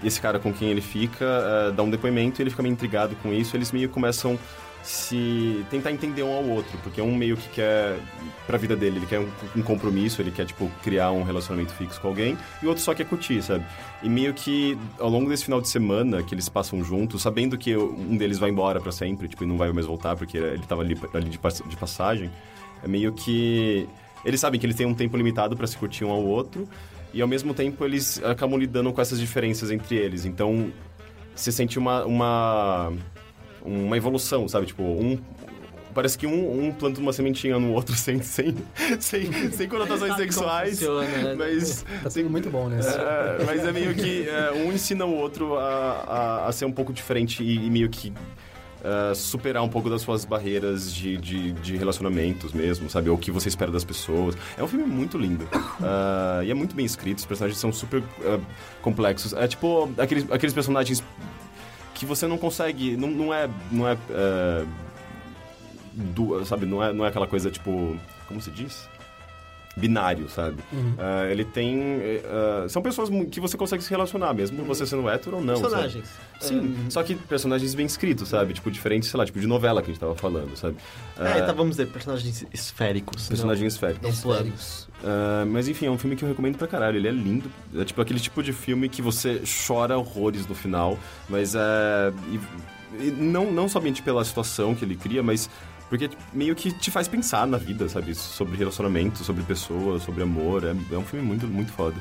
[0.04, 3.16] esse cara com quem ele fica, eh, dá um depoimento e ele fica meio intrigado
[3.22, 3.56] com isso.
[3.56, 4.40] Eles meio começam
[4.84, 7.98] se tentar entender um ao outro, porque um meio que quer
[8.46, 12.02] pra vida dele, ele quer um, um compromisso, ele quer tipo criar um relacionamento fixo
[12.02, 13.66] com alguém, e o outro só quer curtir, sabe?
[14.04, 17.76] E meio que ao longo desse final de semana que eles passam juntos, sabendo que
[17.78, 20.82] um deles vai embora pra sempre, tipo, e não vai mais voltar porque ele tava
[20.82, 22.30] ali, ali de, de passagem,
[22.84, 23.88] é meio que
[24.26, 26.68] eles sabem que eles têm um tempo limitado pra se curtir um ao outro,
[27.14, 30.26] e ao mesmo tempo eles acabam lidando com essas diferenças entre eles.
[30.26, 30.72] Então,
[31.36, 32.94] você sente uma, uma,
[33.64, 34.68] uma evolução, sabe?
[34.68, 35.18] Tipo, um.
[35.94, 38.56] Parece que um, um planta uma sementinha no outro sem, sem,
[39.00, 40.80] sem, sem conotações como sexuais.
[40.80, 41.36] funciona, né?
[41.38, 41.86] Mas.
[42.02, 42.90] Tá sendo muito bom nesse.
[42.90, 46.72] é, mas é meio que é, um ensina o outro a, a, a ser um
[46.72, 48.12] pouco diferente e, e meio que
[48.84, 53.10] é, superar um pouco das suas barreiras de, de, de relacionamentos mesmo, sabe?
[53.10, 54.36] Ou o que você espera das pessoas.
[54.58, 55.48] É um filme muito lindo.
[55.82, 58.40] Ah, e é muito bem escrito, os personagens são super ah,
[58.82, 59.34] complexos.
[59.34, 61.04] É tipo aqueles, aqueles personagens
[61.94, 62.98] que você não consegue.
[62.98, 63.50] Não, não é.
[63.72, 63.98] Não é,
[65.94, 66.66] du- sabe?
[66.66, 67.98] Não é, não é aquela coisa tipo.
[68.28, 68.88] Como se diz?
[69.76, 70.58] Binário, sabe?
[71.00, 71.82] Ah, ele tem.
[72.26, 75.56] ah, são pessoas que você consegue se relacionar, mesmo você sendo hétero ou não.
[75.56, 75.70] sabe?
[75.70, 76.10] Personagens.
[76.40, 78.54] Sim, só que personagens bem escritos, sabe?
[78.54, 80.76] Tipo, diferente, sei lá, tipo de novela que a gente tava falando, sabe?
[81.18, 83.28] É, Ah, então vamos dizer, personagens esféricos.
[83.28, 84.04] Personagens esféricos.
[84.04, 84.88] Não planos.
[85.04, 86.98] Ah, mas enfim, é um filme que eu recomendo pra caralho.
[86.98, 87.50] Ele é lindo.
[87.76, 91.60] É tipo aquele tipo de filme que você chora horrores no final, mas é.
[92.32, 92.40] e-
[93.00, 95.50] e não, não somente pela situação que ele cria, mas
[95.94, 98.16] porque meio que te faz pensar na vida, sabe?
[98.16, 100.64] Sobre relacionamento, sobre pessoas, sobre amor.
[100.64, 101.96] É, é um filme muito, muito foda.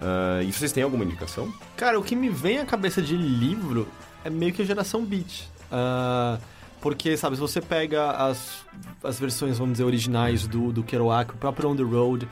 [0.00, 1.52] Ah, e vocês têm alguma indicação?
[1.76, 3.86] Cara, o que me vem à cabeça de livro
[4.24, 5.50] é meio que a geração beat.
[5.70, 6.38] Ah,
[6.80, 8.64] porque, sabe, se você pega as,
[9.04, 12.26] as versões, vamos dizer, originais do, do Kerouac, o próprio On The Road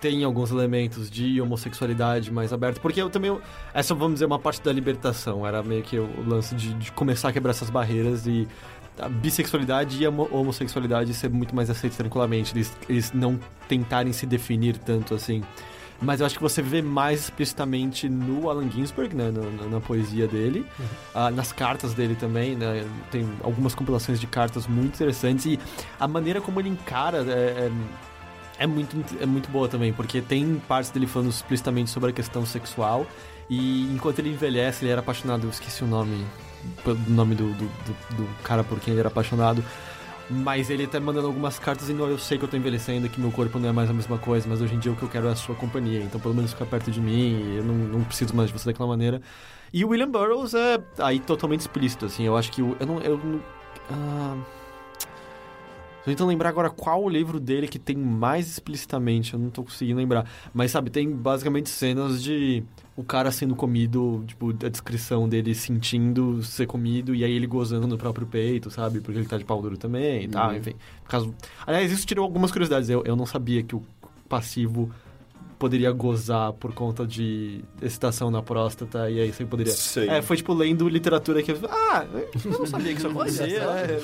[0.00, 2.80] tem alguns elementos de homossexualidade mais aberta.
[2.80, 3.38] Porque eu também...
[3.74, 5.46] Essa, vamos dizer, uma parte da libertação.
[5.46, 8.46] Era meio que o lance de, de começar a quebrar essas barreiras e
[9.00, 12.52] a bissexualidade e a homo- homossexualidade ser muito mais aceitos tranquilamente.
[12.56, 15.42] Eles, eles não tentarem se definir tanto assim.
[16.00, 19.80] Mas eu acho que você vê mais explicitamente no Allen Ginsberg, né, na, na- na
[19.80, 20.66] poesia dele,
[21.14, 25.58] ah, nas cartas dele também, né, tem algumas compilações de cartas muito interessantes e
[25.98, 27.70] a maneira como ele encara é, é,
[28.58, 32.44] é muito, é muito boa também, porque tem partes dele falando explicitamente sobre a questão
[32.44, 33.06] sexual
[33.48, 36.26] e enquanto ele envelhece, ele era apaixonado, eu esqueci o nome,
[36.86, 39.62] o nome do, do, do- do cara por quem ele era apaixonado,
[40.28, 43.20] mas ele tá mandando algumas cartas dizendo, "Ó, eu sei que eu tô envelhecendo, que
[43.20, 45.08] meu corpo não é mais a mesma coisa, mas hoje em dia o que eu
[45.08, 48.04] quero é a sua companhia, então pelo menos fica perto de mim, eu não, não
[48.04, 49.20] preciso mais de você daquela maneira.
[49.72, 53.00] E o William Burroughs é aí totalmente explícito, assim, eu acho que o, eu não...
[53.00, 53.40] Eu não
[53.90, 54.36] ah,
[56.06, 59.64] Tô tentando lembrar agora qual o livro dele que tem mais explicitamente, eu não tô
[59.64, 60.24] conseguindo lembrar.
[60.54, 62.62] Mas sabe, tem basicamente cenas de
[62.96, 67.88] o cara sendo comido, tipo, a descrição dele sentindo ser comido e aí ele gozando
[67.88, 69.00] no próprio peito, sabe?
[69.00, 70.74] Porque ele tá de pau duro também e tal, enfim.
[71.08, 71.28] Causa...
[71.66, 72.88] Aliás, isso tirou algumas curiosidades.
[72.88, 73.82] Eu, eu não sabia que o
[74.28, 74.88] passivo
[75.58, 79.72] poderia gozar por conta de excitação na próstata e aí você poderia...
[79.72, 80.08] Sei.
[80.08, 81.52] É, foi tipo lendo literatura que...
[81.68, 83.62] Ah, eu não sabia que isso acontecia.
[83.62, 83.96] É.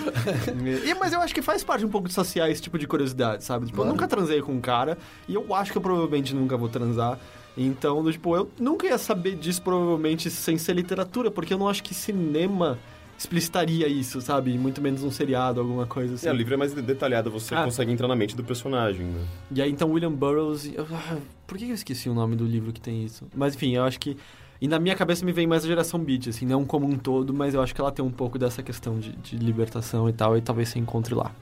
[0.85, 3.45] E, mas eu acho que faz parte um pouco de saciar esse tipo de curiosidade,
[3.45, 3.66] sabe?
[3.66, 4.97] Tipo, eu nunca transei com um cara
[5.29, 7.19] e eu acho que eu provavelmente nunca vou transar.
[7.57, 11.83] Então, tipo, eu nunca ia saber disso provavelmente sem ser literatura, porque eu não acho
[11.83, 12.79] que cinema
[13.23, 14.57] explicitaria isso, sabe?
[14.59, 16.28] Muito menos um seriado, alguma coisa assim.
[16.28, 17.65] É, o livro é mais detalhado, você Ah.
[17.65, 19.24] consegue entrar na mente do personagem, né?
[19.51, 20.70] E aí, então, William Burroughs...
[20.74, 21.16] eu- ah,
[21.47, 23.27] por que eu esqueci o nome do livro que tem isso?
[23.35, 24.16] Mas, enfim, eu acho que...
[24.61, 27.35] E na minha cabeça me vem mais a geração Beat, assim, não como um todo,
[27.35, 30.39] mas eu acho que ela tem um pouco dessa questão de, de libertação e tal,
[30.39, 31.32] e talvez você encontre lá.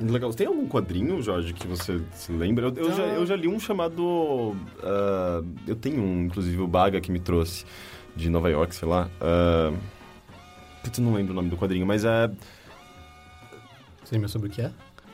[0.00, 0.32] Legal.
[0.32, 2.66] Tem algum quadrinho, Jorge, que você se lembra?
[2.66, 4.54] Eu, eu já, eu já li um chamado...
[4.82, 7.64] ah, eu tenho um, inclusive, o Baga que me trouxe
[8.16, 9.08] de Nova York, sei lá.
[9.20, 9.76] Uh,
[10.84, 12.30] putz, não lembro o nome do quadrinho, mas é...
[14.04, 14.70] Você lembra sobre o que é?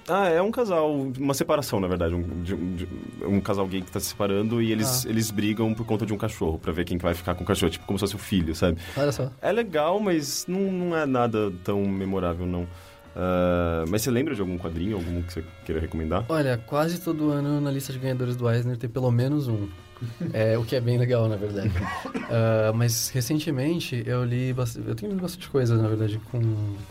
[0.09, 2.15] Ah, é um casal, uma separação, na verdade.
[2.15, 2.89] Um, de- de-
[3.25, 6.17] um casal gay que tá se separando e eles, eles brigam por conta de um
[6.19, 7.71] cachorro, pra ver quem que vai ficar com o cachorro.
[7.71, 8.79] Tipo, como se fosse o filho, sabe?
[8.97, 9.31] Olha só.
[9.41, 12.67] É legal, mas não, não é nada tão memorável, não.
[13.15, 16.25] Ah, mas você lembra de algum quadrinho, algum que você queira recomendar?
[16.29, 19.69] Olha, quase todo ano na lista de ganhadores do Eisner tem pelo menos um.
[20.33, 21.71] É, o que é bem legal, na verdade.
[22.33, 26.41] Ah, mas recentemente eu li bastante, eu tenho lido bastante coisa, na verdade, com,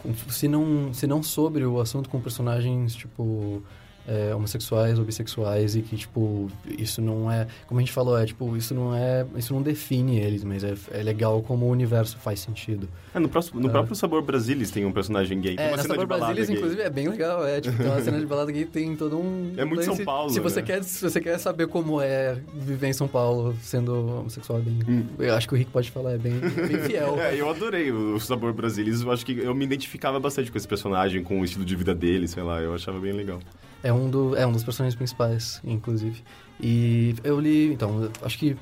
[0.04, 3.64] com- se não se não sobre o assunto com personagens tipo
[4.08, 8.26] é, homossexuais ou bissexuais e que tipo isso não é, como a gente falou, é
[8.26, 12.18] tipo isso não é, isso não define eles, mas é, é legal como o universo
[12.18, 12.88] faz sentido.
[13.14, 15.56] É, no, próximo, no próprio Sabor Brasilis tem um personagem gay.
[15.56, 16.58] Tem É, uma na cena Sabor de balada Brasilis, gay.
[16.58, 17.46] inclusive, é bem legal.
[17.46, 19.54] É, tipo, tem uma cena de balada gay tem todo um...
[19.58, 20.66] É muito São lance- Paulo, Se você, né?
[20.68, 25.08] quer, se você quer saber como é viver em São Paulo sendo homossexual, é bem...
[25.20, 27.16] Eu acho que o Rick pode falar, é bem, bem fiel.
[27.16, 27.20] Hum.
[27.22, 29.02] É, eu adorei o Sabor Brasilis.
[29.02, 31.94] Eu acho que eu me identificava bastante com esse personagem, com o estilo de vida
[31.96, 32.62] dele, sei lá.
[32.62, 33.40] Eu achava bem legal.
[33.84, 36.22] É um, do, é um dos personagens principais, inclusive.
[36.60, 38.58] E eu li, então, acho que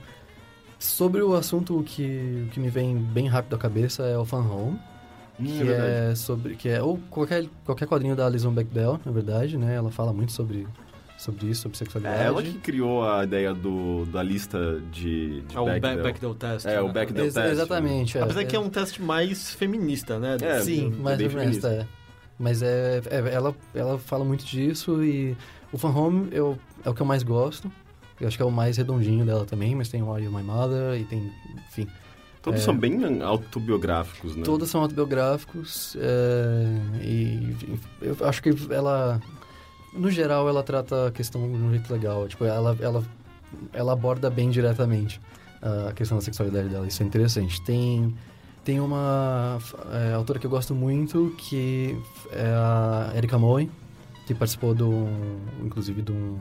[0.80, 4.24] sobre o assunto o que, o que me vem bem rápido à cabeça é o
[4.26, 4.80] Fan Home.
[5.44, 9.58] que é é, sobre que é ou qualquer qualquer quadrinho da Alison Bechdel, na verdade,
[9.58, 9.74] né?
[9.76, 10.68] Ela fala muito sobre
[11.18, 12.22] sobre isso, sobre sexualidade.
[12.22, 16.04] É ela que criou a ideia do, da lista de, de É o Be- Bechdel.
[16.04, 16.66] Bechdel Test.
[16.68, 16.94] É, o né?
[16.94, 17.52] Bechdel Ex- Test.
[17.54, 18.20] exatamente.
[18.20, 20.38] Apesar que é um teste mais feminista, né?
[20.40, 21.70] É, Sim, mais feminista.
[21.70, 21.88] é.
[22.40, 25.36] Mas é, é- ela, ela fala muito disso e
[25.72, 27.72] o Fan Home eu, é o que eu mais gosto.
[28.20, 30.42] Eu acho que é o mais redondinho dela também, mas tem o Are You My
[30.44, 31.32] Mother e tem,
[31.68, 31.88] enfim.
[32.42, 32.64] Todos É.
[32.64, 34.44] são bem autobiográficos, né?
[34.44, 37.56] Todos são autobiográficos é, e
[38.02, 39.20] eu acho que ela,
[39.94, 42.28] no geral, ela trata a questão de um jeito legal.
[42.28, 43.04] Tipo, ela, ela,
[43.74, 45.20] ela aborda bem diretamente
[45.62, 46.88] a questão da sexualidade dela.
[46.88, 47.62] Isso é interessante.
[47.64, 48.16] Tem,
[48.68, 49.60] tem uma
[49.94, 51.98] é, autora que eu gosto muito, que
[52.34, 53.72] é a Erika Moe,
[54.26, 55.08] que participou do,
[55.64, 56.38] inclusive, do,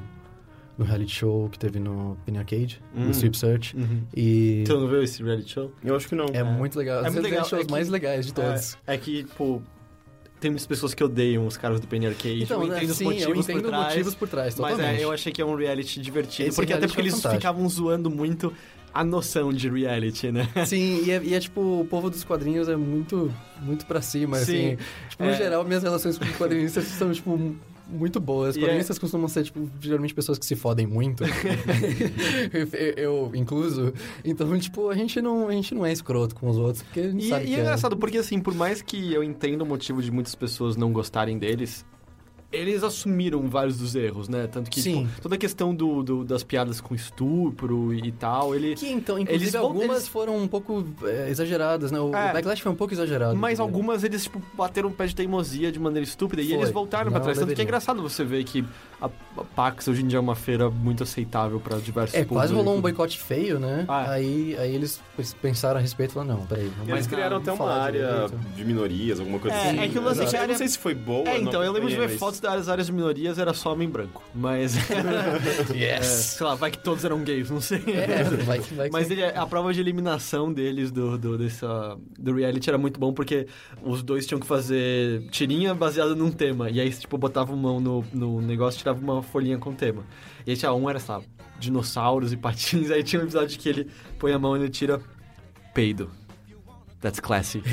[0.77, 3.05] do reality show que teve no Penny Arcade, Hum.
[3.05, 3.77] do Strip Search.
[3.77, 4.03] Uhum.
[4.13, 5.71] E Você não viu esse reality show?
[5.85, 6.27] Eu acho que não.
[6.33, 7.05] é, muito legal.
[7.05, 8.77] É É muito legal, shows é que- mais legais de todos.
[8.89, 9.63] É, é que, pô,
[10.41, 12.43] tem muitas pessoas que odeiam os caras do Penny Arcade.
[12.43, 13.87] Então, eu né, entendo os motivos eu entendo por trás.
[13.87, 15.01] motivos por trás, Mas totalmente.
[15.01, 16.49] é, eu achei que é um reality divertido.
[16.49, 17.41] Esse porque até reality porque foi eles fantástico.
[17.41, 18.53] ficavam zoando muito
[18.97, 20.49] a noção de reality, né?
[20.65, 24.39] Sim, e é, e é, tipo, o povo dos quadrinhos é muito, muito pra cima,
[24.39, 24.79] Sim, assim.
[25.11, 25.37] Tipo, no é.
[25.37, 27.55] geral, minhas relações com quadrinistas são, tipo,
[27.87, 28.57] muito boas.
[28.57, 31.25] Quadrinistas costumam ser, tipo, geralmente pessoas que se fodem muito.
[32.53, 33.93] eu, eu incluso.
[34.25, 37.11] Então, tipo, a gente, não, a gente não é escroto com os outros, porque a
[37.11, 39.67] gente E, sabe e que é engraçado, porque assim, por mais que eu entenda o
[39.67, 41.85] motivo de muitas pessoas não gostarem deles,
[42.57, 44.47] eles assumiram vários dos erros, né?
[44.47, 45.07] Tanto que Sim.
[45.07, 48.75] tipo, toda a questão do, do- das piadas com estupro e tal, ele.
[48.75, 51.99] Que então, inclusive Eles algumas eles- foram um pouco é, exageradas, né?
[52.01, 52.31] O, É.
[52.31, 53.37] o backlash foi um pouco exagerado.
[53.37, 56.57] Mas algumas eles, tipo, bateram o pé de teimosia de maneira estúpida e Foi.
[56.57, 57.39] eles voltaram pra Não trás.
[57.39, 58.65] Tanto que é engraçado você ver que
[59.01, 59.09] a,
[59.55, 62.57] PAX hoje em dia é uma feira muito aceitável pra diversos É, quase públicos.
[62.57, 63.85] rolou um boicote feio, né?
[63.89, 64.11] Ah.
[64.13, 65.01] aí, aí eles
[65.43, 66.65] pensaram a respeito e falaram, não, peraí.
[66.65, 68.39] E eles Mas criaram não, até uma área direito.
[68.57, 69.81] de minorias, alguma coisa É, assim.
[69.81, 71.29] é que o lance Eu é que a não área- sei se foi boa.
[71.29, 73.89] É, então, eu lembro de ver mas- fotos das áreas de minorias, era só homem
[73.89, 74.23] branco.
[74.35, 74.75] Mas.
[75.75, 76.07] é, Yes!
[76.07, 77.83] sei lá, vai que todos eram gays, não sei.
[77.89, 81.97] É, vai que vai que Mas ele- a prova de eliminação deles do, do, dessa,
[82.19, 83.47] do reality era muito bom porque
[83.83, 86.71] os dois tinham que fazer tirinha baseada num tema.
[86.71, 90.05] E aí, tipo, botavam mão no, no negócio tirava uma folhinha com tema.
[90.47, 91.21] E aí tinha um, era, lá,
[91.59, 92.91] dinossauros e patins.
[92.91, 95.01] Aí tinha um episódio que ele põe a mão e ele tira
[95.75, 96.11] peido.
[97.01, 97.63] That's classy.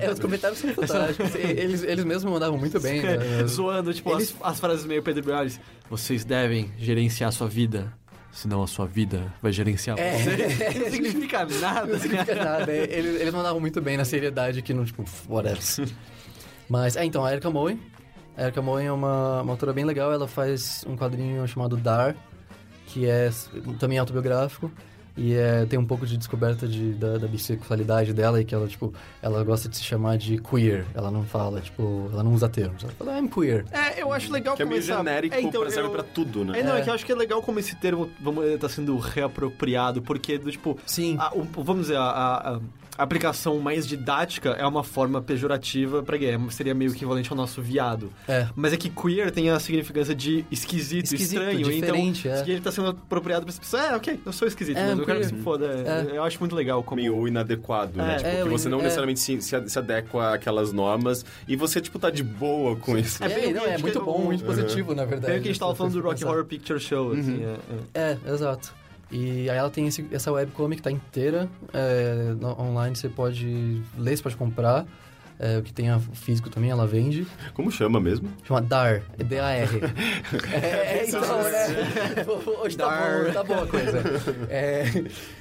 [0.00, 1.34] É, os comentários são fantásticos.
[1.36, 3.02] eles, eles mesmos mandavam muito bem.
[3.02, 3.46] né?
[3.46, 5.60] Zoando, tipo, Eles- as, as frases meio Pedro Briones.
[5.88, 7.92] Vocês devem gerenciar a sua vida,
[8.32, 10.18] senão a sua vida vai gerenciar É.
[10.18, 10.78] você.
[10.80, 11.86] Não significa nada.
[11.86, 12.72] Não significa nada.
[12.72, 15.58] Eles, eles mandavam muito bem na seriedade que não, tipo, whatever.
[16.68, 17.78] Mas, é, então, a Erika Moen.
[18.38, 20.12] A Erika Moen é uma, uma autora bem legal.
[20.12, 22.14] Ela faz um quadrinho chamado Dar,
[22.86, 23.30] que é
[23.80, 24.70] também autobiográfico.
[25.16, 28.68] E é, tem um pouco de descoberta de, da, da bissexualidade dela e que ela,
[28.68, 30.86] tipo, ela gosta de se chamar de queer.
[30.94, 32.84] Ela não fala, tipo, ela não usa termos.
[32.84, 33.64] Ela fala, I'm queer.
[33.72, 36.60] É, eu acho legal Que é meio genérico, é, então, serve eu- pra tudo, né?
[36.60, 36.78] É, não, é.
[36.78, 36.82] É.
[36.84, 40.52] que eu acho que é legal como esse termo vamos, tá sendo reapropriado, porque, do,
[40.52, 41.16] tipo, Sim.
[41.18, 42.60] a- o- vamos dizer, a, a- a
[42.98, 47.62] aplicação mais didática é uma forma pejorativa pra gay, é- seria meio equivalente ao nosso
[47.62, 48.10] viado.
[48.28, 48.48] É.
[48.56, 52.44] Mas é que queer tem a significância de esquisito, Esquisito, estranho, diferente, então é.
[52.44, 54.98] se ele tá sendo apropriado pra essa pessoa, é, ok, eu sou esquisito, É, mas
[54.98, 55.66] eu quero que se foda.
[55.66, 57.00] é, Eu acho muito legal como...
[57.00, 58.14] meio inadequado, né?
[58.14, 58.82] É, Tipo, é, que você não é.
[58.82, 63.22] necessariamente se, se se adequa àquelas normas e você, tipo, tá de boa com isso.
[63.22, 65.32] É, É, bem, não, é muito é bom, muito positivo, na verdade.
[65.32, 66.30] Tem o que a gente tava se falando do Rock pensar.
[66.30, 67.44] Horror Picture Show, assim,
[67.94, 68.18] é, é.
[68.26, 68.72] É, exato.
[69.10, 73.80] E aí ela tem esse- essa webcomic que tá inteira é, no- online, você pode
[73.96, 74.84] ler, você pode comprar.
[75.40, 77.24] É, o que tem a físico também, ela vende.
[77.54, 78.28] Como chama mesmo?
[78.42, 79.68] Chama DAR, é D-A-R.
[80.52, 82.26] é, é, então, né?
[82.60, 84.02] Hoje tá bom, tá boa a coisa.
[84.50, 84.84] É,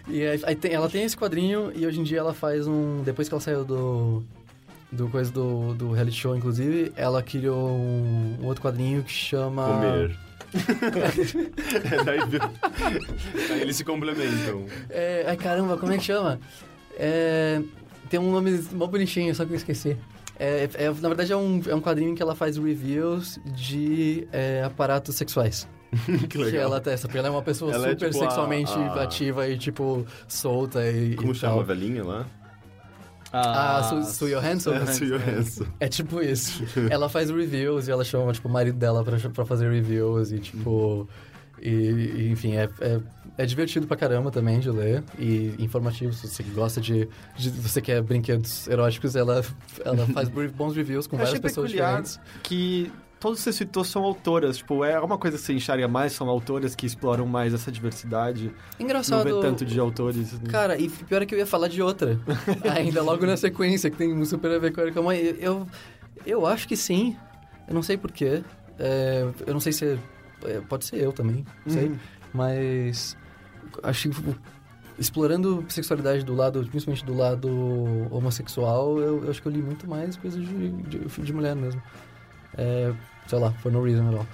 [0.07, 3.01] e aí, aí tem- ela tem esse quadrinho e hoje em dia ela faz um...
[3.03, 4.23] Depois que ela saiu do...
[4.91, 9.65] Do coisa do, do reality show, inclusive, ela criou um, um outro quadrinho que chama...
[9.65, 10.15] Comer.
[11.91, 12.19] É, daí,
[13.49, 14.65] daí eles se complementam.
[14.89, 16.39] É, ai caramba, como é que chama?
[16.97, 17.61] É,
[18.09, 19.97] tem um nome mó bonitinho, só que eu esqueci.
[20.39, 24.63] É, é- na verdade, é um, é um quadrinho que ela faz reviews de é,
[24.63, 25.67] aparatos sexuais.
[26.29, 26.51] que legal.
[26.51, 29.03] Que ela testa, porque ela é uma pessoa Ela é super tipo a- sexualmente a-
[29.03, 31.15] ativa e, tipo, solta e.
[31.15, 31.65] Como e chama a tal.
[31.65, 32.25] velhinha lá?
[33.31, 34.73] A Su, Su Johansson?
[34.73, 35.65] É, Sue Johansson.
[35.79, 36.63] É tipo isso.
[36.89, 40.39] ela faz reviews e ela chama, tipo, o marido dela pra, pra fazer reviews e,
[40.39, 41.07] tipo...
[41.59, 42.99] E, e, enfim, é, é,
[43.39, 46.13] é divertido pra caramba também de ler e informativo.
[46.13, 47.09] Se você gosta de...
[47.35, 49.43] de você quer brinquedos eróticos, ela,
[49.83, 52.19] ela faz bons reviews com Eu achei várias pessoas diferentes.
[52.43, 54.57] que todos que você citou são autoras.
[54.57, 58.51] Tipo, é uma coisa que você enxerga mais, são autoras que exploram mais essa diversidade.
[58.79, 59.23] Não Engraçado...
[59.23, 60.33] vê tanto de autores.
[60.33, 60.49] né?
[60.49, 62.19] Cara, e pior é que eu ia falar de outra.
[62.75, 65.35] Ainda logo na sequência, que tem super a ver com a Erika Mãe.
[65.39, 65.67] Eu,
[66.25, 67.15] eu acho que sim.
[67.67, 68.43] Eu não sei porquê.
[68.79, 69.85] É, eu não sei se...
[69.85, 69.97] é-
[70.45, 71.87] é, pode ser eu também, não sei.
[71.87, 71.97] Uhum.
[72.33, 73.17] Mas...
[73.83, 74.15] Acho que...
[74.15, 74.35] tipo,
[74.99, 77.47] Explorando sexualidade do lado, principalmente do lado
[78.09, 81.79] homossexual, eu, eu acho que eu li muito mais coisas de, de, de mulher mesmo.
[82.57, 82.93] É,
[83.27, 84.27] sei lá, for no reason at all.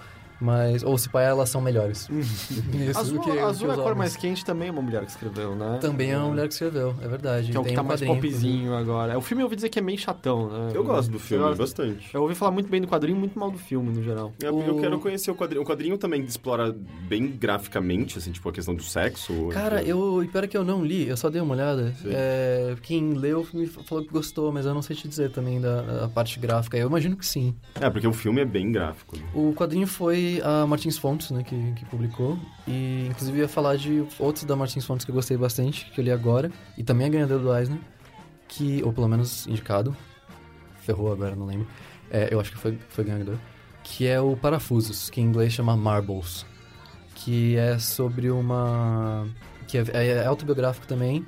[0.44, 2.10] Mas, ou se pá, elas são melhores.
[2.11, 5.11] Isso, Azul, que, Azul que é a cor mais quente também é uma mulher que
[5.11, 5.78] escreveu, né?
[5.80, 7.49] Também é uma mulher que escreveu, é verdade.
[7.52, 9.18] Que é o que Tem tá um mais quadrinho, popzinho agora.
[9.18, 10.72] O filme eu ouvi dizer que é meio chatão, né?
[10.74, 12.10] Eu gosto do filme, Eu bastante.
[12.14, 14.34] Eu ouvi falar muito bem do quadrinho e muito mal do filme, no geral.
[14.41, 15.61] Eu, eu O- quero conhecer o quadrinho.
[15.61, 16.76] O quadrinho também explora
[17.07, 19.48] bem graficamente, assim, tipo, a questão do sexo.
[19.49, 20.22] Cara, eu.
[20.24, 21.94] E pior é que eu não li, eu só dei uma olhada.
[22.06, 25.82] É, quem leu me falou que gostou, mas eu não sei te dizer também da,
[25.82, 26.78] da parte gráfica.
[26.78, 27.56] Eu imagino que sim.
[27.80, 29.18] É, porque o filme é bem gráfico.
[29.18, 29.24] né?
[29.34, 32.38] O quadrinho foi a Martins Fontes, né, que, que publicou.
[32.68, 36.03] E inclusive ia falar de outros da Martins Fontes que eu gostei bastante, que eu
[36.05, 36.51] li agora.
[36.77, 37.80] E também é ganhador do Eisner,
[38.47, 39.95] que, ou pelo menos indicado.
[40.81, 41.68] Ferrou agora, não lembro.
[42.10, 43.38] É, eu acho que foi, foi ganhador.
[43.84, 46.45] Que é o Parafusos, que em inglês chama Marbles.
[47.15, 49.27] Que é sobre uma.
[49.68, 51.26] que é, é autobiográfico também.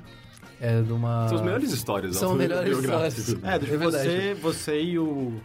[0.60, 1.28] É de uma.
[1.28, 2.16] São as melhores histórias.
[2.16, 2.46] São né?
[2.46, 3.28] melhores Biográficas.
[3.28, 3.44] histórias.
[3.44, 5.40] É, do É você, você e o.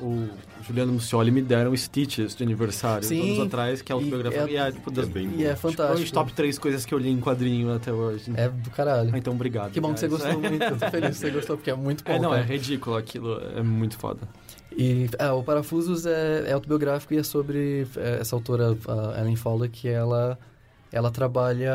[0.00, 0.28] o
[0.62, 4.40] Juliano Mucioli me deram Stitches de aniversário Sim, anos atrás, que é e autobiografia.
[4.42, 6.02] é- E é, tipo, das, É bem E é tipo, fantástico.
[6.02, 8.32] os top três coisas que eu li em quadrinho até hoje.
[8.36, 9.10] É do caralho.
[9.14, 9.70] Ah, Então, obrigado.
[9.72, 10.62] Que bom que você gostou muito.
[10.62, 12.12] Eu tô feliz que você gostou, porque é muito bom.
[12.12, 12.52] É, não, é cara.
[12.52, 14.20] ridículo aquilo, é muito foda.
[14.76, 18.76] E é, o Parafusos é, é autobiográfico e é sobre é, essa autora,
[19.16, 20.38] a Ellen Fowler, que ela
[20.92, 21.72] ela trabalha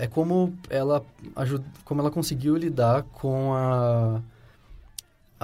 [0.00, 1.04] é, é como ela
[1.36, 4.20] ajuda, como ela conseguiu lidar com a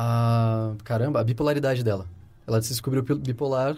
[0.00, 2.06] a caramba, a bipolaridade dela.
[2.46, 3.76] Ela se descobriu bipolar,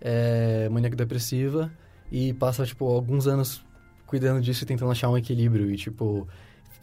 [0.00, 1.72] é, maníaco depressiva
[2.10, 3.60] e passa tipo alguns anos
[4.06, 6.26] cuidando disso e tentando achar um equilíbrio e tipo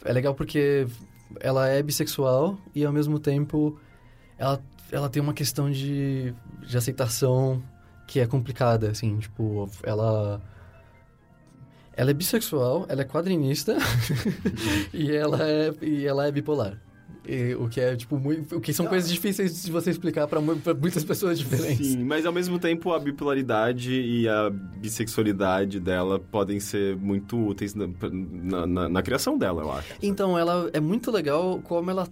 [0.04, 0.86] é legal porque
[1.40, 3.80] ela é bissexual e ao mesmo tempo
[4.38, 4.62] ela,
[4.92, 6.34] ela tem uma questão de,
[6.66, 7.64] de aceitação
[8.06, 10.42] que é complicada, assim, tipo, ela...
[11.94, 13.76] Ela é bissexual, ela é quadrinista
[14.94, 16.80] e, ela é, e ela é bipolar.
[17.30, 20.40] E o que é, tipo, muito, o que são coisas difíceis de você explicar pra
[20.40, 21.88] muitas pessoas diferentes.
[21.88, 27.74] Sim, mas ao mesmo tempo a bipolaridade e a bissexualidade dela podem ser muito úteis
[27.76, 29.94] na, na, na- na criação dela, eu acho.
[30.02, 32.08] Então, ela é muito legal como ela.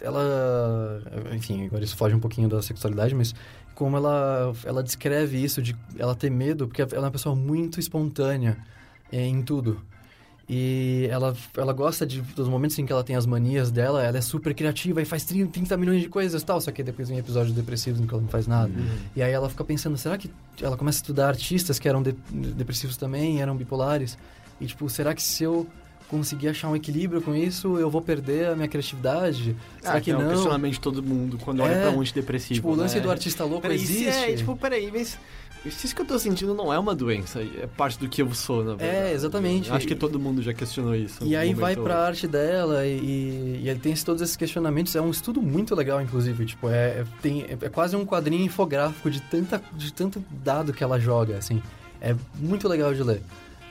[0.00, 1.02] Ela.
[1.34, 3.34] Enfim, agora isso foge um pouquinho da sexualidade, mas
[3.74, 7.78] como ela, ela descreve isso de ela ter medo, porque ela é uma pessoa muito
[7.80, 8.56] espontânea
[9.12, 9.80] eh, em tudo.
[10.50, 14.16] E ela, ela gosta de, dos momentos em que ela tem as manias dela, ela
[14.16, 17.08] é super criativa e faz 30, 30 milhões de coisas e tal, só que depois
[17.10, 18.72] vem episódios depressivos em que ela não faz nada.
[19.14, 20.30] E aí ela fica pensando, será que
[20.62, 24.16] ela começa a estudar artistas que eram de- depressivos também, eram bipolares?
[24.58, 25.66] E tipo, será que se eu
[26.08, 29.54] conseguir achar um equilíbrio com isso, eu vou perder a minha criatividade?
[29.82, 30.30] Será Ah, que é o não?
[30.30, 32.54] questionamento de todo mundo quando olha É, pra um antidepressivo.
[32.54, 33.02] Tipo, o lance né?
[33.02, 34.08] do artista louco Peraí, se existe.
[34.30, 35.18] É, tipo, peraí, mas
[35.64, 38.64] isso que eu tô sentindo não é uma doença, é parte do que eu sou,
[38.64, 39.08] na verdade.
[39.08, 39.68] É, exatamente.
[39.68, 41.24] Eu Acho que todo mundo já questionou isso.
[41.24, 44.94] E aí vai pra arte dela e, e, e aí tem todos esses questionamentos.
[44.94, 46.46] É um estudo muito legal, inclusive.
[46.46, 50.72] Tipo, é, é- tem, é, é quase um quadrinho infográfico de, tanta, de tanto dado
[50.72, 51.62] que ela joga, assim.
[52.00, 53.20] É muito legal de ler.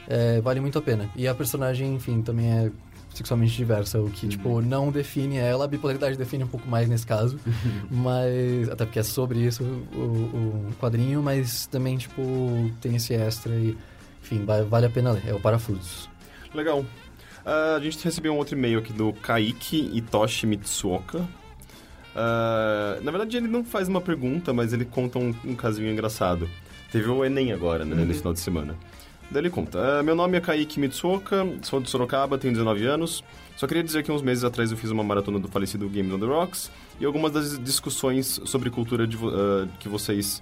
[0.08, 1.10] É, vale muito a pena.
[1.16, 2.72] E a personagem, enfim, também é
[3.18, 5.66] sexualmente diversa, o que, tipo, não define ela.
[5.66, 7.40] A bipolaridade define um pouco mais nesse caso.
[7.92, 8.70] mas...
[8.70, 9.98] Até porque é sobre isso o,
[10.70, 12.22] o quadrinho, mas também, tipo,
[12.82, 13.78] tem esse extra e...
[14.24, 15.24] Enfim, va- vale a pena ler.
[15.28, 16.10] É o Parafusos.
[16.54, 16.86] Legal.
[17.46, 21.26] Ah, a gente recebeu um outro e-mail aqui do Kaiki Itoshi Mitsuoka.
[22.16, 26.50] Ah, na verdade, ele não faz uma pergunta, mas ele conta um, um casinho engraçado.
[26.92, 28.76] Teve o Enem agora, né, nesse final de semana.
[29.30, 33.24] Daí ele conta: "Ah, Meu nome é Kaiki Mitsuoka, sou de Sorocaba, tenho 19 anos.
[33.56, 36.20] Só queria dizer que uns meses atrás eu fiz uma maratona do falecido Games on
[36.20, 40.42] the Rocks e algumas das discussões sobre cultura de ah, que vocês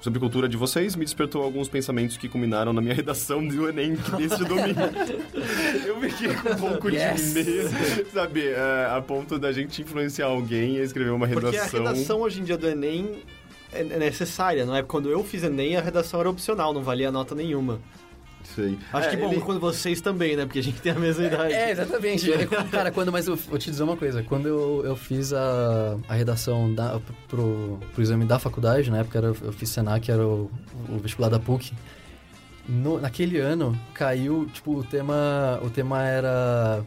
[0.00, 3.96] sobre cultura de vocês me despertou alguns pensamentos que culminaram na minha redação do Enem
[4.16, 4.80] deste domingo.
[5.86, 7.34] Eu fiquei com um pouco Yes!
[7.34, 11.50] de medo, sabe, é, a ponto da gente influenciar alguém a escrever uma redação.
[11.68, 13.22] Porque a redação hoje em dia do Enem
[13.72, 14.82] é é necessária, não é?
[14.82, 17.78] Quando eu fiz Enem, a redação era opcional, não valia nota nenhuma.
[18.54, 18.76] Sei.
[18.92, 20.44] Acho É, que bom, ele- quando vocês também, né?
[20.46, 21.52] Porque a gente tem a mesma idade.
[21.52, 22.30] É, exatamente.
[22.32, 24.22] É, Cara, quando, mas eu vou te dizer uma coisa.
[24.22, 26.98] Quando eu, eu fiz a, a redação da,
[27.28, 30.50] pro, pro exame da faculdade, na época era, eu fiz Senac, era o,
[30.88, 31.72] o vestibular da PUC.
[32.68, 36.82] No- naquele ano, caiu, tipo, o tema, o tema era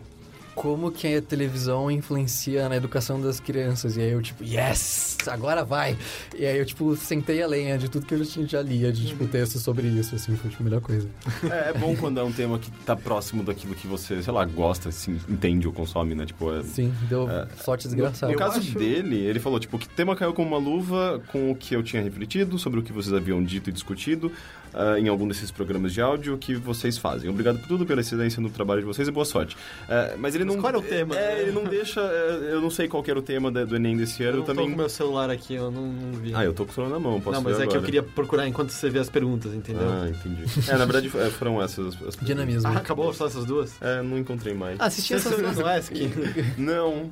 [0.55, 3.97] como que a televisão influencia na educação das crianças.
[3.97, 5.17] E aí eu, tipo, yes!
[5.27, 5.97] Agora vai!
[6.37, 9.27] E aí eu, tipo, sentei a lenha de tudo que eu já, lia, de, tipo,
[9.27, 11.07] texto sobre isso, assim, foi tipo, a melhor coisa.
[11.49, 14.45] É, é bom quando é um tema que tá próximo daquilo que você, sei lá,
[14.45, 16.25] gosta, assim, entende ou consome, né?
[16.25, 16.63] Tipo, é...
[16.63, 17.27] Sim, deu
[17.63, 18.31] sorte desgraçada.
[18.31, 21.51] No caso acho- dele, ele falou, tipo, que o tema caiu como uma luva com
[21.51, 24.31] o que eu tinha refletido, sobre o que vocês haviam dito e discutido
[24.73, 27.29] ah, em algum desses programas de áudio que vocês fazem.
[27.29, 29.55] Obrigado por tudo, pela excelência no trabalho de vocês e boa sorte.
[29.89, 30.55] Ah, mas ele não...
[30.57, 31.17] qual era o tema?
[31.17, 32.01] É, ele não deixa...
[32.01, 34.37] é, eu não sei qual que era o tema da- do Enem desse Eu ano.
[34.39, 34.65] não também...
[34.65, 36.33] tô com meu celular aqui, eu não, não vi.
[36.33, 37.77] Ah, eu tô com o celular na mão, posso não, mas ver é que eu
[37.77, 37.85] agora.
[37.85, 39.87] queria procurar enquanto você vê as perguntas, entendeu?
[39.87, 40.43] Ah, entendi.
[40.69, 42.15] É, na verdade é, foram essas as...
[42.17, 42.69] Dinamismo.
[42.69, 43.73] Ah, acabou só essas duas?
[43.81, 44.79] É, não encontrei mais.
[44.79, 45.93] Assisti Você essas não é ESC?
[46.57, 47.09] Não,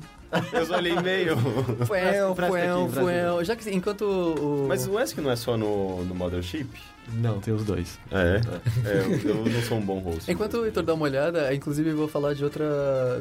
[0.52, 1.36] eu só olhei e-mail.
[1.36, 3.44] Fuel, fuel, presta fuel.
[3.44, 4.66] Já que enquanto o.
[4.68, 6.68] Mas o ESC não é só no, no Mothership?
[7.14, 7.98] Não, tem os dois.
[8.10, 8.40] É,
[8.86, 10.30] é eu, eu não sou um bom host.
[10.30, 12.64] Enquanto o Heitor dá uma olhada, inclusive eu vou falar de outra.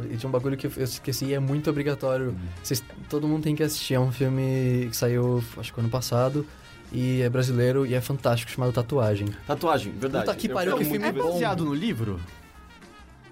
[0.09, 2.35] de um bagulho que eu esqueci e é muito obrigatório.
[2.63, 3.95] Vocês- todo mundo tem que assistir.
[3.95, 6.45] É um filme que saiu, acho que ano passado.
[6.93, 9.29] E é brasileiro e é fantástico, chamado Tatuagem.
[9.47, 10.25] Tatuagem, verdade.
[10.25, 11.13] Puta que Eu pariu, que filme ver.
[11.13, 11.31] bom.
[11.33, 12.19] baseado no livro?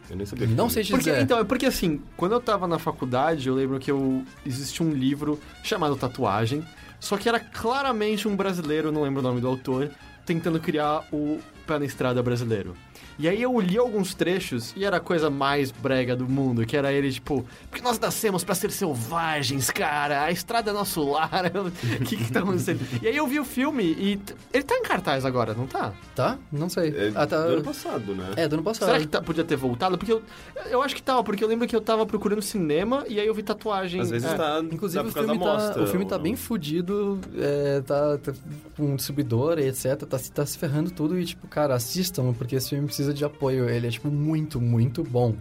[0.09, 1.21] Eu nem sabia Não sei te Porque, dizer.
[1.21, 4.91] então, é porque assim, quando eu tava na faculdade, eu lembro que eu existia um
[4.91, 6.63] livro chamado Tatuagem,
[6.99, 9.91] só que era claramente um brasileiro, não lembro o nome do autor,
[10.29, 12.75] tentando criar o pé na estrada brasileiro.
[13.19, 16.77] E aí eu li alguns trechos e era a coisa mais brega do mundo, que
[16.77, 21.29] era ele, tipo, porque nós nascemos pra ser selvagens, cara, a estrada é nosso lar.
[21.99, 22.79] O que que tá acontecendo?
[23.01, 24.19] E aí eu vi o filme e
[24.53, 25.91] ele tá em cartaz agora, não tá?
[26.15, 26.37] Tá?
[26.51, 26.89] Não sei.
[26.95, 27.45] É Ah, tá.
[27.45, 28.31] do ano passado, né?
[28.37, 28.87] É, do ano passado.
[28.87, 29.97] Será que tá- podia ter voltado?
[29.97, 30.21] Porque eu,
[30.69, 33.33] eu acho que tava, porque eu lembro que eu tava procurando cinema e aí eu
[33.33, 33.99] vi tatuagem.
[34.01, 34.35] Às vezes é.
[34.35, 35.83] tá, Inclusive, tá o filme, da tá, mostra.
[35.83, 38.31] o filme tá bem fudido, é, tá, tá
[38.77, 42.55] com distribuidor e etc, tá, se- tá se ferrando tudo e, tipo, cara, assistam, porque
[42.55, 45.35] esse filme precisa de apoio, ele é, tipo, muito, muito bom.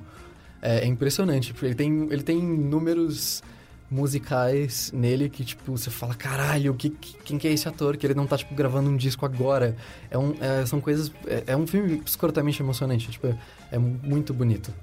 [0.60, 3.42] É, é impressionante, ele tem, ele tem números
[3.90, 7.96] musicais nele que, tipo, você fala, caralho, que- quem que é esse ator?
[7.96, 9.76] Que ele não tá, tipo, gravando um disco agora.
[10.10, 11.10] É um, é, são coisas...
[11.26, 13.34] É, é um filme escrotamente emocionante, tipo,
[13.72, 14.74] é muito bonito.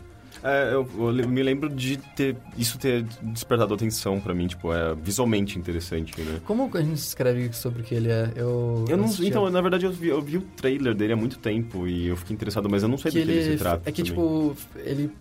[0.48, 4.94] É, eu, eu me lembro de ter isso ter despertado atenção pra mim, tipo, é
[4.94, 6.40] visualmente interessante, né?
[6.46, 8.32] Como a gente escreve sobre o que ele é?
[8.36, 11.16] Eu, Eu não, assisti então, na verdade, eu vi, eu vi o trailer dele há
[11.16, 13.90] muito tempo e eu fiquei interessado, mas eu não sei do que ele se trata.
[13.90, 14.12] É que, também.
[14.14, 15.12] tipo, ele.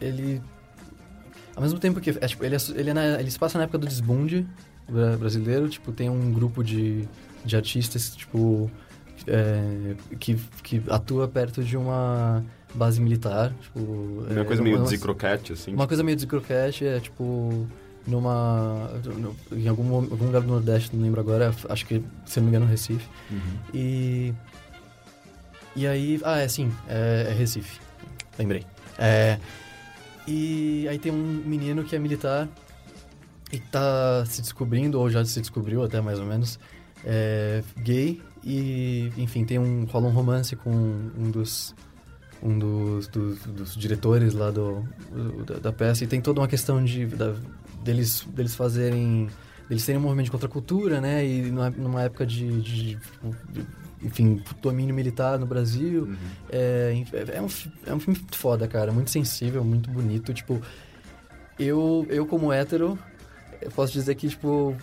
[0.00, 0.40] Ele.
[1.54, 2.10] Ao mesmo tempo que.
[2.10, 4.46] É, tipo, ele, é, ele, é na- ele se passa na época do desbunde
[4.88, 5.68] bra- brasileiro.
[5.68, 7.06] Tipo, tem um grupo de,
[7.44, 8.70] de artistas, tipo.
[9.26, 12.42] é, que, que atua perto de uma
[12.74, 13.52] base militar.
[13.62, 15.72] Tipo, uma é, coisa meio uma- Zicrocat, assim.
[15.72, 17.66] Uma coisa meio de croquete é tipo.
[18.06, 18.90] Numa.
[19.52, 22.66] em algum, algum lugar do Nordeste, não lembro agora, acho que, se não me engano,
[22.70, 23.08] Recife.
[23.30, 23.38] Uhum.
[23.72, 24.34] E.
[25.74, 26.20] E aí.
[26.22, 27.80] Ah, é sim, é, é Recife.
[28.38, 28.66] Lembrei.
[28.98, 29.38] É.
[30.26, 32.48] E aí tem um menino que é militar
[33.52, 36.58] e tá se descobrindo, ou já se descobriu até mais ou menos,
[37.04, 39.84] é gay e, enfim, tem um.
[39.84, 41.74] rola um romance com um dos.
[42.44, 44.84] Um dos, dos, dos diretores lá do,
[45.46, 47.34] da, da peça e tem toda uma questão de da-
[47.82, 49.28] deles, deles fazerem
[49.66, 51.24] deles terem um movimento de contracultura, né?
[51.26, 53.66] E numa, época de, de, de,
[54.02, 56.02] enfim, domínio militar no Brasil.
[56.04, 56.16] Uhum.
[56.50, 57.02] É,
[57.34, 58.92] é, um, fi- é um filme muito foda, cara.
[58.92, 60.34] Muito sensível, muito bonito.
[60.34, 60.60] Tipo,
[61.58, 62.98] eu, eu como hétero,
[63.62, 64.76] eu posso dizer que, tipo,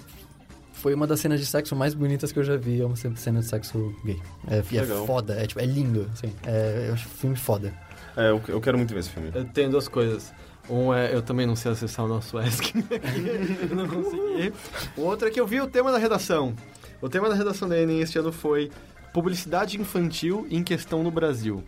[0.82, 2.82] foi uma das cenas de sexo mais bonitas que eu já vi.
[2.82, 4.20] É uma cena de sexo gay.
[4.48, 6.34] É, é foda, é, tipo, é lindo, assim.
[6.44, 7.72] É, eu acho um filme foda.
[8.18, 9.32] É, eu, eu quero muito ver esse filme.
[9.34, 10.34] Eu tenho duas coisas.
[10.68, 12.74] Um é, eu também não sei acessar o nosso ESC
[13.70, 14.54] eu não consegui.
[14.98, 16.56] O outro é que eu vi o tema da redação.
[17.00, 18.72] O tema da redação da Enem este ano foi
[19.14, 21.64] Publicidade Infantil em Questão no Brasil.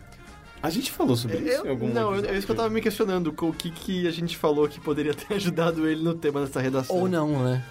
[0.64, 2.30] A gente falou sobre isso Eu- em algum não, episódio?
[2.34, 4.80] é isso que eu tava me questionando, com o que, que a gente falou que
[4.80, 6.96] poderia ter ajudado ele no tema dessa redação.
[6.96, 7.62] Ou não, né?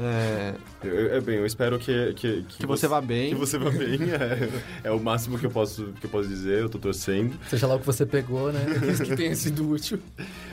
[0.00, 0.54] É,
[0.86, 2.12] Eu, eu- bem, eu espero que...
[2.14, 3.30] Que, que você vá bem.
[3.30, 4.48] Que você vá bem, é,
[4.84, 7.34] é o máximo que eu, posso, que eu posso dizer, eu tô torcendo.
[7.48, 8.60] Seja lá o que você pegou, né?
[8.88, 9.98] Isso que tenha sido útil.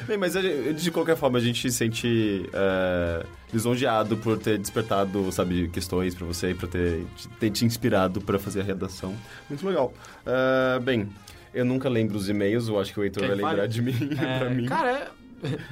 [0.08, 5.70] Bem, mas de qualquer forma, a gente se sente é, lisonjeado por ter despertado, sabe,
[5.70, 7.06] questões pra você e por ter,
[7.40, 9.14] ter te inspirado pra fazer a redação.
[9.48, 9.94] Muito legal.
[10.26, 11.08] É, bem,
[11.54, 13.68] eu nunca lembro os e-mails, eu acho que o Heitor Quem vai lembrar fale?
[13.68, 13.94] de mim,
[14.40, 14.66] pra mim.
[14.66, 15.08] Cara, é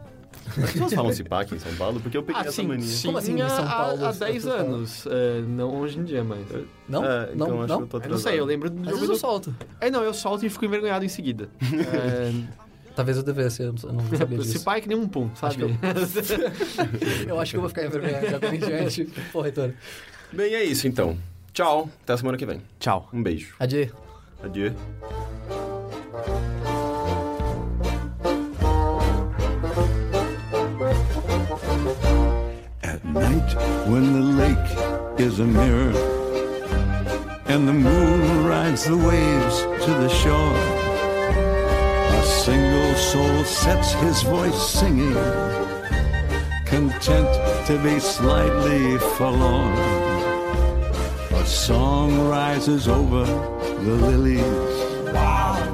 [0.64, 2.68] As pessoas falam se pá aqui em São Paulo, porque eu peguei Ah, essa sim,
[2.68, 2.86] mania.
[2.86, 4.74] sim, Como assim, em há- São Paulo, há as 10 pessoas falam?
[4.76, 5.08] anos.
[5.08, 6.40] É, não hoje em dia, mas...
[6.88, 7.04] Não?
[7.06, 7.78] É, então não, acho não?
[7.78, 9.20] que eu tô Eu não sei, eu lembro do Às jogo vezes eu do...
[9.20, 9.56] solto.
[9.82, 11.50] É, não, eu solto e fico envergonhado em seguida.
[11.62, 12.32] É,
[12.96, 14.66] Talvez eu devesse, eu não- eu sabia se disso.
[14.66, 15.56] pai é que nem um pum, sabe?
[17.28, 19.06] Eu acho que eu vou ficar envergonhado já em diante.
[19.32, 19.72] Pô, reitor.
[20.34, 21.16] Bem, é isso então.
[21.54, 22.60] Tchau, até a semana que vem.
[22.80, 23.08] Tchau.
[23.14, 23.54] Um beijo.
[23.60, 23.90] Adieu.
[24.44, 24.74] Adieu.
[33.20, 33.52] Night,
[33.88, 35.94] when the lake is a mirror
[37.48, 40.58] and the moon rides the waves to the shore,
[42.20, 45.14] a single soul sets his voice singing,
[46.66, 47.32] content
[47.68, 49.78] to be slightly forlorn.
[51.32, 54.78] A song rises over the lilies,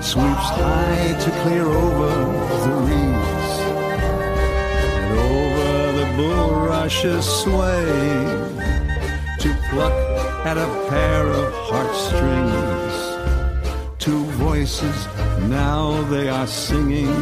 [0.05, 2.11] sweeps high to clear over
[2.65, 3.12] the reeds
[6.15, 7.85] bulrushes sway
[9.39, 9.93] to pluck
[10.45, 12.95] at a pair of heartstrings.
[13.99, 15.07] Two voices
[15.49, 17.13] now they are singing.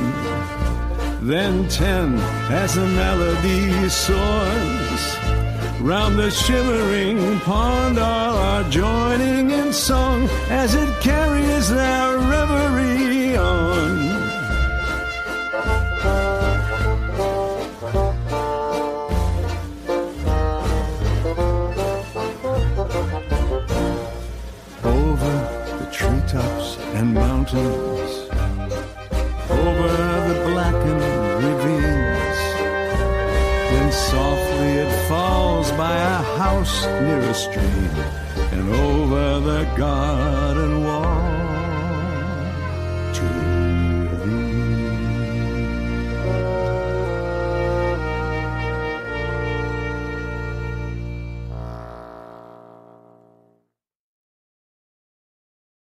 [1.22, 2.18] Then ten
[2.50, 5.22] as the melody soars,
[5.82, 14.11] Round the shimmering pond all are joining in song as it carries their reverie on.
[27.02, 28.30] And mountains,
[29.50, 29.92] over
[30.28, 31.02] the blackened
[31.44, 32.40] ravines.
[33.72, 37.96] Then softly it falls by a house near a stream
[38.52, 41.41] and over the garden wall.